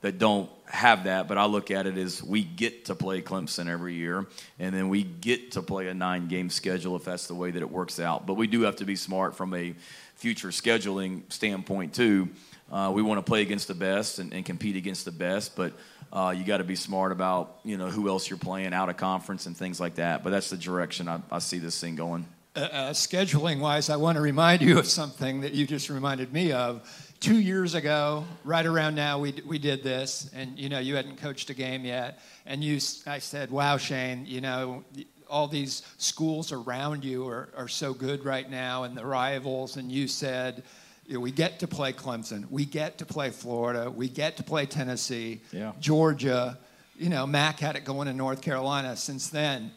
that 0.00 0.18
don't 0.18 0.48
have 0.66 1.04
that, 1.04 1.26
but 1.26 1.38
I 1.38 1.46
look 1.46 1.70
at 1.70 1.86
it 1.86 1.96
as 1.96 2.22
we 2.22 2.44
get 2.44 2.86
to 2.86 2.94
play 2.94 3.20
Clemson 3.20 3.68
every 3.68 3.94
year, 3.94 4.26
and 4.58 4.74
then 4.74 4.88
we 4.88 5.02
get 5.02 5.52
to 5.52 5.62
play 5.62 5.88
a 5.88 5.94
nine 5.94 6.28
game 6.28 6.50
schedule 6.50 6.94
if 6.94 7.04
that's 7.04 7.26
the 7.26 7.34
way 7.34 7.50
that 7.50 7.60
it 7.60 7.70
works 7.70 7.98
out. 7.98 8.26
But 8.26 8.34
we 8.34 8.46
do 8.46 8.62
have 8.62 8.76
to 8.76 8.84
be 8.84 8.96
smart 8.96 9.34
from 9.34 9.54
a 9.54 9.74
future 10.14 10.48
scheduling 10.48 11.22
standpoint, 11.32 11.94
too. 11.94 12.28
Uh, 12.70 12.92
we 12.94 13.02
want 13.02 13.18
to 13.18 13.28
play 13.28 13.40
against 13.42 13.66
the 13.66 13.74
best 13.74 14.18
and, 14.18 14.32
and 14.32 14.44
compete 14.44 14.76
against 14.76 15.04
the 15.04 15.10
best, 15.10 15.56
but 15.56 15.72
uh, 16.12 16.34
you 16.36 16.44
got 16.44 16.58
to 16.58 16.64
be 16.64 16.76
smart 16.76 17.12
about 17.12 17.58
you 17.64 17.76
know 17.76 17.88
who 17.88 18.08
else 18.08 18.28
you're 18.28 18.38
playing 18.38 18.74
out 18.74 18.88
of 18.88 18.96
conference 18.96 19.46
and 19.46 19.56
things 19.56 19.80
like 19.80 19.96
that. 19.96 20.22
But 20.22 20.30
that's 20.30 20.50
the 20.50 20.56
direction 20.56 21.08
I, 21.08 21.20
I 21.30 21.38
see 21.38 21.58
this 21.58 21.80
thing 21.80 21.96
going. 21.96 22.26
Uh, 22.54 22.60
uh 22.60 22.90
scheduling 22.92 23.60
wise, 23.60 23.88
I 23.88 23.96
want 23.96 24.16
to 24.16 24.22
remind 24.22 24.60
you 24.62 24.78
of 24.78 24.86
something 24.86 25.40
that 25.40 25.54
you 25.54 25.66
just 25.66 25.88
reminded 25.88 26.32
me 26.32 26.52
of 26.52 27.07
two 27.20 27.38
years 27.38 27.74
ago, 27.74 28.24
right 28.44 28.64
around 28.64 28.94
now, 28.94 29.18
we, 29.18 29.34
we 29.46 29.58
did 29.58 29.82
this, 29.82 30.30
and 30.34 30.58
you 30.58 30.68
know, 30.68 30.78
you 30.78 30.96
hadn't 30.96 31.16
coached 31.16 31.50
a 31.50 31.54
game 31.54 31.84
yet, 31.84 32.20
and 32.46 32.62
you, 32.62 32.78
I 33.06 33.18
said, 33.18 33.50
"Wow, 33.50 33.76
Shane, 33.76 34.24
you 34.26 34.40
know, 34.40 34.84
all 35.28 35.48
these 35.48 35.82
schools 35.98 36.52
around 36.52 37.04
you 37.04 37.28
are, 37.28 37.48
are 37.56 37.68
so 37.68 37.92
good 37.92 38.24
right 38.24 38.48
now, 38.48 38.84
and 38.84 38.96
the 38.96 39.04
rivals." 39.04 39.76
And 39.76 39.90
you 39.90 40.08
said, 40.08 40.62
you 41.06 41.14
know, 41.14 41.20
"We 41.20 41.32
get 41.32 41.60
to 41.60 41.68
play 41.68 41.92
Clemson, 41.92 42.50
we 42.50 42.64
get 42.64 42.98
to 42.98 43.06
play 43.06 43.30
Florida, 43.30 43.90
we 43.90 44.08
get 44.08 44.36
to 44.38 44.42
play 44.42 44.66
Tennessee, 44.66 45.40
yeah. 45.52 45.72
Georgia." 45.80 46.58
You 46.96 47.10
know, 47.10 47.28
Mac 47.28 47.60
had 47.60 47.76
it 47.76 47.84
going 47.84 48.08
in 48.08 48.16
North 48.16 48.42
Carolina. 48.42 48.96
Since 48.96 49.28
then, 49.28 49.70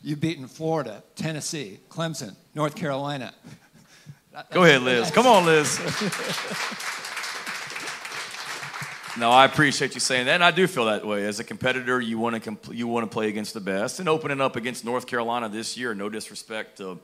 you've 0.00 0.20
beaten 0.20 0.46
Florida, 0.46 1.02
Tennessee, 1.16 1.80
Clemson, 1.90 2.36
North 2.54 2.76
Carolina. 2.76 3.34
Go 4.52 4.62
ahead, 4.62 4.82
Liz. 4.82 5.10
Come 5.10 5.26
on, 5.26 5.46
Liz. 5.46 5.78
no, 9.18 9.30
I 9.30 9.44
appreciate 9.44 9.94
you 9.94 10.00
saying 10.00 10.26
that, 10.26 10.34
and 10.34 10.44
I 10.44 10.52
do 10.52 10.68
feel 10.68 10.84
that 10.84 11.04
way. 11.04 11.24
As 11.24 11.40
a 11.40 11.44
competitor, 11.44 12.00
you 12.00 12.18
want 12.18 12.34
to 12.34 12.40
comp- 12.40 12.72
you 12.72 12.86
want 12.86 13.04
to 13.04 13.12
play 13.12 13.28
against 13.28 13.54
the 13.54 13.60
best, 13.60 13.98
and 13.98 14.08
opening 14.08 14.40
up 14.40 14.54
against 14.54 14.84
North 14.84 15.06
Carolina 15.06 15.48
this 15.48 15.76
year. 15.76 15.92
No 15.92 16.08
disrespect 16.08 16.78
to 16.78 17.00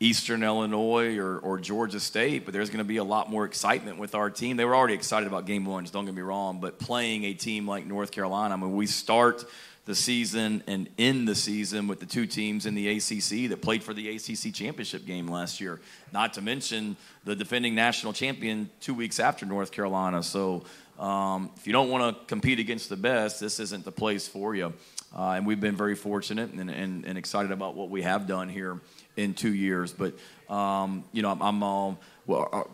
Eastern 0.00 0.42
Illinois 0.42 1.18
or, 1.18 1.38
or 1.38 1.58
Georgia 1.58 2.00
State, 2.00 2.46
but 2.46 2.54
there's 2.54 2.70
going 2.70 2.78
to 2.78 2.84
be 2.84 2.96
a 2.96 3.04
lot 3.04 3.28
more 3.28 3.44
excitement 3.44 3.98
with 3.98 4.14
our 4.14 4.30
team. 4.30 4.56
They 4.56 4.64
were 4.64 4.76
already 4.76 4.94
excited 4.94 5.26
about 5.26 5.44
game 5.44 5.66
ones, 5.66 5.90
don't 5.90 6.06
get 6.06 6.14
me 6.14 6.22
wrong, 6.22 6.58
but 6.60 6.78
playing 6.78 7.24
a 7.24 7.34
team 7.34 7.68
like 7.68 7.84
North 7.84 8.12
Carolina, 8.12 8.54
I 8.54 8.56
mean, 8.56 8.74
we 8.74 8.86
start 8.86 9.44
the 9.88 9.94
season 9.94 10.62
and 10.66 10.86
end 10.98 11.26
the 11.26 11.34
season 11.34 11.88
with 11.88 11.98
the 11.98 12.04
two 12.04 12.26
teams 12.26 12.66
in 12.66 12.74
the 12.74 12.88
ACC 12.88 13.48
that 13.48 13.62
played 13.62 13.82
for 13.82 13.94
the 13.94 14.16
ACC 14.16 14.52
championship 14.52 15.06
game 15.06 15.26
last 15.26 15.62
year. 15.62 15.80
Not 16.12 16.34
to 16.34 16.42
mention 16.42 16.94
the 17.24 17.34
defending 17.34 17.74
national 17.74 18.12
champion 18.12 18.68
two 18.82 18.92
weeks 18.92 19.18
after 19.18 19.46
North 19.46 19.72
Carolina. 19.72 20.22
So 20.22 20.64
um, 20.98 21.50
if 21.56 21.66
you 21.66 21.72
don't 21.72 21.88
want 21.88 22.18
to 22.18 22.24
compete 22.26 22.58
against 22.58 22.90
the 22.90 22.98
best, 22.98 23.40
this 23.40 23.58
isn't 23.60 23.86
the 23.86 23.90
place 23.90 24.28
for 24.28 24.54
you. 24.54 24.74
Uh, 25.16 25.30
and 25.30 25.46
we've 25.46 25.58
been 25.58 25.76
very 25.76 25.94
fortunate 25.94 26.52
and, 26.52 26.68
and, 26.68 27.06
and, 27.06 27.16
excited 27.16 27.50
about 27.50 27.74
what 27.74 27.88
we 27.88 28.02
have 28.02 28.26
done 28.26 28.50
here 28.50 28.78
in 29.16 29.32
two 29.32 29.54
years. 29.54 29.90
But 29.90 30.18
um, 30.54 31.02
you 31.12 31.22
know, 31.22 31.30
I'm, 31.30 31.40
I'm 31.40 31.96
well. 32.26 32.48
Uh, 32.52 32.64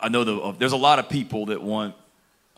I 0.00 0.08
know 0.08 0.24
the, 0.24 0.38
uh, 0.38 0.52
there's 0.52 0.72
a 0.72 0.78
lot 0.78 1.00
of 1.00 1.10
people 1.10 1.46
that 1.46 1.60
want 1.60 1.94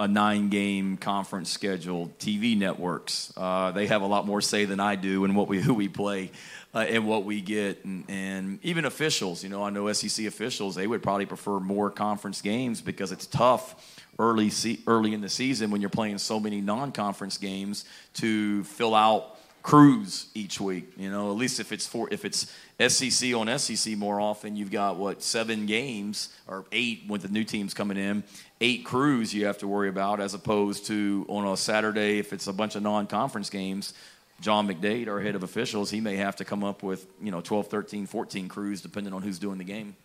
a 0.00 0.08
nine 0.08 0.48
game 0.48 0.96
conference 0.96 1.50
schedule. 1.50 2.10
TV 2.18 2.56
networks, 2.56 3.32
uh, 3.36 3.70
they 3.72 3.86
have 3.86 4.00
a 4.00 4.06
lot 4.06 4.26
more 4.26 4.40
say 4.40 4.64
than 4.64 4.80
I 4.80 4.96
do 4.96 5.26
in 5.26 5.34
what 5.34 5.46
we, 5.46 5.60
who 5.60 5.74
we 5.74 5.88
play 5.88 6.30
uh, 6.74 6.78
and 6.78 7.06
what 7.06 7.26
we 7.26 7.42
get. 7.42 7.84
And, 7.84 8.04
and, 8.08 8.58
even 8.62 8.86
officials, 8.86 9.44
you 9.44 9.50
know, 9.50 9.62
I 9.62 9.68
know 9.68 9.92
SEC 9.92 10.24
officials, 10.24 10.74
they 10.74 10.86
would 10.86 11.02
probably 11.02 11.26
prefer 11.26 11.60
more 11.60 11.90
conference 11.90 12.40
games 12.40 12.80
because 12.80 13.12
it's 13.12 13.26
tough 13.26 14.00
early, 14.18 14.48
se- 14.48 14.80
early 14.86 15.12
in 15.12 15.20
the 15.20 15.28
season 15.28 15.70
when 15.70 15.82
you're 15.82 15.90
playing 15.90 16.16
so 16.16 16.40
many 16.40 16.62
non 16.62 16.92
conference 16.92 17.36
games 17.36 17.84
to 18.14 18.64
fill 18.64 18.94
out 18.94 19.36
crews 19.62 20.26
each 20.34 20.60
week. 20.60 20.92
You 20.96 21.10
know, 21.10 21.30
at 21.30 21.36
least 21.36 21.60
if 21.60 21.72
it's 21.72 21.86
for 21.86 22.08
if 22.10 22.24
it's 22.24 22.50
SEC 22.88 23.34
on 23.34 23.58
SEC 23.58 23.96
more 23.96 24.20
often, 24.20 24.56
you've 24.56 24.70
got 24.70 24.96
what 24.96 25.22
seven 25.22 25.66
games 25.66 26.34
or 26.48 26.64
eight 26.72 27.04
with 27.08 27.22
the 27.22 27.28
new 27.28 27.44
teams 27.44 27.74
coming 27.74 27.98
in, 27.98 28.22
eight 28.60 28.84
crews 28.84 29.32
you 29.32 29.46
have 29.46 29.58
to 29.58 29.68
worry 29.68 29.88
about 29.88 30.20
as 30.20 30.34
opposed 30.34 30.86
to 30.86 31.24
on 31.28 31.46
a 31.46 31.56
Saturday 31.56 32.18
if 32.18 32.32
it's 32.32 32.46
a 32.46 32.52
bunch 32.52 32.76
of 32.76 32.82
non-conference 32.82 33.50
games. 33.50 33.94
John 34.40 34.66
McDaid, 34.66 35.08
our 35.08 35.20
head 35.20 35.34
of 35.34 35.42
officials, 35.42 35.90
he 35.90 36.00
may 36.00 36.16
have 36.16 36.36
to 36.36 36.44
come 36.44 36.64
up 36.64 36.82
with, 36.82 37.06
you 37.22 37.30
know, 37.30 37.40
12, 37.40 37.68
13, 37.68 38.06
14 38.06 38.48
crews 38.48 38.80
depending 38.80 39.12
on 39.12 39.22
who's 39.22 39.38
doing 39.38 39.58
the 39.58 39.64
game. 39.64 39.96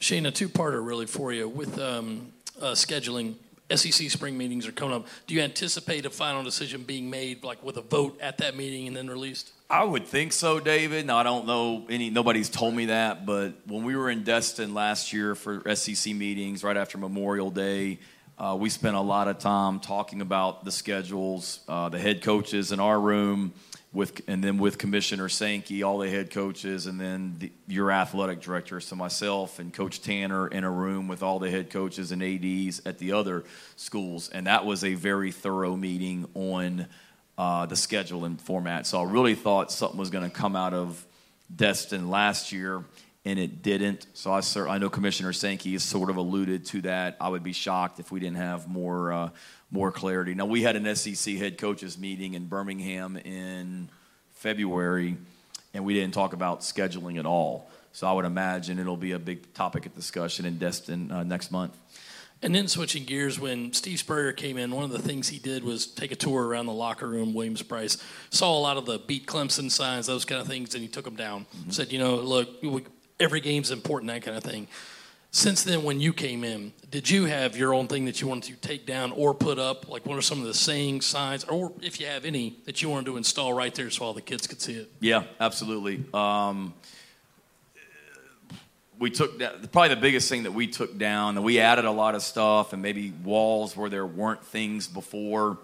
Shane, 0.00 0.26
a 0.26 0.30
two-parter 0.30 0.84
really 0.84 1.06
for 1.06 1.32
you 1.32 1.48
with 1.48 1.78
um, 1.78 2.32
uh, 2.60 2.72
scheduling. 2.72 3.34
SEC 3.74 4.10
spring 4.10 4.38
meetings 4.38 4.66
are 4.68 4.72
coming 4.72 4.94
up. 4.94 5.06
Do 5.26 5.34
you 5.34 5.42
anticipate 5.42 6.06
a 6.06 6.10
final 6.10 6.44
decision 6.44 6.82
being 6.82 7.10
made, 7.10 7.42
like 7.42 7.64
with 7.64 7.76
a 7.76 7.82
vote 7.82 8.16
at 8.20 8.38
that 8.38 8.56
meeting 8.56 8.86
and 8.86 8.96
then 8.96 9.08
released? 9.08 9.52
I 9.68 9.82
would 9.82 10.06
think 10.06 10.32
so, 10.32 10.60
David. 10.60 11.06
Now 11.06 11.16
I 11.16 11.24
don't 11.24 11.44
know 11.44 11.86
any. 11.90 12.08
Nobody's 12.08 12.48
told 12.48 12.72
me 12.72 12.86
that, 12.86 13.26
but 13.26 13.54
when 13.66 13.82
we 13.82 13.96
were 13.96 14.08
in 14.08 14.22
Destin 14.22 14.74
last 14.74 15.12
year 15.12 15.34
for 15.34 15.74
SEC 15.74 16.14
meetings, 16.14 16.62
right 16.62 16.76
after 16.76 16.98
Memorial 16.98 17.50
Day, 17.50 17.98
uh, 18.38 18.56
we 18.56 18.70
spent 18.70 18.94
a 18.94 19.00
lot 19.00 19.26
of 19.26 19.38
time 19.38 19.80
talking 19.80 20.20
about 20.20 20.64
the 20.64 20.70
schedules, 20.70 21.60
uh, 21.66 21.88
the 21.88 21.98
head 21.98 22.22
coaches 22.22 22.70
in 22.70 22.78
our 22.78 23.00
room, 23.00 23.54
with 23.92 24.20
and 24.28 24.44
then 24.44 24.58
with 24.58 24.78
Commissioner 24.78 25.28
Sankey, 25.28 25.82
all 25.82 25.98
the 25.98 26.10
head 26.10 26.30
coaches, 26.30 26.86
and 26.86 27.00
then 27.00 27.34
the, 27.40 27.50
your 27.66 27.90
athletic 27.90 28.40
director, 28.40 28.80
so 28.80 28.94
myself 28.94 29.58
and 29.58 29.74
Coach 29.74 30.00
Tanner 30.00 30.46
in 30.46 30.62
a 30.62 30.70
room 30.70 31.08
with 31.08 31.24
all 31.24 31.40
the 31.40 31.50
head 31.50 31.70
coaches 31.70 32.12
and 32.12 32.22
ads 32.22 32.82
at 32.86 32.98
the 32.98 33.10
other 33.10 33.42
schools, 33.74 34.28
and 34.28 34.46
that 34.46 34.64
was 34.64 34.84
a 34.84 34.94
very 34.94 35.32
thorough 35.32 35.74
meeting 35.74 36.28
on 36.34 36.86
uh, 37.38 37.66
the 37.66 37.76
schedule 37.76 38.24
and 38.24 38.40
format. 38.40 38.86
So 38.86 39.00
I 39.00 39.04
really 39.04 39.34
thought 39.34 39.70
something 39.70 39.98
was 39.98 40.10
going 40.10 40.28
to 40.28 40.34
come 40.34 40.56
out 40.56 40.72
of 40.72 41.04
Destin 41.54 42.10
last 42.10 42.52
year, 42.52 42.84
and 43.24 43.38
it 43.38 43.62
didn't. 43.62 44.06
So 44.14 44.32
I, 44.32 44.40
I 44.68 44.78
know 44.78 44.88
Commissioner 44.88 45.32
Sankey 45.32 45.72
has 45.72 45.82
sort 45.82 46.10
of 46.10 46.16
alluded 46.16 46.66
to 46.66 46.82
that. 46.82 47.16
I 47.20 47.28
would 47.28 47.42
be 47.42 47.52
shocked 47.52 48.00
if 48.00 48.10
we 48.10 48.20
didn't 48.20 48.38
have 48.38 48.68
more 48.68 49.12
uh, 49.12 49.30
more 49.70 49.90
clarity. 49.90 50.34
Now, 50.34 50.46
we 50.46 50.62
had 50.62 50.76
an 50.76 50.94
SEC 50.94 51.34
head 51.34 51.58
coaches 51.58 51.98
meeting 51.98 52.34
in 52.34 52.46
Birmingham 52.46 53.16
in 53.16 53.88
February, 54.34 55.16
and 55.74 55.84
we 55.84 55.94
didn't 55.94 56.14
talk 56.14 56.32
about 56.32 56.60
scheduling 56.60 57.18
at 57.18 57.26
all. 57.26 57.68
So 57.92 58.06
I 58.06 58.12
would 58.12 58.26
imagine 58.26 58.78
it'll 58.78 58.96
be 58.96 59.12
a 59.12 59.18
big 59.18 59.54
topic 59.54 59.86
of 59.86 59.94
discussion 59.94 60.44
in 60.44 60.58
Destin 60.58 61.10
uh, 61.10 61.24
next 61.24 61.50
month. 61.50 61.74
And 62.42 62.54
then 62.54 62.68
switching 62.68 63.04
gears, 63.04 63.40
when 63.40 63.72
Steve 63.72 63.98
Spurrier 63.98 64.32
came 64.32 64.58
in, 64.58 64.70
one 64.70 64.84
of 64.84 64.90
the 64.90 64.98
things 64.98 65.28
he 65.28 65.38
did 65.38 65.64
was 65.64 65.86
take 65.86 66.12
a 66.12 66.16
tour 66.16 66.46
around 66.46 66.66
the 66.66 66.72
locker 66.72 67.08
room. 67.08 67.32
Williams-Brice, 67.32 67.96
saw 68.30 68.56
a 68.56 68.60
lot 68.60 68.76
of 68.76 68.84
the 68.84 68.98
beat 68.98 69.26
Clemson 69.26 69.70
signs, 69.70 70.06
those 70.06 70.24
kind 70.26 70.40
of 70.40 70.46
things, 70.46 70.74
and 70.74 70.82
he 70.82 70.88
took 70.88 71.04
them 71.04 71.16
down. 71.16 71.46
Mm-hmm. 71.56 71.70
Said, 71.70 71.92
you 71.92 71.98
know, 71.98 72.16
look, 72.16 72.48
every 73.18 73.40
game's 73.40 73.70
important, 73.70 74.12
that 74.12 74.22
kind 74.22 74.36
of 74.36 74.44
thing. 74.44 74.68
Since 75.30 75.64
then, 75.64 75.82
when 75.82 76.00
you 76.00 76.12
came 76.12 76.44
in, 76.44 76.72
did 76.90 77.10
you 77.10 77.24
have 77.24 77.56
your 77.56 77.74
own 77.74 77.88
thing 77.88 78.04
that 78.04 78.20
you 78.20 78.26
wanted 78.26 78.54
to 78.54 78.68
take 78.68 78.86
down 78.86 79.12
or 79.12 79.34
put 79.34 79.58
up? 79.58 79.88
Like, 79.88 80.06
what 80.06 80.16
are 80.16 80.22
some 80.22 80.40
of 80.40 80.46
the 80.46 80.54
saying 80.54 81.00
signs, 81.00 81.44
or 81.44 81.72
if 81.82 82.00
you 82.00 82.06
have 82.06 82.24
any, 82.24 82.58
that 82.64 82.80
you 82.80 82.88
wanted 82.88 83.06
to 83.06 83.16
install 83.16 83.52
right 83.52 83.74
there 83.74 83.90
so 83.90 84.04
all 84.04 84.14
the 84.14 84.22
kids 84.22 84.46
could 84.46 84.60
see 84.60 84.74
it? 84.74 84.90
Yeah, 85.00 85.24
absolutely. 85.40 86.04
Um, 86.14 86.74
we 88.98 89.10
took 89.10 89.38
down, 89.38 89.68
probably 89.72 89.94
the 89.94 90.00
biggest 90.00 90.28
thing 90.28 90.44
that 90.44 90.52
we 90.52 90.66
took 90.66 90.96
down, 90.96 91.36
and 91.36 91.44
we 91.44 91.60
added 91.60 91.84
a 91.84 91.90
lot 91.90 92.14
of 92.14 92.22
stuff, 92.22 92.72
and 92.72 92.82
maybe 92.82 93.12
walls 93.24 93.76
where 93.76 93.90
there 93.90 94.06
weren't 94.06 94.44
things 94.44 94.88
before. 94.88 95.58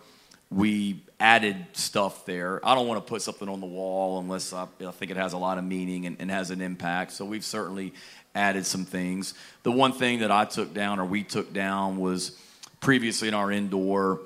We 0.51 1.03
added 1.19 1.65
stuff 1.73 2.27
there. 2.27 2.61
I 2.67 2.75
don't 2.75 2.87
want 2.87 3.05
to 3.05 3.09
put 3.09 3.23
something 3.23 3.49
on 3.49 3.61
the 3.61 3.67
wall 3.67 4.19
unless 4.19 4.53
I, 4.53 4.67
I 4.87 4.91
think 4.91 5.11
it 5.11 5.17
has 5.17 5.33
a 5.33 5.39
lot 5.39 5.57
of 5.57 5.65
meaning 5.65 6.05
and, 6.05 6.17
and 6.21 6.31
has 6.31 6.51
an 6.51 6.61
impact. 6.61 7.13
So 7.13 7.25
we've 7.25 7.45
certainly 7.45 7.95
added 8.35 8.67
some 8.67 8.85
things. 8.85 9.35
The 9.63 9.73
one 9.73 9.93
thing 9.93 10.21
that 10.21 10.31
I 10.31 10.45
took 10.45 10.75
down 10.75 11.01
or 11.01 11.07
we 11.07 11.23
took 11.23 11.55
down 11.55 11.99
was 11.99 12.39
previously 12.81 13.29
in 13.29 13.35
our 13.35 13.51
indoor, 13.51 14.21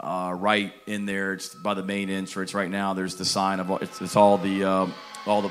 uh, 0.00 0.34
right 0.36 0.72
in 0.86 1.06
there. 1.06 1.34
It's 1.34 1.54
by 1.54 1.74
the 1.74 1.84
main 1.84 2.10
entrance 2.10 2.54
right 2.54 2.70
now. 2.70 2.94
There's 2.94 3.14
the 3.14 3.24
sign 3.24 3.60
of 3.60 3.70
it's, 3.82 4.00
it's 4.00 4.16
all 4.16 4.38
the 4.38 4.64
uh, 4.64 4.86
all 5.26 5.42
the. 5.42 5.50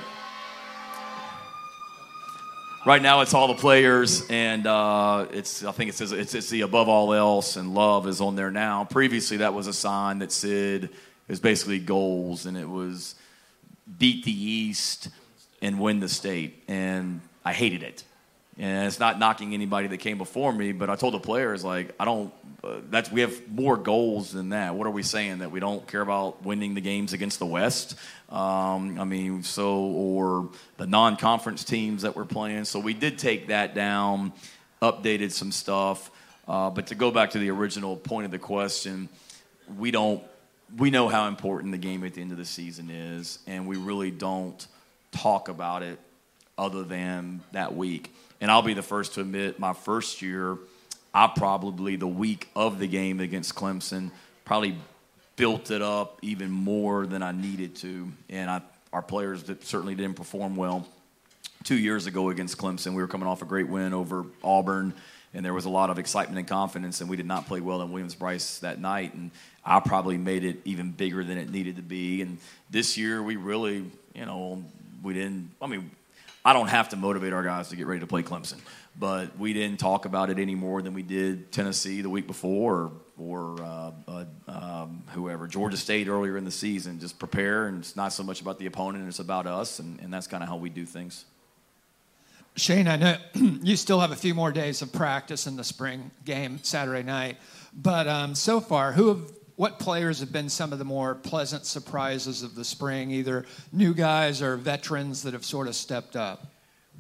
Right 2.88 3.02
now, 3.02 3.20
it's 3.20 3.34
all 3.34 3.50
the 3.50 3.54
players, 3.56 4.26
and 4.30 4.66
uh, 4.66 5.26
it's 5.34 5.62
I 5.66 5.74
think 5.74 5.90
it 5.90 5.96
says 5.96 6.14
it's, 6.14 6.34
it's 6.34 6.50
the 6.50 6.62
above 6.62 6.88
all 6.88 7.14
else, 7.14 7.58
and 7.58 7.74
love 7.74 8.08
is 8.08 8.22
on 8.22 8.38
there 8.38 8.50
now. 8.50 8.86
Previously, 8.86 9.36
that 9.38 9.54
was 9.54 9.68
a 9.68 9.74
sign 9.74 10.20
that 10.20 10.32
said 10.32 10.86
it 10.86 10.92
was 11.28 11.42
basically 11.42 11.80
goals, 11.80 12.46
and 12.46 12.58
it 12.58 12.70
was 12.70 13.16
beat 14.00 14.24
the 14.24 14.32
East 14.32 15.10
and 15.62 15.82
win 15.82 16.00
the 16.00 16.08
state, 16.08 16.64
and 16.70 17.20
I 17.44 17.52
hated 17.52 17.84
it. 17.84 18.06
And 18.60 18.88
it's 18.88 19.00
not 19.00 19.20
knocking 19.20 19.54
anybody 19.54 19.88
that 19.88 19.98
came 19.98 20.18
before 20.18 20.52
me, 20.52 20.72
but 20.72 20.90
I 20.90 20.96
told 20.96 21.14
the 21.14 21.20
players 21.20 21.64
like 21.64 21.94
I 22.00 22.06
don't. 22.06 22.34
Uh, 22.64 22.78
that's 22.90 23.12
we 23.12 23.22
have 23.22 23.48
more 23.48 23.78
goals 23.78 24.32
than 24.32 24.50
that. 24.50 24.74
What 24.74 24.88
are 24.88 24.92
we 24.92 25.04
saying 25.04 25.40
that 25.40 25.52
we 25.52 25.60
don't 25.60 25.88
care 25.88 26.02
about 26.02 26.44
winning 26.44 26.74
the 26.74 26.82
games 26.82 27.14
against 27.14 27.38
the 27.38 27.46
West? 27.46 27.96
Um, 28.30 29.00
I 29.00 29.04
mean, 29.04 29.44
so 29.44 29.78
or 29.78 30.50
the 30.78 30.88
non-conference 30.88 31.64
teams 31.66 32.02
that 32.02 32.16
we're 32.16 32.26
playing. 32.26 32.66
So 32.66 32.80
we 32.80 32.96
did 32.96 33.20
take 33.20 33.48
that 33.50 33.76
down, 33.76 34.34
updated 34.82 35.32
some 35.32 35.52
stuff. 35.52 36.10
Uh, 36.48 36.72
but 36.72 36.88
to 36.88 36.96
go 36.96 37.12
back 37.12 37.32
to 37.32 37.40
the 37.40 37.52
original 37.52 37.96
point 37.96 38.26
of 38.26 38.32
the 38.32 38.40
question, 38.40 39.08
we 39.78 39.92
don't. 39.92 40.24
We 40.76 40.90
know 40.90 41.10
how 41.10 41.28
important 41.28 41.72
the 41.74 41.78
game 41.78 42.04
at 42.04 42.16
the 42.16 42.22
end 42.22 42.32
of 42.32 42.38
the 42.38 42.46
season 42.46 42.90
is, 42.90 43.38
and 43.46 43.68
we 43.68 43.78
really 43.78 44.10
don't 44.10 44.66
talk 45.12 45.48
about 45.48 45.84
it 45.84 46.00
other 46.58 46.84
than 46.84 47.42
that 47.52 47.76
week. 47.76 48.12
And 48.40 48.52
I'll 48.52 48.62
be 48.62 48.74
the 48.74 48.84
first 48.84 49.16
to 49.16 49.22
admit, 49.22 49.60
my 49.60 49.74
first 49.74 50.22
year, 50.22 50.58
I 51.14 51.28
probably 51.28 51.96
the 51.96 52.08
week 52.08 52.50
of 52.56 52.78
the 52.78 52.88
game 52.88 53.20
against 53.20 53.56
Clemson 53.56 54.12
probably 54.46 54.78
built 55.36 55.72
it 55.72 55.82
up 55.82 56.20
even 56.22 56.52
more 56.52 57.06
than 57.06 57.24
I 57.24 57.32
needed 57.32 57.76
to, 57.78 58.12
and 58.30 58.50
I, 58.50 58.62
our 58.94 59.02
players 59.02 59.44
certainly 59.62 59.96
didn't 59.96 60.16
perform 60.16 60.56
well. 60.56 60.88
Two 61.64 61.78
years 61.78 62.06
ago 62.06 62.30
against 62.30 62.58
Clemson, 62.58 62.90
we 62.90 63.02
were 63.02 63.08
coming 63.08 63.28
off 63.28 63.42
a 63.42 63.46
great 63.46 63.68
win 63.68 63.94
over 63.94 64.26
Auburn, 64.44 64.94
and 65.34 65.46
there 65.46 65.54
was 65.54 65.66
a 65.66 65.70
lot 65.70 65.90
of 65.90 66.00
excitement 66.00 66.40
and 66.40 66.48
confidence, 66.48 67.02
and 67.02 67.10
we 67.10 67.18
did 67.18 67.26
not 67.26 67.48
play 67.48 67.60
well 67.60 67.82
in 67.82 67.92
Williams-Brice 67.92 68.60
that 68.60 68.80
night, 68.80 69.14
and 69.14 69.32
I 69.66 69.80
probably 69.80 70.18
made 70.18 70.44
it 70.44 70.62
even 70.66 70.92
bigger 70.92 71.24
than 71.24 71.38
it 71.38 71.52
needed 71.52 71.76
to 71.76 71.82
be. 71.82 72.22
And 72.22 72.38
this 72.70 72.98
year, 72.98 73.22
we 73.22 73.36
really, 73.36 73.86
you 74.16 74.26
know, 74.26 74.64
we 75.04 75.14
didn't. 75.14 75.52
I 75.62 75.68
mean, 75.68 75.92
I 76.48 76.54
don't 76.54 76.70
have 76.70 76.88
to 76.90 76.96
motivate 76.96 77.34
our 77.34 77.44
guys 77.44 77.68
to 77.70 77.76
get 77.76 77.88
ready 77.88 78.00
to 78.00 78.08
play 78.08 78.24
Clemson, 78.24 78.60
but 78.98 79.38
we 79.38 79.52
didn't 79.52 79.82
talk 79.82 80.06
about 80.06 80.30
it 80.30 80.40
any 80.40 80.56
more 80.56 80.82
than 80.82 80.94
we 80.94 81.04
did 81.04 81.52
Tennessee 81.52 82.00
the 82.00 82.10
week 82.10 82.26
before 82.26 82.94
or, 83.18 83.58
or 83.58 83.62
uh, 83.62 83.92
uh, 84.08 84.26
um, 84.48 85.04
whoever, 85.08 85.46
Georgia 85.48 85.76
State 85.76 86.08
earlier 86.08 86.38
in 86.38 86.46
the 86.46 86.52
season. 86.52 87.02
Just 87.02 87.20
prepare, 87.20 87.68
and 87.68 87.80
it's 87.80 87.98
not 87.98 88.14
so 88.14 88.24
much 88.24 88.40
about 88.40 88.60
the 88.60 88.66
opponent, 88.66 89.06
it's 89.10 89.20
about 89.20 89.46
us, 89.46 89.80
and, 89.80 90.00
and 90.00 90.14
that's 90.14 90.26
kind 90.26 90.42
of 90.42 90.48
how 90.48 90.56
we 90.56 90.70
do 90.70 90.86
things. 90.86 91.26
Shane, 92.56 92.88
I 92.88 92.96
know 92.96 93.18
you 93.34 93.76
still 93.76 94.00
have 94.00 94.12
a 94.12 94.16
few 94.16 94.34
more 94.34 94.54
days 94.54 94.82
of 94.82 94.94
practice 94.94 95.48
in 95.48 95.58
the 95.58 95.66
spring 95.66 96.12
game 96.24 96.60
Saturday 96.64 97.04
night, 97.04 97.40
but 97.74 98.08
um, 98.08 98.36
so 98.36 98.62
far, 98.62 98.94
who 98.94 99.10
have 99.10 99.32
what 99.58 99.80
players 99.80 100.20
have 100.22 100.32
been 100.32 100.50
some 100.50 100.72
of 100.72 100.80
the 100.80 100.86
more 100.86 101.16
pleasant 101.16 101.66
surprises 101.66 102.44
of 102.44 102.56
the 102.56 102.64
spring, 102.64 103.12
either 103.12 103.46
new 103.74 103.94
guys 103.94 104.42
or 104.42 104.56
veterans 104.56 105.24
that 105.24 105.34
have 105.34 105.44
sort 105.44 105.68
of 105.68 105.76
stepped 105.76 106.16
up? 106.16 106.46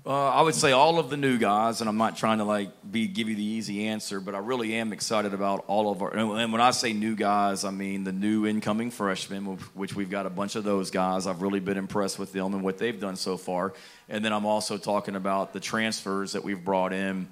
Uh, 0.05 0.29
I 0.29 0.41
would 0.41 0.55
say 0.55 0.71
all 0.71 0.99
of 0.99 1.09
the 1.09 1.17
new 1.17 1.37
guys, 1.37 1.81
and 1.81 1.89
I'm 1.89 1.97
not 1.97 2.17
trying 2.17 2.37
to 2.37 2.45
like 2.45 2.69
be 2.89 3.07
give 3.07 3.29
you 3.29 3.35
the 3.35 3.43
easy 3.43 3.87
answer, 3.87 4.19
but 4.19 4.35
I 4.35 4.39
really 4.39 4.73
am 4.75 4.91
excited 4.93 5.33
about 5.33 5.65
all 5.67 5.91
of 5.91 6.01
our. 6.01 6.15
And 6.15 6.51
when 6.51 6.61
I 6.61 6.71
say 6.71 6.93
new 6.93 7.15
guys, 7.15 7.63
I 7.63 7.71
mean 7.71 8.05
the 8.05 8.13
new 8.13 8.47
incoming 8.47 8.89
freshmen, 8.89 9.57
which 9.73 9.95
we've 9.95 10.09
got 10.09 10.25
a 10.25 10.29
bunch 10.29 10.55
of 10.55 10.63
those 10.63 10.91
guys. 10.91 11.27
I've 11.27 11.41
really 11.41 11.59
been 11.59 11.77
impressed 11.77 12.17
with 12.17 12.31
them 12.31 12.53
and 12.53 12.63
what 12.63 12.77
they've 12.77 12.99
done 12.99 13.17
so 13.17 13.37
far. 13.37 13.73
And 14.09 14.23
then 14.23 14.33
I'm 14.33 14.45
also 14.45 14.77
talking 14.77 15.15
about 15.15 15.53
the 15.53 15.59
transfers 15.59 16.31
that 16.31 16.43
we've 16.43 16.63
brought 16.63 16.93
in. 16.93 17.27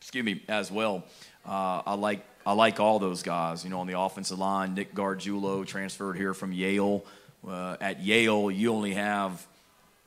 Excuse 0.00 0.24
me, 0.24 0.42
as 0.48 0.72
well. 0.72 1.04
Uh, 1.46 1.82
I 1.86 1.94
like 1.94 2.24
I 2.46 2.52
like 2.52 2.80
all 2.80 2.98
those 2.98 3.22
guys. 3.22 3.64
You 3.64 3.70
know, 3.70 3.80
on 3.80 3.86
the 3.86 3.98
offensive 3.98 4.38
line, 4.38 4.74
Nick 4.74 4.94
Gargiulo 4.94 5.66
transferred 5.66 6.16
here 6.16 6.34
from 6.34 6.52
Yale. 6.52 7.04
Uh, 7.46 7.76
at 7.80 8.00
Yale, 8.00 8.50
you 8.50 8.72
only 8.72 8.94
have 8.94 9.46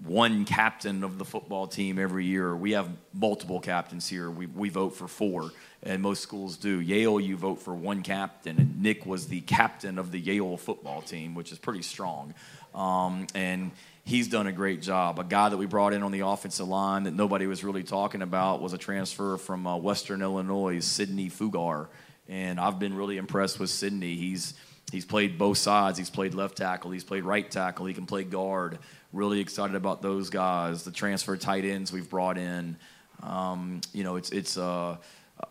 one 0.06 0.44
captain 0.46 1.04
of 1.04 1.18
the 1.18 1.26
football 1.26 1.68
team 1.68 1.98
every 1.98 2.26
year. 2.26 2.56
We 2.56 2.72
have 2.74 2.90
multiple 3.14 3.60
captains 3.60 4.08
here. 4.08 4.30
We, 4.30 4.48
we 4.48 4.70
vote 4.70 4.96
for 4.96 5.08
four, 5.08 5.52
and 5.82 6.02
most 6.02 6.22
schools 6.22 6.58
do. 6.58 6.82
Yale, 6.82 7.20
you 7.20 7.38
vote 7.38 7.62
for 7.62 7.74
one 7.74 8.02
captain, 8.02 8.58
and 8.58 8.82
Nick 8.82 9.06
was 9.06 9.28
the 9.28 9.42
captain 9.42 9.98
of 9.98 10.12
the 10.12 10.20
Yale 10.20 10.58
football 10.58 11.02
team, 11.02 11.36
which 11.36 11.52
is 11.52 11.58
pretty 11.58 11.84
strong. 11.84 12.34
Um, 12.76 13.28
and 13.34 13.72
he's 14.04 14.28
done 14.28 14.47
a 14.47 14.51
great 14.51 14.82
job. 14.82 15.20
A 15.20 15.24
guy 15.24 15.49
that 15.49 15.58
we 15.58 15.66
brought 15.66 15.93
in 15.93 16.04
on 16.04 16.12
the 16.12 16.22
offensive 16.22 16.68
line 16.68 17.04
that 17.04 17.14
nobody 17.14 17.47
was 17.47 17.64
really 17.64 17.84
talking 17.84 18.22
about 18.22 18.62
was 18.62 18.74
a 18.74 18.78
transfer 18.78 19.38
from 19.38 19.66
uh, 19.66 19.78
Western 19.78 20.22
Illinois, 20.22 20.80
Sidney 20.80 21.30
Fugar 21.30 21.88
and 22.28 22.60
I've 22.60 22.80
been 22.80 22.95
really 22.95 23.18
impressed 23.18 23.60
with 23.60 23.70
Sidney. 23.70 24.16
He's 24.16 24.54
he's 24.91 25.06
played 25.06 25.38
both 25.38 25.58
sides. 25.58 25.97
He's 25.97 26.10
played 26.10 26.34
left 26.34 26.58
tackle. 26.58 26.91
He's 26.91 27.04
played 27.04 27.24
right 27.24 27.49
tackle. 27.49 27.86
He 27.86 27.93
can 27.93 28.06
play 28.06 28.24
guard. 28.24 28.80
Really 29.12 29.39
excited 29.39 29.76
about 29.76 30.01
those 30.01 30.30
guys. 30.30 30.84
The 30.84 30.91
transfer 30.91 31.38
tight 31.38 31.66
ends 31.66 31.91
we've 31.91 32.10
brought 32.10 32.38
in. 32.38 32.78
Um, 33.22 33.82
you 33.93 34.04
know, 34.04 34.16
it's 34.16 34.32
it's 34.32 34.58
uh, 34.58 34.97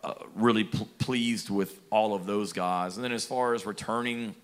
uh, 0.02 0.14
really 0.34 0.64
pl- 0.64 0.88
pleased 0.98 1.50
with 1.50 1.78
all 1.90 2.14
of 2.14 2.26
those 2.26 2.52
guys. 2.52 2.96
And 2.96 3.04
then 3.04 3.12
as 3.12 3.24
far 3.24 3.54
as 3.54 3.66
returning 3.66 4.34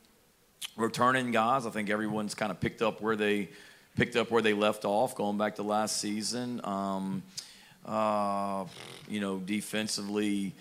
returning 0.77 1.33
guys, 1.33 1.67
I 1.67 1.71
think 1.71 1.91
everyone's 1.91 2.35
kind 2.35 2.53
of 2.53 2.61
picked 2.61 2.83
up 2.83 3.01
where 3.01 3.17
they 3.17 3.49
picked 3.99 4.15
up 4.15 4.31
where 4.31 4.41
they 4.41 4.53
left 4.55 4.85
off, 4.85 5.17
going 5.17 5.37
back 5.37 5.57
to 5.57 5.65
last 5.65 5.97
season. 5.97 6.61
Um, 6.63 7.25
uh, 7.85 8.65
you 9.09 9.21
know, 9.21 9.39
defensively. 9.39 10.55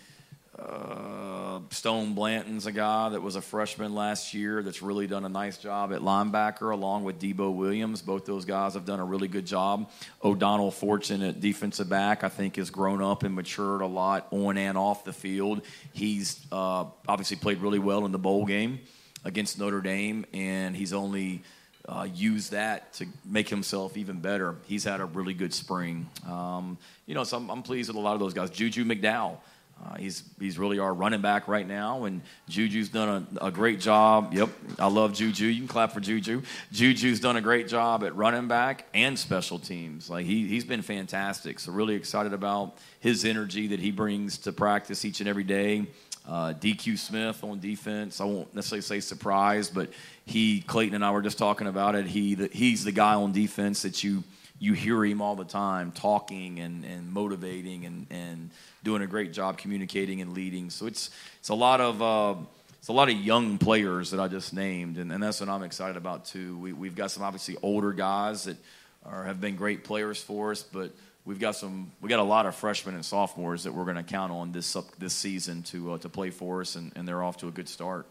Uh, 0.57 1.59
Stone 1.69 2.15
Blanton's 2.15 2.65
a 2.65 2.71
guy 2.71 3.09
that 3.09 3.21
was 3.21 3.35
a 3.35 3.41
freshman 3.43 3.93
last 3.93 4.33
year 4.33 4.63
that's 4.63 4.81
really 4.81 5.05
done 5.05 5.23
a 5.23 5.29
nice 5.29 5.59
job 5.59 5.93
at 5.93 6.01
linebacker, 6.01 6.73
along 6.73 7.03
with 7.03 7.21
Debo 7.21 7.53
Williams. 7.53 8.01
Both 8.01 8.25
those 8.25 8.43
guys 8.43 8.73
have 8.73 8.85
done 8.85 8.99
a 8.99 9.05
really 9.05 9.27
good 9.27 9.45
job. 9.45 9.91
O'Donnell 10.23 10.71
Fortune 10.71 11.21
at 11.21 11.39
defensive 11.39 11.87
back, 11.87 12.23
I 12.23 12.29
think, 12.29 12.55
has 12.55 12.71
grown 12.71 13.03
up 13.03 13.21
and 13.21 13.35
matured 13.35 13.81
a 13.81 13.85
lot 13.85 14.27
on 14.31 14.57
and 14.57 14.79
off 14.79 15.03
the 15.03 15.13
field. 15.13 15.61
He's 15.93 16.43
uh, 16.51 16.85
obviously 17.07 17.37
played 17.37 17.59
really 17.59 17.77
well 17.77 18.03
in 18.07 18.11
the 18.11 18.17
bowl 18.17 18.47
game 18.47 18.79
against 19.23 19.59
Notre 19.59 19.81
Dame, 19.81 20.25
and 20.33 20.75
he's 20.75 20.91
only 20.91 21.43
uh, 21.87 22.07
used 22.13 22.51
that 22.51 22.93
to 22.93 23.05
make 23.25 23.47
himself 23.47 23.95
even 23.95 24.19
better. 24.19 24.55
He's 24.65 24.83
had 24.83 24.99
a 24.99 25.05
really 25.05 25.33
good 25.33 25.53
spring. 25.53 26.09
Um, 26.27 26.77
you 27.05 27.15
know, 27.15 27.23
so 27.23 27.37
I'm, 27.37 27.49
I'm 27.49 27.63
pleased 27.63 27.89
with 27.89 27.95
a 27.95 27.99
lot 27.99 28.13
of 28.13 28.19
those 28.19 28.33
guys. 28.33 28.49
Juju 28.49 28.85
McDowell. 28.85 29.37
Uh, 29.85 29.95
he's 29.97 30.23
he's 30.39 30.57
really 30.57 30.79
our 30.79 30.91
running 30.91 31.21
back 31.21 31.47
right 31.47 31.67
now, 31.67 32.05
and 32.05 32.21
Juju's 32.49 32.89
done 32.89 33.27
a, 33.39 33.45
a, 33.45 33.51
great 33.51 33.79
job. 33.79 34.33
Yep, 34.33 34.49
I 34.79 34.87
love 34.87 35.13
Juju. 35.13 35.45
You 35.45 35.59
can 35.59 35.67
clap 35.67 35.91
for 35.91 35.99
Juju. 35.99 36.41
Juju's 36.71 37.19
done 37.19 37.37
a 37.37 37.41
great 37.41 37.67
job 37.67 38.03
at 38.03 38.15
running 38.15 38.47
back 38.47 38.87
and 38.95 39.19
special 39.19 39.59
teams. 39.59 40.09
Like 40.09 40.25
he 40.25 40.47
he's 40.47 40.65
been 40.65 40.81
fantastic. 40.81 41.59
So 41.59 41.71
really 41.71 41.93
excited 41.93 42.33
about 42.33 42.77
his 42.99 43.23
energy 43.23 43.67
that 43.67 43.79
he 43.79 43.91
brings 43.91 44.39
to 44.39 44.51
practice 44.51 45.05
each 45.05 45.19
and 45.19 45.29
every 45.29 45.43
day. 45.43 45.85
Uh, 46.27 46.53
DQ 46.53 46.97
Smith 46.97 47.41
on 47.41 47.59
defense. 47.59 48.19
I 48.19 48.25
won't 48.25 48.53
necessarily 48.53 48.81
say 48.81 48.99
surprised, 48.99 49.73
but 49.73 49.89
he 50.25 50.59
Clayton 50.59 50.93
and 50.93 51.05
I 51.05 51.11
were 51.11 51.21
just 51.21 51.37
talking 51.37 51.67
about 51.67 51.95
it. 51.95 52.05
He 52.05 52.35
the, 52.35 52.49
he's 52.51 52.83
the 52.83 52.91
guy 52.91 53.13
on 53.13 53.31
defense 53.31 53.83
that 53.83 54.03
you 54.03 54.25
you 54.59 54.73
hear 54.73 55.05
him 55.05 55.21
all 55.21 55.35
the 55.35 55.45
time 55.45 55.91
talking 55.91 56.59
and, 56.59 56.83
and 56.83 57.11
motivating 57.13 57.85
and, 57.85 58.07
and 58.09 58.49
doing 58.83 59.03
a 59.03 59.07
great 59.07 59.31
job 59.31 59.57
communicating 59.57 60.19
and 60.19 60.33
leading. 60.33 60.69
So 60.69 60.85
it's 60.87 61.11
it's 61.39 61.49
a 61.49 61.55
lot 61.55 61.79
of 61.79 62.01
uh, 62.01 62.35
it's 62.77 62.89
a 62.89 62.93
lot 62.93 63.09
of 63.09 63.15
young 63.15 63.57
players 63.57 64.11
that 64.11 64.19
I 64.19 64.27
just 64.27 64.53
named, 64.53 64.97
and, 64.97 65.11
and 65.11 65.23
that's 65.23 65.39
what 65.39 65.47
I'm 65.47 65.63
excited 65.63 65.95
about 65.95 66.25
too. 66.25 66.57
We, 66.57 66.73
we've 66.73 66.95
got 66.95 67.11
some 67.11 67.23
obviously 67.23 67.55
older 67.61 67.93
guys 67.93 68.43
that 68.45 68.57
are, 69.05 69.23
have 69.23 69.39
been 69.39 69.55
great 69.55 69.83
players 69.83 70.21
for 70.21 70.51
us, 70.51 70.61
but 70.61 70.91
we've 71.27 71.39
got 71.39 71.55
some 71.55 71.91
we 72.01 72.09
got 72.09 72.19
a 72.19 72.23
lot 72.23 72.45
of 72.45 72.55
freshmen 72.55 72.95
and 72.95 73.05
sophomores 73.05 73.65
that 73.65 73.73
we're 73.73 73.83
going 73.83 73.97
to 73.97 74.03
count 74.03 74.31
on 74.31 74.51
this 74.51 74.75
this 74.97 75.13
season 75.13 75.61
to 75.63 75.93
uh, 75.93 75.97
to 75.99 76.09
play 76.09 76.31
for 76.31 76.61
us, 76.61 76.75
and, 76.75 76.91
and 76.95 77.07
they're 77.07 77.21
off 77.21 77.37
to 77.37 77.47
a 77.47 77.51
good 77.51 77.69
start. 77.69 78.07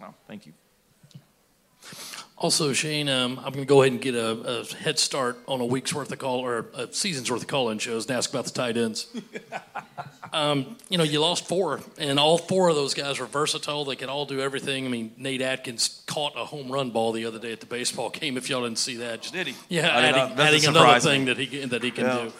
Oh, 0.00 0.14
thank 0.26 0.46
you. 0.46 0.52
Also, 2.40 2.72
Shane, 2.72 3.08
um, 3.08 3.38
I'm 3.38 3.52
going 3.52 3.64
to 3.64 3.64
go 3.64 3.82
ahead 3.82 3.92
and 3.92 4.00
get 4.00 4.14
a, 4.14 4.60
a, 4.60 4.64
head 4.76 5.00
start 5.00 5.38
on 5.48 5.60
a 5.60 5.66
week's 5.66 5.92
worth 5.92 6.12
of 6.12 6.20
call 6.20 6.38
or 6.38 6.66
a 6.72 6.92
season's 6.92 7.28
worth 7.28 7.42
of 7.42 7.48
call-in 7.48 7.80
shows 7.80 8.06
and 8.06 8.16
ask 8.16 8.30
about 8.30 8.44
the 8.44 8.52
tight 8.52 8.76
ends. 8.76 9.08
um, 10.32 10.76
you 10.88 10.98
know, 10.98 11.02
you 11.02 11.20
lost 11.20 11.48
four, 11.48 11.80
and 11.98 12.16
all 12.16 12.38
four 12.38 12.68
of 12.68 12.76
those 12.76 12.94
guys 12.94 13.18
were 13.18 13.26
versatile. 13.26 13.84
They 13.84 13.96
could 13.96 14.08
all 14.08 14.24
do 14.24 14.40
everything. 14.40 14.86
I 14.86 14.88
mean, 14.88 15.12
Nate 15.16 15.42
Adkins 15.42 16.04
caught 16.06 16.34
a 16.36 16.44
home 16.44 16.70
run 16.70 16.90
ball 16.90 17.10
the 17.10 17.24
other 17.24 17.40
day 17.40 17.50
at 17.50 17.58
the 17.58 17.66
baseball 17.66 18.10
game. 18.10 18.36
If 18.36 18.48
y'all 18.48 18.62
didn't 18.62 18.78
see 18.78 18.98
that, 18.98 19.22
Just, 19.22 19.34
did 19.34 19.48
he? 19.48 19.56
Yeah, 19.68 19.88
adding, 19.88 20.38
adding 20.38 20.64
another 20.66 21.00
thing 21.00 21.24
that 21.24 21.38
he 21.38 21.64
that 21.64 21.82
he 21.82 21.90
can 21.90 22.04
yeah. 22.04 22.24
do. 22.24 22.32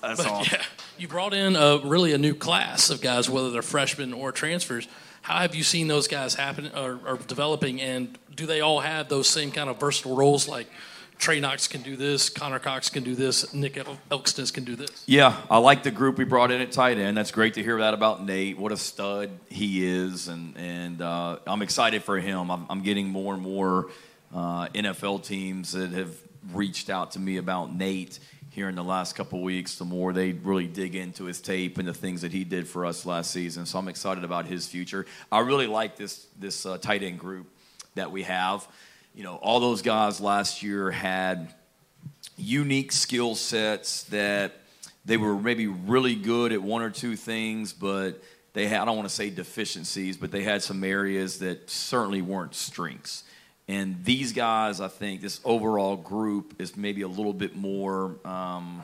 That's 0.00 0.22
but, 0.22 0.52
Yeah, 0.52 0.62
you 0.98 1.08
brought 1.08 1.34
in 1.34 1.56
a, 1.56 1.78
really 1.84 2.12
a 2.12 2.18
new 2.18 2.34
class 2.34 2.90
of 2.90 3.00
guys, 3.00 3.28
whether 3.28 3.50
they're 3.50 3.62
freshmen 3.62 4.12
or 4.12 4.32
transfers. 4.32 4.88
How 5.22 5.38
have 5.38 5.54
you 5.54 5.62
seen 5.62 5.88
those 5.88 6.06
guys 6.06 6.34
happen 6.34 6.70
or, 6.76 7.00
or 7.06 7.16
developing, 7.16 7.80
and 7.80 8.18
do 8.34 8.46
they 8.46 8.60
all 8.60 8.80
have 8.80 9.08
those 9.08 9.28
same 9.28 9.50
kind 9.50 9.70
of 9.70 9.80
versatile 9.80 10.16
roles 10.16 10.46
like 10.48 10.68
Trey 11.18 11.40
Knox 11.40 11.68
can 11.68 11.82
do 11.82 11.96
this, 11.96 12.28
Connor 12.28 12.58
Cox 12.58 12.90
can 12.90 13.02
do 13.04 13.14
this, 13.14 13.54
Nick 13.54 13.74
Elksnis 13.74 14.52
can 14.52 14.64
do 14.64 14.76
this? 14.76 15.04
Yeah, 15.06 15.40
I 15.48 15.58
like 15.58 15.82
the 15.82 15.90
group 15.90 16.18
we 16.18 16.24
brought 16.24 16.50
in 16.50 16.60
at 16.60 16.72
tight 16.72 16.98
end. 16.98 17.16
That's 17.16 17.30
great 17.30 17.54
to 17.54 17.62
hear 17.62 17.78
that 17.78 17.94
about 17.94 18.24
Nate. 18.24 18.58
What 18.58 18.72
a 18.72 18.76
stud 18.76 19.30
he 19.48 19.86
is, 19.86 20.28
and 20.28 20.56
and 20.56 21.00
uh, 21.00 21.38
I'm 21.46 21.62
excited 21.62 22.02
for 22.02 22.18
him. 22.18 22.50
I'm, 22.50 22.66
I'm 22.68 22.82
getting 22.82 23.08
more 23.08 23.32
and 23.32 23.42
more 23.42 23.90
uh, 24.34 24.66
NFL 24.68 25.24
teams 25.24 25.72
that 25.72 25.92
have 25.92 26.14
reached 26.52 26.90
out 26.90 27.12
to 27.12 27.18
me 27.18 27.38
about 27.38 27.74
Nate 27.74 28.18
here 28.54 28.68
in 28.68 28.76
the 28.76 28.84
last 28.84 29.16
couple 29.16 29.42
weeks, 29.42 29.78
the 29.78 29.84
more 29.84 30.12
they 30.12 30.30
really 30.30 30.68
dig 30.68 30.94
into 30.94 31.24
his 31.24 31.40
tape 31.40 31.76
and 31.78 31.88
the 31.88 31.92
things 31.92 32.22
that 32.22 32.30
he 32.30 32.44
did 32.44 32.68
for 32.68 32.86
us 32.86 33.04
last 33.04 33.32
season. 33.32 33.66
So 33.66 33.80
I'm 33.80 33.88
excited 33.88 34.22
about 34.22 34.46
his 34.46 34.68
future. 34.68 35.06
I 35.32 35.40
really 35.40 35.66
like 35.66 35.96
this 35.96 36.26
this 36.38 36.64
uh, 36.64 36.78
tight 36.78 37.02
end 37.02 37.18
group 37.18 37.48
that 37.96 38.12
we 38.12 38.22
have. 38.22 38.66
You 39.12 39.24
know, 39.24 39.36
all 39.36 39.58
those 39.58 39.82
guys 39.82 40.20
last 40.20 40.62
year 40.62 40.92
had 40.92 41.52
unique 42.36 42.92
skill 42.92 43.34
sets 43.34 44.04
that 44.04 44.52
they 45.04 45.16
were 45.16 45.34
maybe 45.34 45.66
really 45.66 46.14
good 46.14 46.52
at 46.52 46.62
one 46.62 46.82
or 46.82 46.90
two 46.90 47.16
things, 47.16 47.72
but 47.72 48.22
they 48.52 48.68
had 48.68 48.82
I 48.82 48.84
don't 48.84 48.96
want 48.96 49.08
to 49.08 49.14
say 49.14 49.30
deficiencies, 49.30 50.16
but 50.16 50.30
they 50.30 50.44
had 50.44 50.62
some 50.62 50.84
areas 50.84 51.40
that 51.40 51.68
certainly 51.68 52.22
weren't 52.22 52.54
strengths. 52.54 53.24
And 53.66 54.04
these 54.04 54.32
guys, 54.32 54.80
I 54.80 54.88
think, 54.88 55.20
this 55.20 55.40
overall 55.44 55.96
group 55.96 56.60
is 56.60 56.76
maybe 56.76 57.02
a 57.02 57.08
little 57.08 57.32
bit 57.32 57.56
more, 57.56 58.16
um, 58.24 58.82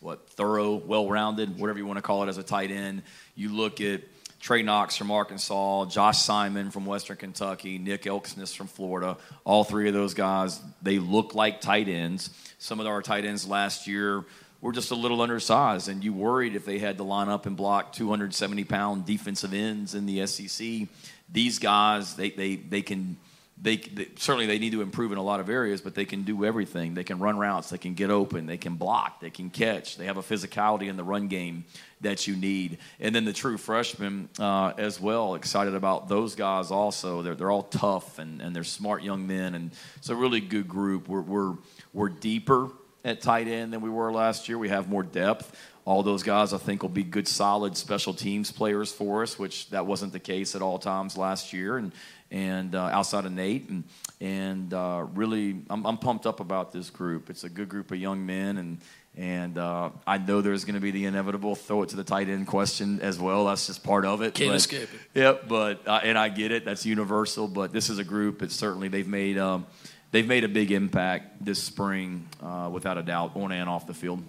what, 0.00 0.28
thorough, 0.30 0.76
well 0.76 1.08
rounded, 1.08 1.58
whatever 1.58 1.78
you 1.78 1.86
want 1.86 1.98
to 1.98 2.02
call 2.02 2.22
it 2.22 2.28
as 2.28 2.38
a 2.38 2.42
tight 2.42 2.70
end. 2.70 3.02
You 3.34 3.48
look 3.48 3.80
at 3.80 4.02
Trey 4.40 4.62
Knox 4.62 4.96
from 4.96 5.10
Arkansas, 5.10 5.86
Josh 5.86 6.18
Simon 6.18 6.70
from 6.70 6.86
Western 6.86 7.16
Kentucky, 7.16 7.78
Nick 7.78 8.04
Elksnis 8.04 8.56
from 8.56 8.68
Florida. 8.68 9.18
All 9.44 9.64
three 9.64 9.88
of 9.88 9.94
those 9.94 10.14
guys, 10.14 10.60
they 10.80 10.98
look 10.98 11.34
like 11.34 11.60
tight 11.60 11.88
ends. 11.88 12.30
Some 12.58 12.80
of 12.80 12.86
our 12.86 13.02
tight 13.02 13.24
ends 13.24 13.46
last 13.46 13.86
year 13.86 14.24
were 14.62 14.72
just 14.72 14.92
a 14.92 14.94
little 14.94 15.20
undersized, 15.22 15.88
and 15.88 16.04
you 16.04 16.12
worried 16.12 16.54
if 16.54 16.64
they 16.64 16.78
had 16.78 16.98
to 16.98 17.02
line 17.02 17.28
up 17.28 17.46
and 17.46 17.56
block 17.56 17.92
270 17.92 18.64
pound 18.64 19.04
defensive 19.04 19.52
ends 19.52 19.94
in 19.94 20.06
the 20.06 20.26
SEC. 20.26 20.88
These 21.32 21.58
guys, 21.58 22.14
they, 22.14 22.30
they, 22.30 22.56
they 22.56 22.82
can 22.82 23.16
they, 23.62 23.76
they, 23.76 24.08
certainly 24.16 24.46
they 24.46 24.58
need 24.58 24.72
to 24.72 24.80
improve 24.80 25.12
in 25.12 25.18
a 25.18 25.22
lot 25.22 25.40
of 25.40 25.50
areas, 25.50 25.80
but 25.80 25.94
they 25.94 26.06
can 26.06 26.22
do 26.22 26.44
everything. 26.44 26.94
They 26.94 27.04
can 27.04 27.18
run 27.18 27.38
routes, 27.38 27.70
they 27.70 27.78
can 27.78 27.94
get 27.94 28.10
open, 28.10 28.46
they 28.46 28.56
can 28.56 28.76
block, 28.76 29.20
they 29.20 29.30
can 29.30 29.50
catch. 29.50 29.96
They 29.96 30.06
have 30.06 30.16
a 30.16 30.22
physicality 30.22 30.88
in 30.88 30.96
the 30.96 31.04
run 31.04 31.28
game 31.28 31.64
that 32.00 32.26
you 32.26 32.36
need. 32.36 32.78
And 33.00 33.14
then 33.14 33.26
the 33.26 33.32
true 33.32 33.58
freshmen 33.58 34.30
uh, 34.38 34.72
as 34.78 34.98
well. 34.98 35.34
Excited 35.34 35.74
about 35.74 36.08
those 36.08 36.34
guys 36.34 36.70
also. 36.70 37.22
They're 37.22 37.34
they're 37.34 37.50
all 37.50 37.64
tough 37.64 38.18
and, 38.18 38.40
and 38.40 38.56
they're 38.56 38.64
smart 38.64 39.02
young 39.02 39.26
men, 39.26 39.54
and 39.54 39.72
it's 39.96 40.08
a 40.08 40.16
really 40.16 40.40
good 40.40 40.66
group. 40.66 41.08
We're 41.08 41.20
we're 41.20 41.54
we're 41.92 42.08
deeper 42.08 42.70
at 43.04 43.20
tight 43.20 43.48
end 43.48 43.72
than 43.72 43.80
we 43.82 43.90
were 43.90 44.12
last 44.12 44.48
year. 44.48 44.58
We 44.58 44.70
have 44.70 44.88
more 44.88 45.02
depth. 45.02 45.54
All 45.86 46.02
those 46.02 46.22
guys, 46.22 46.52
I 46.52 46.58
think, 46.58 46.82
will 46.82 46.90
be 46.90 47.02
good, 47.02 47.26
solid 47.26 47.76
special 47.76 48.12
teams 48.12 48.52
players 48.52 48.92
for 48.92 49.22
us, 49.22 49.38
which 49.38 49.70
that 49.70 49.86
wasn't 49.86 50.12
the 50.12 50.20
case 50.20 50.54
at 50.54 50.62
all 50.62 50.78
times 50.78 51.16
last 51.16 51.52
year. 51.52 51.78
And 51.78 51.92
and 52.30 52.74
uh, 52.74 52.84
outside 52.84 53.24
of 53.24 53.32
Nate, 53.32 53.68
and 53.68 53.84
and 54.20 54.72
uh, 54.72 55.06
really, 55.14 55.62
I'm, 55.68 55.84
I'm, 55.86 55.98
pumped 55.98 56.26
up 56.26 56.40
about 56.40 56.72
this 56.72 56.90
group. 56.90 57.30
It's 57.30 57.44
a 57.44 57.48
good 57.48 57.68
group 57.68 57.90
of 57.90 57.98
young 57.98 58.24
men, 58.24 58.58
and 58.58 58.78
and 59.16 59.58
uh, 59.58 59.90
I 60.06 60.18
know 60.18 60.40
there's 60.40 60.64
going 60.64 60.74
to 60.74 60.80
be 60.80 60.92
the 60.92 61.06
inevitable 61.06 61.56
throw 61.56 61.82
it 61.82 61.88
to 61.90 61.96
the 61.96 62.04
tight 62.04 62.28
end 62.28 62.46
question 62.46 63.00
as 63.00 63.18
well. 63.18 63.46
That's 63.46 63.66
just 63.66 63.82
part 63.82 64.04
of 64.04 64.22
it. 64.22 64.34
Can't 64.34 64.50
but, 64.50 64.56
escape 64.56 64.88
it. 64.94 65.00
Yep, 65.14 65.48
but 65.48 65.88
uh, 65.88 66.00
and 66.04 66.16
I 66.16 66.28
get 66.28 66.52
it. 66.52 66.64
That's 66.64 66.86
universal. 66.86 67.48
But 67.48 67.72
this 67.72 67.90
is 67.90 67.98
a 67.98 68.04
group 68.04 68.38
that 68.40 68.52
certainly 68.52 68.88
they've 68.88 69.08
made 69.08 69.36
um, 69.36 69.66
they've 70.12 70.28
made 70.28 70.44
a 70.44 70.48
big 70.48 70.70
impact 70.70 71.44
this 71.44 71.62
spring, 71.62 72.28
uh, 72.42 72.70
without 72.72 72.98
a 72.98 73.02
doubt, 73.02 73.34
on 73.34 73.52
and 73.52 73.68
off 73.68 73.86
the 73.86 73.94
field. 73.94 74.22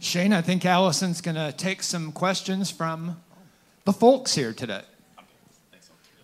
Shane, 0.00 0.32
I 0.32 0.40
think 0.40 0.64
Allison's 0.64 1.20
going 1.20 1.34
to 1.34 1.52
take 1.52 1.82
some 1.82 2.12
questions 2.12 2.70
from 2.70 3.20
the 3.84 3.92
folks 3.92 4.34
here 4.34 4.54
today. 4.54 4.82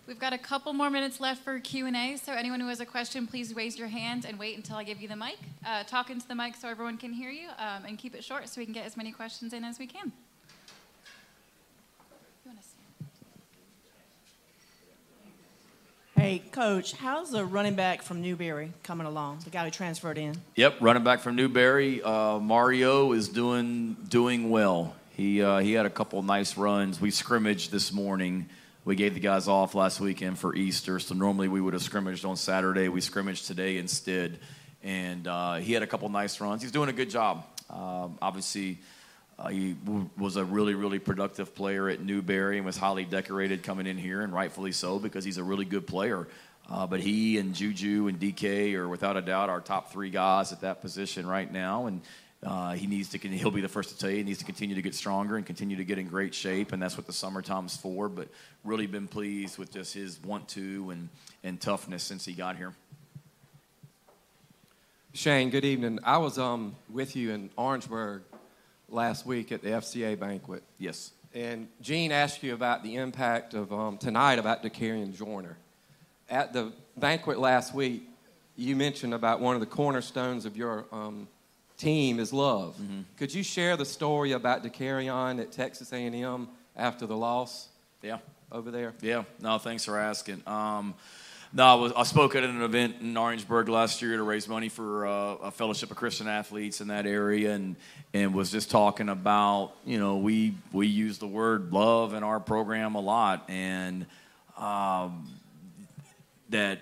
We've 0.09 0.17
got 0.17 0.33
a 0.33 0.39
couple 0.39 0.73
more 0.73 0.89
minutes 0.89 1.19
left 1.19 1.43
for 1.43 1.59
Q&A, 1.59 2.17
so 2.17 2.33
anyone 2.33 2.59
who 2.59 2.67
has 2.69 2.79
a 2.79 2.85
question, 2.85 3.27
please 3.27 3.55
raise 3.55 3.77
your 3.77 3.89
hand 3.89 4.25
and 4.25 4.39
wait 4.39 4.57
until 4.57 4.75
I 4.75 4.83
give 4.83 4.99
you 4.99 5.07
the 5.07 5.15
mic. 5.15 5.37
Uh, 5.63 5.83
talk 5.83 6.09
into 6.09 6.27
the 6.27 6.33
mic 6.33 6.55
so 6.55 6.67
everyone 6.67 6.97
can 6.97 7.13
hear 7.13 7.29
you, 7.29 7.47
um, 7.59 7.85
and 7.87 7.95
keep 7.95 8.15
it 8.15 8.23
short 8.23 8.49
so 8.49 8.59
we 8.59 8.65
can 8.65 8.73
get 8.73 8.87
as 8.87 8.97
many 8.97 9.11
questions 9.11 9.53
in 9.53 9.63
as 9.63 9.77
we 9.77 9.85
can. 9.85 10.11
Hey, 16.15 16.39
Coach, 16.51 16.93
how's 16.93 17.29
the 17.29 17.45
running 17.45 17.75
back 17.75 18.01
from 18.01 18.19
Newberry 18.19 18.73
coming 18.81 19.05
along? 19.05 19.41
The 19.43 19.51
guy 19.51 19.65
who 19.65 19.69
transferred 19.69 20.17
in. 20.17 20.35
Yep, 20.55 20.77
running 20.81 21.03
back 21.03 21.19
from 21.19 21.35
Newberry. 21.35 22.01
Uh, 22.01 22.39
Mario 22.39 23.11
is 23.11 23.29
doing 23.29 23.95
doing 24.09 24.49
well. 24.49 24.95
He 25.11 25.43
uh, 25.43 25.59
he 25.59 25.73
had 25.73 25.85
a 25.85 25.89
couple 25.91 26.23
nice 26.23 26.57
runs. 26.57 26.99
We 26.99 27.11
scrimmaged 27.11 27.71
this 27.71 27.93
morning 27.93 28.49
we 28.85 28.95
gave 28.95 29.13
the 29.13 29.19
guys 29.19 29.47
off 29.47 29.75
last 29.75 29.99
weekend 29.99 30.39
for 30.39 30.55
Easter, 30.55 30.99
so 30.99 31.13
normally 31.13 31.47
we 31.47 31.59
would 31.59 31.73
have 31.73 31.83
scrimmaged 31.83 32.25
on 32.25 32.37
Saturday. 32.37 32.87
We 32.87 33.01
scrimmaged 33.01 33.45
today 33.45 33.77
instead, 33.77 34.39
and 34.83 35.27
uh, 35.27 35.55
he 35.55 35.73
had 35.73 35.83
a 35.83 35.87
couple 35.87 36.07
nice 36.09 36.39
runs. 36.39 36.61
He's 36.61 36.71
doing 36.71 36.89
a 36.89 36.93
good 36.93 37.09
job. 37.09 37.43
Um, 37.69 38.17
obviously, 38.21 38.77
uh, 39.37 39.49
he 39.49 39.73
w- 39.73 40.09
was 40.17 40.37
a 40.37 40.45
really, 40.45 40.75
really 40.75 40.97
productive 40.97 41.53
player 41.53 41.89
at 41.89 42.01
Newberry 42.01 42.57
and 42.57 42.65
was 42.65 42.77
highly 42.77 43.03
decorated 43.03 43.63
coming 43.63 43.85
in 43.85 43.97
here, 43.97 44.21
and 44.21 44.33
rightfully 44.33 44.71
so 44.71 44.97
because 44.97 45.25
he's 45.25 45.37
a 45.37 45.43
really 45.43 45.65
good 45.65 45.85
player. 45.85 46.27
Uh, 46.69 46.87
but 46.87 46.99
he 46.99 47.37
and 47.37 47.53
Juju 47.53 48.07
and 48.07 48.19
DK 48.19 48.75
are 48.75 48.87
without 48.87 49.17
a 49.17 49.21
doubt 49.21 49.49
our 49.49 49.59
top 49.59 49.91
three 49.91 50.09
guys 50.09 50.53
at 50.53 50.61
that 50.61 50.81
position 50.81 51.27
right 51.27 51.51
now, 51.51 51.87
and 51.87 52.01
uh, 52.41 52.73
he 52.73 52.87
needs 52.87 53.09
to. 53.09 53.17
He'll 53.17 53.51
be 53.51 53.61
the 53.61 53.67
first 53.67 53.89
to 53.89 53.97
tell 53.97 54.09
you. 54.09 54.17
He 54.17 54.23
needs 54.23 54.39
to 54.39 54.45
continue 54.45 54.75
to 54.75 54.81
get 54.81 54.95
stronger 54.95 55.35
and 55.35 55.45
continue 55.45 55.75
to 55.77 55.83
get 55.83 55.97
in 55.97 56.07
great 56.07 56.33
shape, 56.33 56.71
and 56.71 56.81
that's 56.81 56.95
what 56.95 57.05
the 57.05 57.13
summertime's 57.13 57.75
for. 57.75 58.07
But 58.07 58.29
really 58.63 58.87
been 58.87 59.07
pleased 59.07 59.57
with 59.57 59.71
just 59.71 59.93
his 59.93 60.21
want 60.23 60.47
to 60.49 60.89
and 60.91 61.09
and 61.43 61.59
toughness 61.59 62.03
since 62.03 62.23
he 62.23 62.33
got 62.33 62.55
here. 62.55 62.73
Shane, 65.13 65.49
good 65.49 65.65
evening. 65.65 65.99
I 66.03 66.17
was 66.19 66.37
um, 66.37 66.75
with 66.89 67.15
you 67.15 67.31
in 67.31 67.49
Orangeburg 67.57 68.21
last 68.87 69.25
week 69.25 69.51
at 69.51 69.61
the 69.61 69.69
FCA 69.69 70.17
banquet. 70.17 70.63
Yes. 70.77 71.11
And 71.33 71.67
Gene 71.81 72.11
asked 72.11 72.41
you 72.41 72.53
about 72.53 72.83
the 72.83 72.95
impact 72.95 73.53
of 73.53 73.73
um, 73.73 73.97
tonight 73.97 74.39
about 74.39 74.63
Dakereon 74.63 75.15
Joyner. 75.15 75.57
At 76.29 76.53
the 76.53 76.71
banquet 76.95 77.39
last 77.39 77.73
week, 77.73 78.03
you 78.55 78.75
mentioned 78.75 79.13
about 79.13 79.39
one 79.39 79.55
of 79.55 79.61
the 79.61 79.67
cornerstones 79.67 80.45
of 80.45 80.55
your 80.55 80.85
um, 80.91 81.27
team 81.79 82.19
is 82.19 82.31
love. 82.31 82.75
Mm-hmm. 82.75 83.01
Could 83.17 83.33
you 83.33 83.41
share 83.41 83.75
the 83.75 83.85
story 83.85 84.33
about 84.33 84.63
Dakereon 84.63 85.41
at 85.41 85.51
Texas 85.51 85.91
A&M 85.91 86.47
after 86.75 87.07
the 87.07 87.17
loss? 87.17 87.69
Yeah. 88.03 88.19
Over 88.51 88.69
there. 88.69 88.93
Yeah. 89.01 89.23
No, 89.41 89.57
thanks 89.57 89.85
for 89.85 89.97
asking. 89.97 90.43
Um, 90.45 90.93
no, 91.51 91.63
I, 91.63 91.73
was, 91.75 91.93
I, 91.93 92.03
spoke 92.03 92.35
at 92.35 92.43
an 92.43 92.61
event 92.61 92.97
in 93.01 93.15
Orangeburg 93.17 93.69
last 93.69 94.01
year 94.01 94.17
to 94.17 94.23
raise 94.23 94.47
money 94.47 94.69
for 94.69 95.07
uh, 95.07 95.35
a 95.35 95.51
fellowship 95.51 95.89
of 95.89 95.97
Christian 95.97 96.27
athletes 96.27 96.79
in 96.79 96.89
that 96.89 97.07
area, 97.07 97.53
and 97.53 97.75
and 98.13 98.35
was 98.35 98.51
just 98.51 98.69
talking 98.69 99.09
about 99.09 99.73
you 99.83 99.97
know 99.97 100.17
we 100.17 100.53
we 100.71 100.85
use 100.85 101.17
the 101.17 101.27
word 101.27 101.73
love 101.73 102.13
in 102.13 102.21
our 102.21 102.39
program 102.39 102.93
a 102.93 102.99
lot, 102.99 103.45
and 103.49 104.05
um, 104.57 105.27
that 106.49 106.81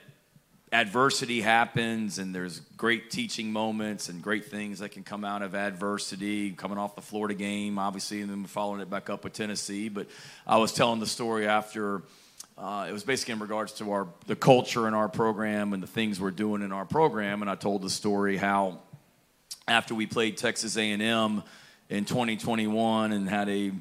adversity 0.72 1.39
happens 1.39 2.20
and 2.20 2.36
there's 2.36 2.59
great 2.76 3.09
teaching 3.09 3.51
moments 3.51 4.09
and 4.09 4.22
great 4.22 4.45
things 4.45 4.80
that 4.80 4.89
can 4.89 5.01
come 5.01 5.24
out 5.24 5.41
of 5.41 5.55
adversity 5.55 6.51
coming 6.51 6.78
off 6.78 6.93
the 6.93 7.01
florida 7.01 7.34
game 7.34 7.80
obviously 7.80 8.22
and 8.22 8.30
then 8.30 8.43
following 8.43 8.82
it 8.82 8.89
back 8.89 9.09
up 9.09 9.24
with 9.24 9.32
tennessee. 9.32 9.88
But 9.88 10.07
i 10.45 10.57
was 10.57 10.74
telling 10.74 10.99
the 10.99 11.07
story 11.07 11.47
after 11.47 12.03
uh, 12.57 12.88
it 12.89 12.91
was 12.91 13.03
basically 13.03 13.34
in 13.34 13.39
regards 13.39 13.74
to 13.74 13.91
our 13.91 14.07
the 14.26 14.36
culture 14.36 14.88
in 14.88 14.93
our 14.93 15.07
program 15.07 15.74
and 15.74 15.82
the 15.82 15.88
things 15.88 16.20
we're 16.20 16.32
doing 16.32 16.63
in 16.63 16.72
our 16.72 16.86
program. 16.86 17.41
And 17.41 17.49
i 17.49 17.55
told 17.55 17.82
the 17.82 17.89
story 17.89 18.36
how 18.36 18.80
after 19.70 19.95
we 19.95 20.05
played 20.05 20.38
texas 20.38 20.76
a&m 20.76 21.43
in 21.89 22.03
2021 22.03 23.13
and 23.13 23.30
had 23.30 23.47
a 23.47 23.72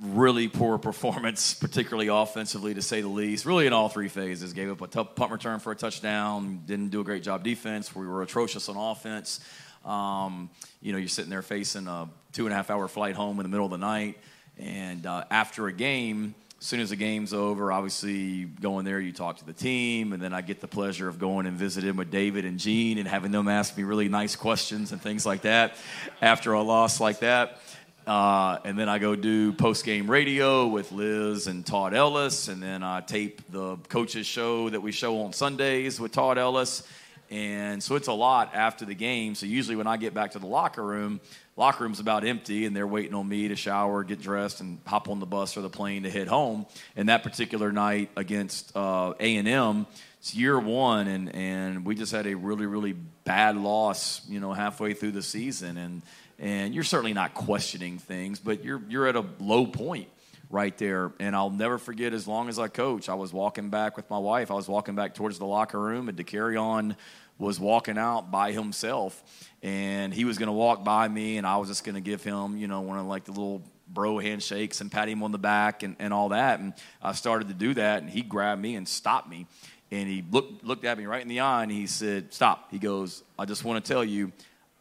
really 0.00 0.48
poor 0.48 0.78
performance, 0.78 1.54
particularly 1.60 2.08
offensively, 2.08 2.74
to 2.74 2.82
say 2.82 3.00
the 3.00 3.08
least. 3.08 3.44
Really, 3.44 3.66
in 3.66 3.72
all 3.72 3.88
three 3.88 4.08
phases, 4.08 4.52
gave 4.52 4.70
up 4.70 4.80
a 4.80 4.86
tough 4.86 5.14
punt 5.14 5.32
return 5.32 5.60
for 5.60 5.72
a 5.72 5.76
touchdown. 5.76 6.62
Didn't 6.66 6.88
do 6.88 7.00
a 7.00 7.04
great 7.04 7.22
job 7.22 7.42
defense. 7.42 7.94
We 7.94 8.06
were 8.06 8.22
atrocious 8.22 8.68
on 8.68 8.76
offense. 8.76 9.40
Um, 9.84 10.50
you 10.82 10.92
know, 10.92 10.98
you're 10.98 11.08
sitting 11.08 11.30
there 11.30 11.42
facing 11.42 11.86
a 11.86 12.08
two 12.32 12.44
and 12.46 12.52
a 12.52 12.56
half 12.56 12.70
hour 12.70 12.88
flight 12.88 13.14
home 13.14 13.38
in 13.38 13.42
the 13.44 13.48
middle 13.48 13.66
of 13.66 13.72
the 13.72 13.78
night, 13.78 14.18
and 14.58 15.06
uh, 15.06 15.24
after 15.30 15.66
a 15.66 15.72
game. 15.72 16.34
As 16.60 16.66
soon 16.66 16.80
as 16.80 16.90
the 16.90 16.96
game's 16.96 17.32
over, 17.32 17.70
obviously 17.70 18.42
going 18.42 18.84
there, 18.84 18.98
you 18.98 19.12
talk 19.12 19.36
to 19.36 19.46
the 19.46 19.52
team, 19.52 20.12
and 20.12 20.20
then 20.20 20.34
I 20.34 20.40
get 20.40 20.60
the 20.60 20.66
pleasure 20.66 21.08
of 21.08 21.20
going 21.20 21.46
and 21.46 21.56
visiting 21.56 21.94
with 21.94 22.10
David 22.10 22.44
and 22.44 22.58
Gene 22.58 22.98
and 22.98 23.06
having 23.06 23.30
them 23.30 23.46
ask 23.46 23.76
me 23.76 23.84
really 23.84 24.08
nice 24.08 24.34
questions 24.34 24.90
and 24.90 25.00
things 25.00 25.24
like 25.24 25.42
that 25.42 25.76
after 26.20 26.54
a 26.54 26.62
loss 26.62 26.98
like 26.98 27.20
that. 27.20 27.60
Uh, 28.08 28.58
and 28.64 28.78
then 28.78 28.88
I 28.88 28.98
go 28.98 29.14
do 29.14 29.52
post 29.52 29.84
game 29.84 30.10
radio 30.10 30.66
with 30.66 30.92
Liz 30.92 31.46
and 31.46 31.66
Todd 31.66 31.92
Ellis, 31.92 32.48
and 32.48 32.62
then 32.62 32.82
I 32.82 33.02
tape 33.02 33.42
the 33.52 33.76
coaches 33.90 34.26
show 34.26 34.70
that 34.70 34.80
we 34.80 34.92
show 34.92 35.20
on 35.20 35.34
Sundays 35.34 36.00
with 36.00 36.12
Todd 36.12 36.38
Ellis. 36.38 36.88
And 37.30 37.82
so 37.82 37.96
it's 37.96 38.08
a 38.08 38.14
lot 38.14 38.54
after 38.54 38.86
the 38.86 38.94
game. 38.94 39.34
So 39.34 39.44
usually 39.44 39.76
when 39.76 39.86
I 39.86 39.98
get 39.98 40.14
back 40.14 40.30
to 40.30 40.38
the 40.38 40.46
locker 40.46 40.82
room, 40.82 41.20
locker 41.54 41.84
room's 41.84 42.00
about 42.00 42.24
empty, 42.24 42.64
and 42.64 42.74
they're 42.74 42.86
waiting 42.86 43.12
on 43.12 43.28
me 43.28 43.48
to 43.48 43.56
shower, 43.56 44.02
get 44.04 44.22
dressed, 44.22 44.62
and 44.62 44.78
hop 44.86 45.10
on 45.10 45.20
the 45.20 45.26
bus 45.26 45.58
or 45.58 45.60
the 45.60 45.68
plane 45.68 46.04
to 46.04 46.10
head 46.10 46.28
home. 46.28 46.64
And 46.96 47.10
that 47.10 47.22
particular 47.22 47.72
night 47.72 48.08
against 48.16 48.74
uh, 48.74 49.12
A 49.20 49.36
and 49.36 49.46
M, 49.46 49.86
it's 50.18 50.34
year 50.34 50.58
one, 50.58 51.08
and 51.08 51.34
and 51.34 51.84
we 51.84 51.94
just 51.94 52.12
had 52.12 52.26
a 52.26 52.34
really 52.34 52.64
really 52.64 52.94
bad 53.24 53.58
loss, 53.58 54.22
you 54.30 54.40
know, 54.40 54.54
halfway 54.54 54.94
through 54.94 55.12
the 55.12 55.22
season, 55.22 55.76
and 55.76 56.00
and 56.38 56.74
you're 56.74 56.84
certainly 56.84 57.12
not 57.14 57.34
questioning 57.34 57.98
things, 57.98 58.38
but 58.38 58.64
you're 58.64 58.82
you're 58.88 59.06
at 59.06 59.16
a 59.16 59.24
low 59.40 59.66
point 59.66 60.08
right 60.50 60.76
there. 60.78 61.12
And 61.20 61.34
I'll 61.36 61.50
never 61.50 61.78
forget 61.78 62.12
as 62.12 62.26
long 62.26 62.48
as 62.48 62.58
I 62.58 62.68
coach. 62.68 63.08
I 63.08 63.14
was 63.14 63.32
walking 63.32 63.70
back 63.70 63.96
with 63.96 64.08
my 64.10 64.18
wife. 64.18 64.50
I 64.50 64.54
was 64.54 64.68
walking 64.68 64.94
back 64.94 65.14
towards 65.14 65.38
the 65.38 65.46
locker 65.46 65.78
room, 65.78 66.08
and 66.08 66.16
Dakereon 66.16 66.96
was 67.38 67.60
walking 67.60 67.98
out 67.98 68.30
by 68.30 68.52
himself, 68.52 69.22
and 69.62 70.12
he 70.12 70.24
was 70.24 70.38
going 70.38 70.48
to 70.48 70.52
walk 70.52 70.84
by 70.84 71.06
me, 71.06 71.38
and 71.38 71.46
I 71.46 71.56
was 71.58 71.68
just 71.68 71.84
going 71.84 71.94
to 71.94 72.00
give 72.00 72.24
him, 72.24 72.56
you 72.56 72.66
know, 72.66 72.80
one 72.80 72.98
of 72.98 73.06
like 73.06 73.24
the 73.24 73.30
little 73.30 73.62
bro 73.88 74.18
handshakes 74.18 74.80
and 74.80 74.90
pat 74.90 75.08
him 75.08 75.22
on 75.22 75.32
the 75.32 75.38
back 75.38 75.82
and, 75.82 75.96
and 75.98 76.12
all 76.12 76.30
that. 76.30 76.60
And 76.60 76.74
I 77.02 77.12
started 77.12 77.48
to 77.48 77.54
do 77.54 77.74
that, 77.74 78.02
and 78.02 78.10
he 78.10 78.22
grabbed 78.22 78.60
me 78.60 78.74
and 78.74 78.86
stopped 78.86 79.28
me. 79.28 79.46
And 79.90 80.08
he 80.08 80.22
looked, 80.30 80.64
looked 80.64 80.84
at 80.84 80.98
me 80.98 81.06
right 81.06 81.22
in 81.22 81.28
the 81.28 81.40
eye 81.40 81.62
and 81.62 81.72
he 81.72 81.86
said, 81.86 82.34
Stop. 82.34 82.70
He 82.70 82.78
goes, 82.78 83.22
I 83.38 83.46
just 83.46 83.64
want 83.64 83.82
to 83.82 83.90
tell 83.90 84.04
you, 84.04 84.32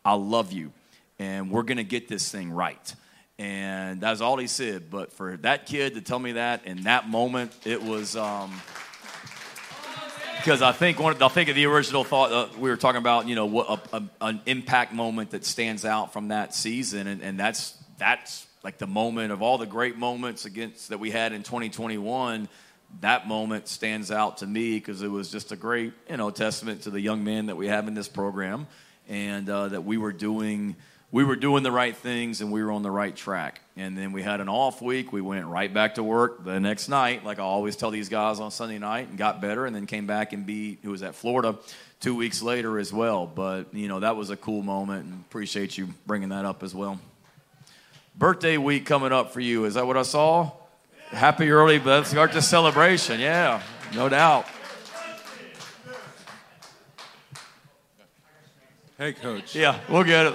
I 0.04 0.16
love 0.16 0.52
you, 0.52 0.74
and 1.20 1.52
we're 1.52 1.64
going 1.64 1.78
to 1.78 1.84
get 1.84 2.08
this 2.08 2.30
thing 2.30 2.52
right. 2.52 2.96
And 3.40 4.02
that's 4.02 4.22
all 4.22 4.38
he 4.38 4.48
said. 4.48 4.90
But 4.90 5.14
for 5.14 5.38
that 5.38 5.66
kid 5.66 5.96
to 5.96 6.02
tell 6.02 6.20
me 6.20 6.34
that 6.34 6.66
in 6.66 6.84
that 6.84 7.08
moment, 7.10 7.52
it 7.66 7.84
was. 7.84 8.16
Um, 8.16 8.52
because 10.38 10.62
I 10.62 10.72
think 10.72 11.00
one, 11.00 11.22
I 11.22 11.28
think 11.28 11.50
of 11.50 11.56
the 11.56 11.66
original 11.66 12.04
thought 12.04 12.32
uh, 12.32 12.48
we 12.58 12.70
were 12.70 12.78
talking 12.78 13.00
about, 13.00 13.28
you 13.28 13.36
know, 13.36 13.48
what 13.48 13.82
a, 13.92 13.98
a, 13.98 14.04
an 14.22 14.42
impact 14.46 14.94
moment 14.94 15.32
that 15.32 15.44
stands 15.44 15.84
out 15.84 16.14
from 16.14 16.30
that 16.30 16.54
season, 16.54 17.08
and, 17.08 17.22
and 17.22 17.40
that's 17.40 17.76
that's 17.98 18.48
like 18.64 18.78
the 18.78 18.88
moment 18.88 19.32
of 19.32 19.42
all 19.42 19.58
the 19.58 19.66
great 19.66 19.98
moments 19.98 20.46
against 20.46 20.90
that 20.90 21.00
we 21.00 21.12
had 21.12 21.34
in 21.34 21.44
2021. 21.44 22.48
That 23.02 23.28
moment 23.28 23.68
stands 23.68 24.12
out 24.12 24.38
to 24.38 24.48
me 24.48 24.76
because 24.76 25.02
it 25.02 25.10
was 25.10 25.30
just 25.30 25.52
a 25.52 25.56
great, 25.56 25.92
you 26.10 26.18
know, 26.18 26.30
testament 26.30 26.84
to 26.84 26.92
the 26.92 27.02
young 27.02 27.24
men 27.24 27.48
that 27.48 27.58
we 27.58 27.68
have 27.68 27.88
in 27.88 27.94
this 27.94 28.08
program, 28.08 28.68
and 29.10 29.50
uh, 29.50 29.68
that 29.70 29.84
we 29.84 29.98
were 29.98 30.14
doing 30.14 30.76
we 31.12 31.24
were 31.24 31.36
doing 31.36 31.64
the 31.64 31.72
right 31.72 31.96
things 31.96 32.42
and 32.42 32.52
we 32.52 32.62
were 32.62 32.72
on 32.72 32.84
the 32.84 32.92
right 32.92 33.16
track. 33.16 33.62
And 33.78 33.98
then 33.98 34.12
we 34.12 34.22
had 34.22 34.42
an 34.42 34.50
off 34.50 34.82
week. 34.82 35.14
We 35.14 35.22
went 35.22 35.46
right 35.46 35.74
back 35.74 35.96
to 35.96 36.04
work 36.04 36.44
the 36.44 36.60
next 36.60 36.90
night, 36.90 37.24
like 37.24 37.40
I 37.40 37.44
always 37.44 37.76
tell 37.76 37.92
these 37.92 38.10
guys 38.10 38.40
on 38.40 38.52
Sunday 38.52 38.80
night, 38.80 39.08
and 39.08 39.18
got 39.18 39.40
better. 39.40 39.66
And 39.66 39.76
then 39.76 39.86
came 39.86 40.08
back 40.08 40.34
and 40.34 40.46
beat 40.46 40.80
who 40.84 40.92
was 40.92 41.04
at 41.04 41.16
Florida 41.16 41.56
two 42.00 42.16
weeks 42.16 42.42
later 42.42 42.78
as 42.80 42.92
well. 42.92 43.26
But 43.26 43.74
you 43.74 43.88
know 43.88 44.00
that 44.00 44.16
was 44.16 44.30
a 44.30 44.36
cool 44.38 44.64
moment, 44.64 45.06
and 45.06 45.24
appreciate 45.30 45.78
you 45.78 45.90
bringing 46.06 46.30
that 46.30 46.46
up 46.46 46.64
as 46.64 46.76
well. 46.76 47.00
Birthday 48.18 48.58
week 48.58 48.86
coming 48.86 49.12
up 49.12 49.32
for 49.32 49.40
you. 49.40 49.66
Is 49.66 49.76
that 49.76 49.86
what 49.86 49.96
I 49.96 50.02
saw? 50.02 50.52
Happy 51.10 51.50
early, 51.50 51.78
but 51.78 52.04
start 52.06 52.34
the 52.34 52.42
celebration. 52.42 53.20
Yeah, 53.20 53.62
no 53.94 54.10
doubt. 54.10 54.46
Hey, 58.98 59.14
coach. 59.14 59.56
Yeah, 59.56 59.80
we'll 59.88 60.04
get 60.04 60.26
it. 60.26 60.34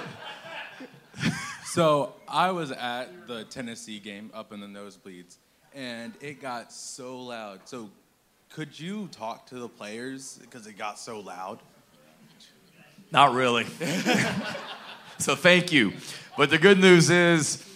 So 1.72 2.12
I 2.28 2.50
was 2.50 2.70
at 2.70 3.26
the 3.26 3.44
Tennessee 3.44 3.98
game 3.98 4.30
up 4.34 4.52
in 4.52 4.60
the 4.60 4.66
nosebleeds, 4.66 5.38
and 5.74 6.12
it 6.20 6.38
got 6.38 6.70
so 6.70 7.18
loud. 7.18 7.60
So 7.64 7.88
could 8.50 8.78
you 8.78 9.08
talk 9.10 9.46
to 9.46 9.54
the 9.54 9.70
players 9.70 10.38
because 10.42 10.66
it 10.66 10.76
got 10.76 10.98
so 10.98 11.20
loud? 11.20 11.60
Not 13.10 13.32
really. 13.32 13.64
so 15.18 15.34
thank 15.34 15.72
you. 15.72 15.94
But 16.36 16.50
the 16.50 16.58
good 16.58 16.78
news 16.78 17.08
is 17.08 17.66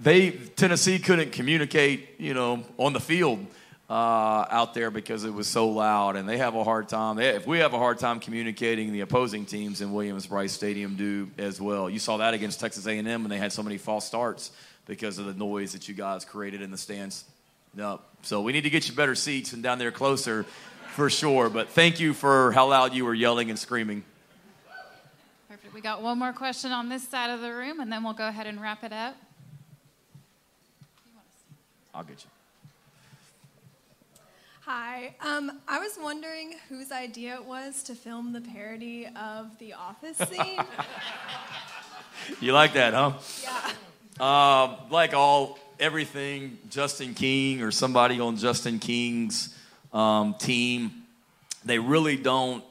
they 0.00 0.30
Tennessee 0.30 1.00
couldn't 1.00 1.32
communicate, 1.32 2.20
you 2.20 2.34
know, 2.34 2.62
on 2.78 2.92
the 2.92 3.00
field 3.00 3.44
uh, 3.90 4.46
out 4.48 4.72
there 4.72 4.92
because 4.92 5.24
it 5.24 5.34
was 5.34 5.48
so 5.48 5.68
loud, 5.68 6.14
and 6.14 6.28
they 6.28 6.38
have 6.38 6.54
a 6.54 6.62
hard 6.62 6.88
time. 6.88 7.16
They, 7.16 7.30
if 7.30 7.44
we 7.44 7.58
have 7.58 7.74
a 7.74 7.78
hard 7.78 7.98
time 7.98 8.20
communicating, 8.20 8.92
the 8.92 9.00
opposing 9.00 9.44
teams 9.44 9.80
in 9.80 9.92
Williams-Brice 9.92 10.52
Stadium 10.52 10.94
do 10.94 11.28
as 11.38 11.60
well. 11.60 11.90
You 11.90 11.98
saw 11.98 12.18
that 12.18 12.32
against 12.32 12.60
Texas 12.60 12.86
A&M, 12.86 13.04
when 13.04 13.28
they 13.28 13.36
had 13.36 13.52
so 13.52 13.64
many 13.64 13.78
false 13.78 14.06
starts 14.06 14.52
because 14.86 15.18
of 15.18 15.26
the 15.26 15.34
noise 15.34 15.72
that 15.72 15.88
you 15.88 15.94
guys 15.94 16.24
created 16.24 16.62
in 16.62 16.70
the 16.70 16.78
stands. 16.78 17.24
No, 17.74 18.00
so 18.22 18.42
we 18.42 18.52
need 18.52 18.62
to 18.62 18.70
get 18.70 18.88
you 18.88 18.94
better 18.94 19.16
seats 19.16 19.52
and 19.54 19.62
down 19.62 19.80
there 19.80 19.90
closer, 19.90 20.44
for 20.92 21.10
sure. 21.10 21.50
But 21.50 21.70
thank 21.70 21.98
you 21.98 22.14
for 22.14 22.52
how 22.52 22.68
loud 22.68 22.94
you 22.94 23.04
were 23.04 23.14
yelling 23.14 23.50
and 23.50 23.58
screaming. 23.58 24.04
Perfect. 25.48 25.74
We 25.74 25.80
got 25.80 26.00
one 26.00 26.16
more 26.16 26.32
question 26.32 26.70
on 26.70 26.88
this 26.88 27.08
side 27.08 27.30
of 27.30 27.40
the 27.40 27.52
room, 27.52 27.80
and 27.80 27.90
then 27.92 28.04
we'll 28.04 28.12
go 28.12 28.28
ahead 28.28 28.46
and 28.46 28.60
wrap 28.60 28.84
it 28.84 28.92
up. 28.92 29.16
I'll 31.92 32.04
get 32.04 32.22
you. 32.22 32.30
Hi. 34.72 35.16
Um, 35.20 35.50
I 35.66 35.80
was 35.80 35.98
wondering 36.00 36.54
whose 36.68 36.92
idea 36.92 37.34
it 37.34 37.44
was 37.44 37.82
to 37.82 37.96
film 37.96 38.32
the 38.32 38.40
parody 38.40 39.04
of 39.04 39.58
the 39.58 39.72
Office 39.72 40.16
scene. 40.30 40.60
You 42.40 42.52
like 42.52 42.74
that, 42.74 42.94
huh? 42.94 43.14
yeah. 43.42 44.24
Uh, 44.24 44.76
like 44.88 45.12
all 45.12 45.58
everything, 45.80 46.56
Justin 46.70 47.14
King 47.14 47.62
or 47.62 47.72
somebody 47.72 48.20
on 48.20 48.36
Justin 48.36 48.78
King's 48.78 49.52
um, 49.92 50.34
team, 50.34 51.02
they 51.64 51.80
really 51.80 52.16
don't. 52.16 52.62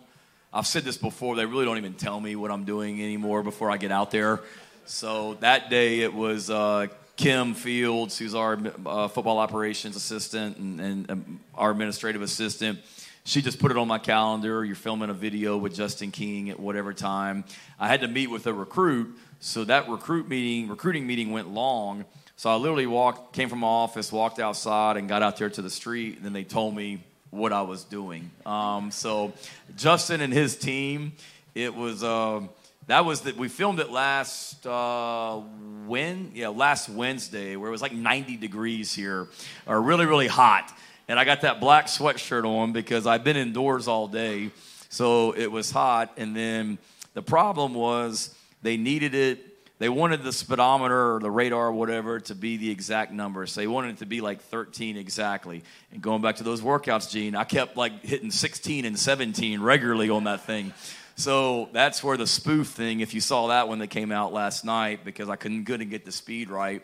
I've 0.54 0.68
said 0.68 0.86
this 0.86 0.96
before. 0.96 1.36
They 1.36 1.46
really 1.46 1.66
don't 1.66 1.80
even 1.80 1.96
tell 1.96 2.22
me 2.22 2.38
what 2.38 2.50
I'm 2.50 2.64
doing 2.64 3.02
anymore 3.02 3.44
before 3.44 3.70
I 3.70 3.76
get 3.76 3.92
out 3.92 4.10
there. 4.10 4.40
So 4.86 5.34
that 5.42 5.70
day 5.70 6.00
it 6.00 6.14
was 6.14 6.50
uh, 6.50 6.88
Kim 7.20 7.54
Fields, 7.54 8.18
who's 8.18 8.34
our 8.34 8.58
uh, 8.86 9.10
football 9.10 9.40
operations 9.40 9.98
assistant 9.98 10.56
and, 10.56 10.80
and 10.80 11.12
um, 11.12 11.40
our 11.54 11.70
administrative 11.70 12.22
assistant. 12.22 12.80
She 13.26 13.42
just 13.42 13.60
put 13.60 13.72
it 13.72 13.78
on 13.78 13.90
my 13.90 13.98
calendar. 13.98 14.64
You're 14.64 14.78
filming 14.78 15.10
a 15.10 15.14
video 15.14 15.58
with 15.58 15.76
Justin 15.76 16.12
King 16.12 16.50
at 16.50 16.58
whatever 16.58 16.94
time. 16.94 17.44
I 17.78 17.90
had 17.90 18.00
to 18.02 18.08
meet 18.08 18.28
with 18.28 18.48
a 18.48 18.54
recruit, 18.54 19.18
so 19.42 19.66
that 19.66 19.90
recruit 19.90 20.30
meeting, 20.30 20.70
recruiting 20.70 21.06
meeting 21.06 21.32
went 21.32 21.50
long. 21.50 22.06
So 22.38 22.50
I 22.50 22.56
literally 22.56 22.88
walked, 22.88 23.34
came 23.34 23.50
from 23.50 23.60
my 23.60 23.68
office, 23.68 24.14
walked 24.14 24.40
outside, 24.40 24.96
and 24.96 25.10
got 25.10 25.22
out 25.22 25.36
there 25.36 25.50
to 25.50 25.62
the 25.62 25.70
street. 25.70 26.16
And 26.16 26.26
then 26.26 26.32
they 26.32 26.46
told 26.46 26.74
me 26.74 27.04
what 27.32 27.52
I 27.52 27.64
was 27.64 27.84
doing. 27.84 28.32
Um, 28.46 28.92
so 28.92 29.34
Justin 29.76 30.22
and 30.22 30.32
his 30.32 30.56
team, 30.56 31.12
it 31.54 31.76
was. 31.76 32.02
Uh, 32.02 32.44
that 32.90 33.06
was 33.06 33.22
that 33.22 33.38
we 33.38 33.48
filmed 33.50 33.80
it 33.80 33.92
last 33.92 34.66
uh, 34.66 35.40
when 35.86 36.32
yeah 36.34 36.50
last 36.50 36.90
Wednesday 36.90 37.56
where 37.56 37.70
it 37.70 37.72
was 37.72 37.84
like 37.84 37.94
90 37.94 38.36
degrees 38.38 38.94
here, 38.94 39.28
or 39.68 39.80
really 39.80 40.08
really 40.08 40.28
hot, 40.28 40.76
and 41.08 41.20
I 41.20 41.24
got 41.24 41.42
that 41.42 41.60
black 41.60 41.86
sweatshirt 41.86 42.46
on 42.46 42.74
because 42.74 43.06
I've 43.06 43.24
been 43.24 43.38
indoors 43.38 43.88
all 43.88 44.08
day, 44.08 44.50
so 44.90 45.34
it 45.34 45.52
was 45.52 45.70
hot. 45.70 46.14
And 46.18 46.36
then 46.36 46.80
the 47.14 47.22
problem 47.22 47.76
was 47.76 48.36
they 48.64 48.76
needed 48.76 49.14
it. 49.14 49.46
They 49.78 49.88
wanted 49.88 50.24
the 50.24 50.34
speedometer 50.34 51.16
or 51.16 51.20
the 51.20 51.32
radar 51.32 51.68
or 51.68 51.72
whatever 51.72 52.20
to 52.22 52.36
be 52.36 52.58
the 52.58 52.70
exact 52.70 53.14
number. 53.14 53.46
So 53.46 53.62
they 53.62 53.68
wanted 53.68 53.92
it 53.92 53.98
to 54.00 54.06
be 54.08 54.20
like 54.20 54.42
13 54.42 54.98
exactly. 54.98 55.64
And 55.94 56.02
going 56.02 56.22
back 56.22 56.38
to 56.38 56.44
those 56.44 56.62
workouts, 56.62 57.10
Gene, 57.10 57.36
I 57.36 57.44
kept 57.46 57.78
like 57.78 58.04
hitting 58.04 58.32
16 58.32 58.84
and 58.84 59.00
17 59.00 59.62
regularly 59.62 60.10
on 60.10 60.26
that 60.26 60.42
thing. 60.42 60.74
So 61.20 61.68
that's 61.74 62.02
where 62.02 62.16
the 62.16 62.26
spoof 62.26 62.68
thing, 62.68 63.02
if 63.02 63.14
you 63.14 63.20
saw 63.20 63.48
that 63.48 63.68
one 63.68 63.80
that 63.80 63.88
came 63.88 64.10
out 64.10 64.32
last 64.32 64.64
night, 64.64 65.04
because 65.04 65.28
I 65.28 65.36
couldn't 65.36 65.66
couldn't 65.66 65.90
get 65.90 66.06
the 66.06 66.14
speed 66.14 66.50
right. 66.50 66.82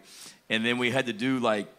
And 0.49 0.65
then 0.65 0.77
we 0.77 0.91
had 0.91 1.05
to 1.05 1.13
do 1.13 1.39
like 1.39 1.69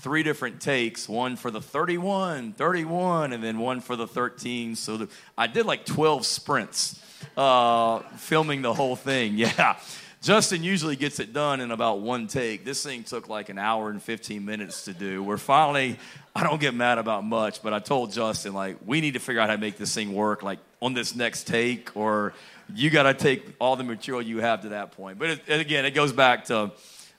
three 0.00 0.22
different 0.22 0.62
takes 0.62 1.10
one 1.10 1.36
for 1.36 1.50
the 1.50 1.60
31, 1.60 2.54
31, 2.54 3.34
and 3.34 3.44
then 3.44 3.58
one 3.58 3.80
for 3.80 3.96
the 3.96 4.06
13. 4.06 4.76
So 4.76 4.96
the, 4.96 5.08
I 5.36 5.46
did 5.46 5.66
like 5.66 5.84
12 5.84 6.24
sprints 6.24 6.98
uh, 7.36 7.98
filming 8.16 8.62
the 8.62 8.72
whole 8.72 8.96
thing. 8.96 9.34
Yeah. 9.46 9.78
Justin 10.22 10.64
usually 10.64 10.96
gets 10.96 11.20
it 11.20 11.34
done 11.34 11.60
in 11.60 11.70
about 11.70 12.00
one 12.00 12.26
take. 12.26 12.64
This 12.64 12.82
thing 12.82 13.04
took 13.04 13.28
like 13.28 13.50
an 13.50 13.58
hour 13.58 13.90
and 13.90 14.02
15 14.02 14.44
minutes 14.44 14.86
to 14.86 14.94
do. 14.94 15.22
We're 15.22 15.36
finally, 15.36 15.98
I 16.34 16.42
don't 16.42 16.60
get 16.60 16.74
mad 16.74 16.96
about 16.96 17.24
much, 17.24 17.62
but 17.62 17.74
I 17.74 17.78
told 17.78 18.12
Justin, 18.12 18.54
like, 18.54 18.78
we 18.84 19.02
need 19.02 19.12
to 19.14 19.20
figure 19.20 19.40
out 19.40 19.50
how 19.50 19.54
to 19.54 19.60
make 19.60 19.76
this 19.76 19.94
thing 19.94 20.14
work, 20.14 20.42
like, 20.42 20.58
on 20.80 20.94
this 20.94 21.14
next 21.14 21.46
take, 21.46 21.96
or 21.96 22.34
you 22.74 22.90
got 22.90 23.04
to 23.04 23.14
take 23.14 23.54
all 23.58 23.76
the 23.76 23.84
material 23.84 24.22
you 24.22 24.38
have 24.38 24.62
to 24.62 24.70
that 24.70 24.92
point. 24.92 25.18
But 25.18 25.30
it, 25.46 25.60
again, 25.60 25.84
it 25.84 25.92
goes 25.92 26.12
back 26.12 26.46
to 26.46 26.72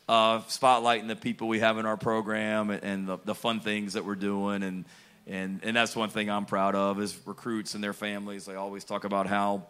uh, 0.08 0.40
spotlighting 0.42 1.08
the 1.08 1.16
people 1.16 1.48
we 1.48 1.60
have 1.60 1.78
in 1.78 1.86
our 1.86 1.98
program 1.98 2.70
and, 2.70 2.84
and 2.84 3.08
the, 3.08 3.18
the 3.26 3.36
fun 3.36 3.60
things 3.60 3.94
that 3.94 4.06
we're 4.06 4.16
doing. 4.16 4.64
And, 4.64 4.86
and, 5.26 5.60
and 5.64 5.76
that's 5.76 5.96
one 5.96 6.10
thing 6.10 6.30
I'm 6.30 6.46
proud 6.46 6.76
of 6.76 7.02
is 7.02 7.18
recruits 7.26 7.76
and 7.76 7.84
their 7.84 7.94
families. 7.94 8.46
They 8.46 8.56
always 8.56 8.84
talk 8.84 9.04
about 9.04 9.28
how 9.28 9.64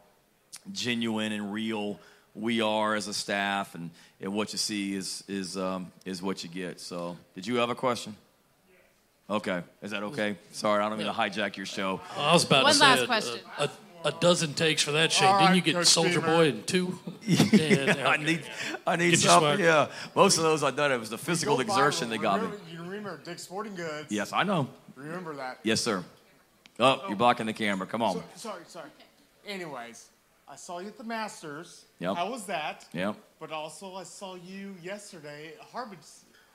genuine 0.71 1.31
and 1.31 1.51
real 1.51 1.99
we 2.37 2.61
are 2.61 2.95
as 2.95 3.07
a 3.07 3.13
staff, 3.13 3.73
and, 3.73 3.89
and 4.21 4.31
what 4.33 4.53
you 4.53 4.59
see 4.59 4.93
is 4.93 5.23
is 5.27 5.57
um, 5.57 5.91
is 6.05 6.21
what 6.21 6.43
you 6.43 6.49
get. 6.49 6.79
So, 6.79 7.17
did 7.33 7.47
you 7.47 7.55
have 7.55 7.69
a 7.69 7.75
question? 7.75 8.15
Okay, 9.29 9.61
is 9.81 9.91
that 9.91 10.03
okay? 10.03 10.37
Sorry, 10.51 10.81
I 10.83 10.87
don't 10.87 10.97
mean 10.97 11.07
to 11.07 11.13
hijack 11.13 11.57
your 11.57 11.65
show. 11.65 11.99
I 12.15 12.31
was 12.33 12.45
about 12.45 12.63
One 12.63 12.71
to 12.73 12.79
say 12.79 12.85
last 12.85 13.01
a, 13.01 13.05
question. 13.07 13.39
A, 13.59 13.69
a 14.05 14.11
dozen 14.13 14.53
takes 14.53 14.81
for 14.81 14.93
that, 14.93 15.11
Shane. 15.11 15.27
All 15.27 15.39
Didn't 15.39 15.49
you 15.49 15.55
right, 15.55 15.63
get 15.65 15.75
Coach 15.75 15.87
Soldier 15.87 16.21
Beamer. 16.21 16.35
Boy 16.37 16.47
in 16.49 16.63
two? 16.63 16.97
Yeah, 17.27 18.05
I 18.07 18.13
okay. 18.13 18.23
need 18.23 18.43
I 18.87 18.95
need 18.95 19.09
Get 19.09 19.11
you 19.11 19.17
something. 19.27 19.57
smart. 19.57 19.59
Yeah, 19.59 19.87
most 20.15 20.37
of 20.37 20.43
those 20.43 20.63
I 20.63 20.71
done. 20.71 20.93
It 20.93 20.97
was 20.97 21.09
the 21.09 21.17
physical 21.17 21.55
Go 21.55 21.61
exertion 21.61 22.07
viral. 22.07 22.11
that 22.11 22.21
got 22.21 22.41
me. 22.41 22.45
remember, 22.47 22.63
You 22.71 22.81
remember 22.83 23.19
Dick's 23.25 23.43
Sporting 23.43 23.75
Goods? 23.75 24.05
Yes, 24.09 24.31
I 24.31 24.43
know. 24.43 24.69
Remember 24.95 25.35
that? 25.35 25.59
Yes, 25.63 25.81
sir. 25.81 26.05
Oh, 26.79 27.01
you're 27.09 27.17
blocking 27.17 27.45
the 27.47 27.53
camera. 27.53 27.85
Come 27.85 28.01
on. 28.01 28.13
So, 28.15 28.23
sorry, 28.35 28.61
sorry. 28.67 28.89
Anyways, 29.45 30.07
I 30.47 30.55
saw 30.55 30.79
you 30.79 30.87
at 30.87 30.97
the 30.97 31.03
Masters. 31.03 31.83
Yep. 31.99 32.15
How 32.15 32.29
was 32.31 32.45
that? 32.45 32.85
Yep. 32.93 33.15
But 33.41 33.51
also, 33.51 33.95
I 33.95 34.03
saw 34.03 34.35
you 34.35 34.73
yesterday 34.81 35.51
at 35.59 35.67
Harvard. 35.67 35.99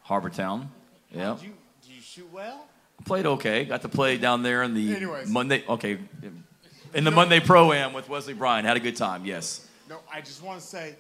Harbor 0.03 0.31
Town. 0.31 0.71
Yeah. 1.15 1.35
Did 1.35 1.43
you, 1.49 1.53
do 1.93 1.97
you 1.97 2.03
shoot 2.03 2.33
well? 2.33 2.65
Played 3.05 3.27
okay. 3.27 3.67
Got 3.67 3.83
to 3.83 3.89
play 3.89 4.17
down 4.17 4.43
there 4.43 4.63
in 4.63 4.73
the 4.73 4.97
Anyways. 4.97 5.29
Monday. 5.29 5.63
Okay, 5.69 5.99
in 6.95 7.05
the 7.05 7.11
Monday 7.11 7.39
Pro 7.39 7.71
Am 7.73 7.93
with 7.93 8.09
Wesley 8.09 8.33
Bryan. 8.33 8.65
Had 8.65 8.79
a 8.79 8.81
good 8.81 8.97
time. 8.97 9.27
Yes. 9.27 9.67
No, 9.91 9.99
I 10.11 10.23
just 10.23 10.43
want 10.43 10.59
to 10.61 10.67
say 10.67 10.95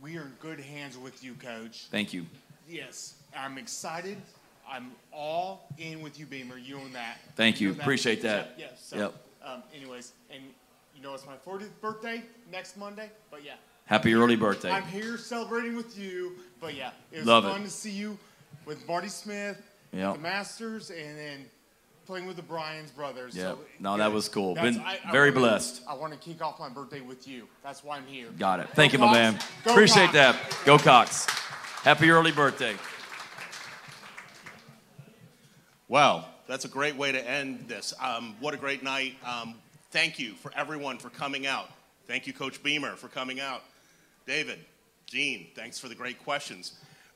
we 0.00 0.16
are 0.16 0.22
in 0.22 0.32
good 0.40 0.58
hands 0.58 0.98
with 0.98 1.22
you, 1.22 1.34
Coach. 1.34 1.86
Thank 1.90 2.12
you. 2.12 2.26
Yes, 2.68 3.14
I'm 3.38 3.58
excited. 3.58 4.16
I'm 4.68 4.90
all 5.12 5.68
in 5.78 6.02
with 6.02 6.18
you, 6.18 6.26
Beamer. 6.26 6.58
You 6.58 6.78
own 6.78 6.92
that. 6.94 7.18
Thank 7.36 7.60
you. 7.60 7.68
know 7.68 7.74
that. 7.74 7.82
Appreciate 7.82 8.22
that. 8.22 8.54
Yes. 8.58 8.82
So, 8.82 8.96
Yep. 8.96 9.14
Um, 9.44 9.62
anyways, 9.74 10.12
and 10.32 10.42
you 10.96 11.02
know 11.02 11.14
it's 11.14 11.26
my 11.26 11.36
40th 11.46 11.68
birthday 11.80 12.22
next 12.50 12.76
Monday, 12.76 13.10
but 13.30 13.44
yeah. 13.44 13.52
Happy 13.86 14.14
early 14.14 14.36
birthday. 14.36 14.70
I'm 14.70 14.84
here 14.84 15.16
celebrating 15.18 15.76
with 15.76 15.96
you, 15.96 16.32
but 16.60 16.74
yeah, 16.74 16.90
it 17.12 17.18
was 17.18 17.26
Love 17.26 17.44
it. 17.44 17.50
fun 17.50 17.62
to 17.62 17.70
see 17.70 17.90
you 17.90 18.18
with 18.64 18.86
Marty 18.86 19.08
Smith, 19.08 19.71
Yep. 19.92 20.14
the 20.14 20.20
Masters, 20.20 20.90
and 20.90 21.18
then 21.18 21.44
playing 22.06 22.26
with 22.26 22.36
the 22.36 22.42
Bryans 22.42 22.90
brothers. 22.90 23.36
Yeah. 23.36 23.52
So, 23.52 23.58
No, 23.78 23.96
that 23.98 24.10
was 24.10 24.28
cool. 24.28 24.54
Been 24.54 24.80
I- 24.80 24.98
I 25.06 25.12
very 25.12 25.30
wanna- 25.30 25.40
blessed. 25.40 25.82
I 25.88 25.94
want 25.94 26.12
to 26.12 26.18
kick 26.18 26.42
off 26.42 26.58
my 26.58 26.68
birthday 26.68 27.00
with 27.00 27.28
you. 27.28 27.46
That's 27.62 27.84
why 27.84 27.96
I'm 27.98 28.06
here. 28.06 28.28
Got 28.38 28.60
it. 28.60 28.68
Thank 28.74 28.92
Go 28.92 28.98
you, 28.98 29.04
my 29.06 29.12
man. 29.12 29.38
Go 29.64 29.72
Appreciate 29.72 30.10
Cocks. 30.10 30.12
that. 30.14 30.58
Go 30.64 30.78
Cocks. 30.78 31.26
Happy 31.84 32.10
early 32.10 32.32
birthday. 32.32 32.74
Well, 35.88 36.28
that's 36.46 36.64
a 36.64 36.68
great 36.68 36.96
way 36.96 37.12
to 37.12 37.28
end 37.28 37.68
this. 37.68 37.92
Um, 38.00 38.34
what 38.40 38.54
a 38.54 38.56
great 38.56 38.82
night. 38.82 39.16
Um, 39.24 39.56
thank 39.90 40.18
you 40.18 40.32
for 40.34 40.52
everyone 40.56 40.98
for 40.98 41.10
coming 41.10 41.46
out. 41.46 41.68
Thank 42.06 42.26
you, 42.26 42.32
Coach 42.32 42.62
Beamer, 42.62 42.96
for 42.96 43.08
coming 43.08 43.40
out. 43.40 43.62
David, 44.26 44.58
Gene, 45.06 45.48
thanks 45.54 45.78
for 45.78 45.88
the 45.88 45.94
great 45.94 46.22
questions. 46.24 46.72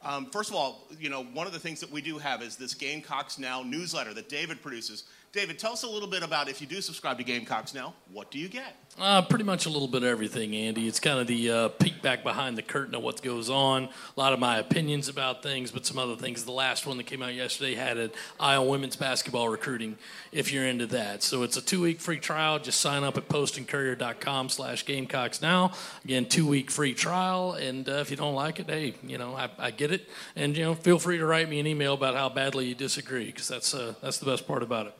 Um, 0.06 0.26
first 0.26 0.50
of 0.50 0.56
all, 0.56 0.86
you 1.00 1.10
know, 1.10 1.24
one 1.24 1.48
of 1.48 1.52
the 1.52 1.58
things 1.58 1.80
that 1.80 1.90
we 1.90 2.00
do 2.00 2.16
have 2.18 2.40
is 2.40 2.54
this 2.56 2.74
Gamecocks 2.74 3.40
Now 3.40 3.64
newsletter 3.64 4.14
that 4.14 4.28
David 4.28 4.62
produces. 4.62 5.02
David, 5.36 5.58
tell 5.58 5.74
us 5.74 5.82
a 5.82 5.86
little 5.86 6.08
bit 6.08 6.22
about 6.22 6.48
if 6.48 6.62
you 6.62 6.66
do 6.66 6.80
subscribe 6.80 7.18
to 7.18 7.24
Gamecocks 7.24 7.74
Now, 7.74 7.92
what 8.10 8.30
do 8.30 8.38
you 8.38 8.48
get? 8.48 8.74
Uh, 8.98 9.20
pretty 9.20 9.44
much 9.44 9.66
a 9.66 9.68
little 9.68 9.86
bit 9.86 10.02
of 10.02 10.08
everything, 10.08 10.56
Andy. 10.56 10.88
It's 10.88 10.98
kind 10.98 11.18
of 11.18 11.26
the 11.26 11.50
uh, 11.50 11.68
peek 11.68 12.00
back 12.00 12.22
behind 12.22 12.56
the 12.56 12.62
curtain 12.62 12.94
of 12.94 13.02
what 13.02 13.20
goes 13.20 13.50
on. 13.50 13.84
A 13.84 13.90
lot 14.16 14.32
of 14.32 14.38
my 14.38 14.56
opinions 14.56 15.10
about 15.10 15.42
things, 15.42 15.70
but 15.70 15.84
some 15.84 15.98
other 15.98 16.16
things. 16.16 16.46
The 16.46 16.52
last 16.52 16.86
one 16.86 16.96
that 16.96 17.04
came 17.04 17.22
out 17.22 17.34
yesterday 17.34 17.74
had 17.74 17.98
an 17.98 18.12
eye 18.40 18.56
on 18.56 18.66
women's 18.66 18.96
basketball 18.96 19.50
recruiting, 19.50 19.98
if 20.32 20.54
you're 20.54 20.66
into 20.66 20.86
that. 20.86 21.22
So 21.22 21.42
it's 21.42 21.58
a 21.58 21.62
two-week 21.62 22.00
free 22.00 22.18
trial. 22.18 22.58
Just 22.58 22.80
sign 22.80 23.04
up 23.04 23.18
at 23.18 23.28
postandcourier.com 23.28 24.48
slash 24.48 24.86
Gamecocks 24.86 25.42
now. 25.42 25.72
Again, 26.06 26.24
two-week 26.24 26.70
free 26.70 26.94
trial. 26.94 27.52
And 27.52 27.86
uh, 27.86 27.96
if 27.96 28.10
you 28.10 28.16
don't 28.16 28.34
like 28.34 28.58
it, 28.58 28.70
hey, 28.70 28.94
you 29.02 29.18
know, 29.18 29.36
I, 29.36 29.50
I 29.58 29.70
get 29.70 29.92
it. 29.92 30.08
And, 30.34 30.56
you 30.56 30.64
know, 30.64 30.74
feel 30.74 30.98
free 30.98 31.18
to 31.18 31.26
write 31.26 31.50
me 31.50 31.60
an 31.60 31.66
email 31.66 31.92
about 31.92 32.14
how 32.14 32.30
badly 32.30 32.64
you 32.68 32.74
disagree, 32.74 33.26
because 33.26 33.48
that's, 33.48 33.74
uh, 33.74 33.92
that's 34.00 34.16
the 34.16 34.24
best 34.24 34.46
part 34.46 34.62
about 34.62 34.86
it. 34.86 34.94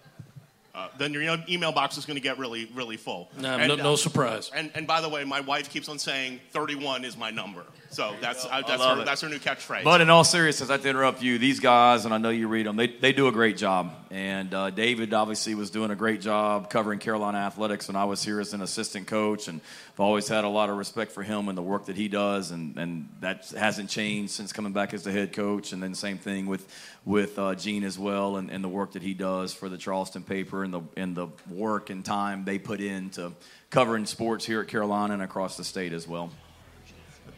Uh, 0.77 0.89
then 0.99 1.15
your 1.15 1.39
email 1.49 1.73
box 1.73 1.97
is 1.97 2.05
going 2.05 2.17
to 2.17 2.23
get 2.23 2.39
really, 2.39 2.67
really 2.75 2.99
full. 2.99 3.31
No, 3.41 3.57
And, 3.57 3.69
no, 3.69 3.75
uh, 3.75 3.77
no 3.79 3.97
surprise. 3.97 4.51
And, 4.55 4.71
and 4.75 4.87
by 4.87 5.01
the 5.01 5.09
way, 5.09 5.25
my 5.25 5.41
wife 5.41 5.71
keeps 5.71 5.89
on 5.89 5.99
saying 5.99 6.39
31 6.51 7.05
is 7.07 7.17
my 7.17 7.31
number. 7.31 7.65
So 7.97 8.15
that's, 8.21 8.45
uh, 8.45 8.61
that's, 8.69 8.85
her, 8.85 9.05
that's 9.07 9.21
her 9.23 9.29
new 9.31 9.39
catchphrase. 9.39 9.83
But 9.83 10.03
in 10.03 10.11
all 10.11 10.23
seriousness, 10.23 10.69
I 10.69 10.75
have 10.75 10.83
to 10.83 10.91
interrupt 10.91 11.23
you. 11.23 11.39
These 11.39 11.61
guys, 11.61 12.05
and 12.05 12.13
I 12.13 12.19
know 12.19 12.29
you 12.29 12.47
read 12.47 12.67
them, 12.67 12.77
they, 12.77 12.89
they 12.89 13.15
do 13.15 13.27
a 13.27 13.33
great 13.33 13.57
job. 13.57 13.95
And 14.11 14.53
uh, 14.53 14.69
David 14.69 15.15
obviously 15.15 15.55
was 15.55 15.71
doing 15.71 15.91
a 15.91 15.95
great 15.95 16.21
job 16.21 16.69
covering 16.69 16.99
Carolina 16.99 17.39
athletics 17.39 17.89
when 17.89 17.97
I 17.97 18.05
was 18.05 18.23
here 18.23 18.39
as 18.39 18.53
an 18.53 18.61
assistant 18.61 19.07
coach. 19.07 19.49
And 19.49 19.63
I've 19.95 20.01
always 20.01 20.29
had 20.29 20.45
a 20.45 20.49
lot 20.49 20.69
of 20.69 20.77
respect 20.77 21.13
for 21.13 21.23
him 21.23 21.49
and 21.49 21.57
the 21.57 21.63
work 21.63 21.87
that 21.87 21.97
he 21.97 22.09
does. 22.09 22.51
And, 22.51 22.77
and 22.77 23.09
that 23.21 23.49
hasn't 23.57 23.89
changed 23.89 24.33
since 24.33 24.53
coming 24.53 24.75
back 24.75 24.93
as 24.93 25.03
the 25.03 25.11
head 25.11 25.33
coach. 25.33 25.73
And 25.73 25.83
then 25.83 25.95
same 25.95 26.19
thing 26.19 26.45
with, 26.45 26.69
with 27.07 27.39
uh, 27.39 27.55
Gene 27.55 27.83
as 27.83 27.99
well 27.99 28.37
and, 28.37 28.51
and 28.51 28.63
the 28.63 28.69
work 28.69 28.93
that 28.93 29.03
he 29.03 29.15
does 29.15 29.55
for 29.55 29.71
the 29.71 29.79
Charleston 29.79 30.23
paper 30.23 30.65
and 30.65 30.75
the, 30.75 30.83
and 30.99 31.17
the 31.17 31.29
work 31.49 31.89
and 31.89 32.05
time 32.05 32.45
they 32.45 32.59
put 32.59 32.83
into 32.83 33.33
covering 33.71 34.05
sports 34.05 34.45
here 34.45 34.61
at 34.61 34.69
Carolina 34.69 35.15
and 35.15 35.23
across 35.23 35.57
the 35.57 35.65
state 35.65 35.95
as 35.95 36.07
well. 36.07 36.31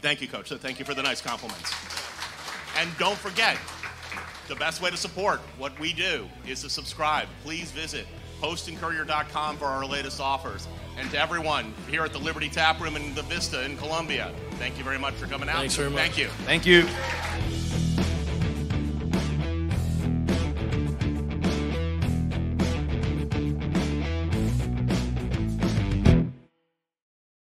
Thank 0.00 0.20
you, 0.20 0.28
Coach. 0.28 0.48
So 0.48 0.56
Thank 0.56 0.78
you 0.78 0.84
for 0.84 0.94
the 0.94 1.02
nice 1.02 1.20
compliments. 1.20 1.72
And 2.78 2.88
don't 2.98 3.18
forget, 3.18 3.56
the 4.46 4.56
best 4.56 4.80
way 4.80 4.90
to 4.90 4.96
support 4.96 5.40
what 5.58 5.78
we 5.78 5.92
do 5.92 6.28
is 6.46 6.62
to 6.62 6.70
subscribe. 6.70 7.28
Please 7.42 7.70
visit 7.70 8.06
postandcourier.com 8.40 9.56
for 9.56 9.66
our 9.66 9.84
latest 9.84 10.20
offers. 10.20 10.68
And 10.96 11.10
to 11.10 11.20
everyone 11.20 11.74
here 11.88 12.04
at 12.04 12.12
the 12.12 12.18
Liberty 12.18 12.48
Tap 12.48 12.80
Room 12.80 12.96
in 12.96 13.14
the 13.14 13.22
Vista 13.22 13.64
in 13.64 13.76
Columbia, 13.76 14.32
thank 14.52 14.78
you 14.78 14.84
very 14.84 14.98
much 14.98 15.14
for 15.14 15.26
coming 15.26 15.48
out. 15.48 15.56
Thanks 15.56 15.76
very 15.76 15.90
much. 15.90 16.00
Thank 16.00 16.18
you. 16.18 16.28
Thank 16.44 16.66
you. 16.66 17.57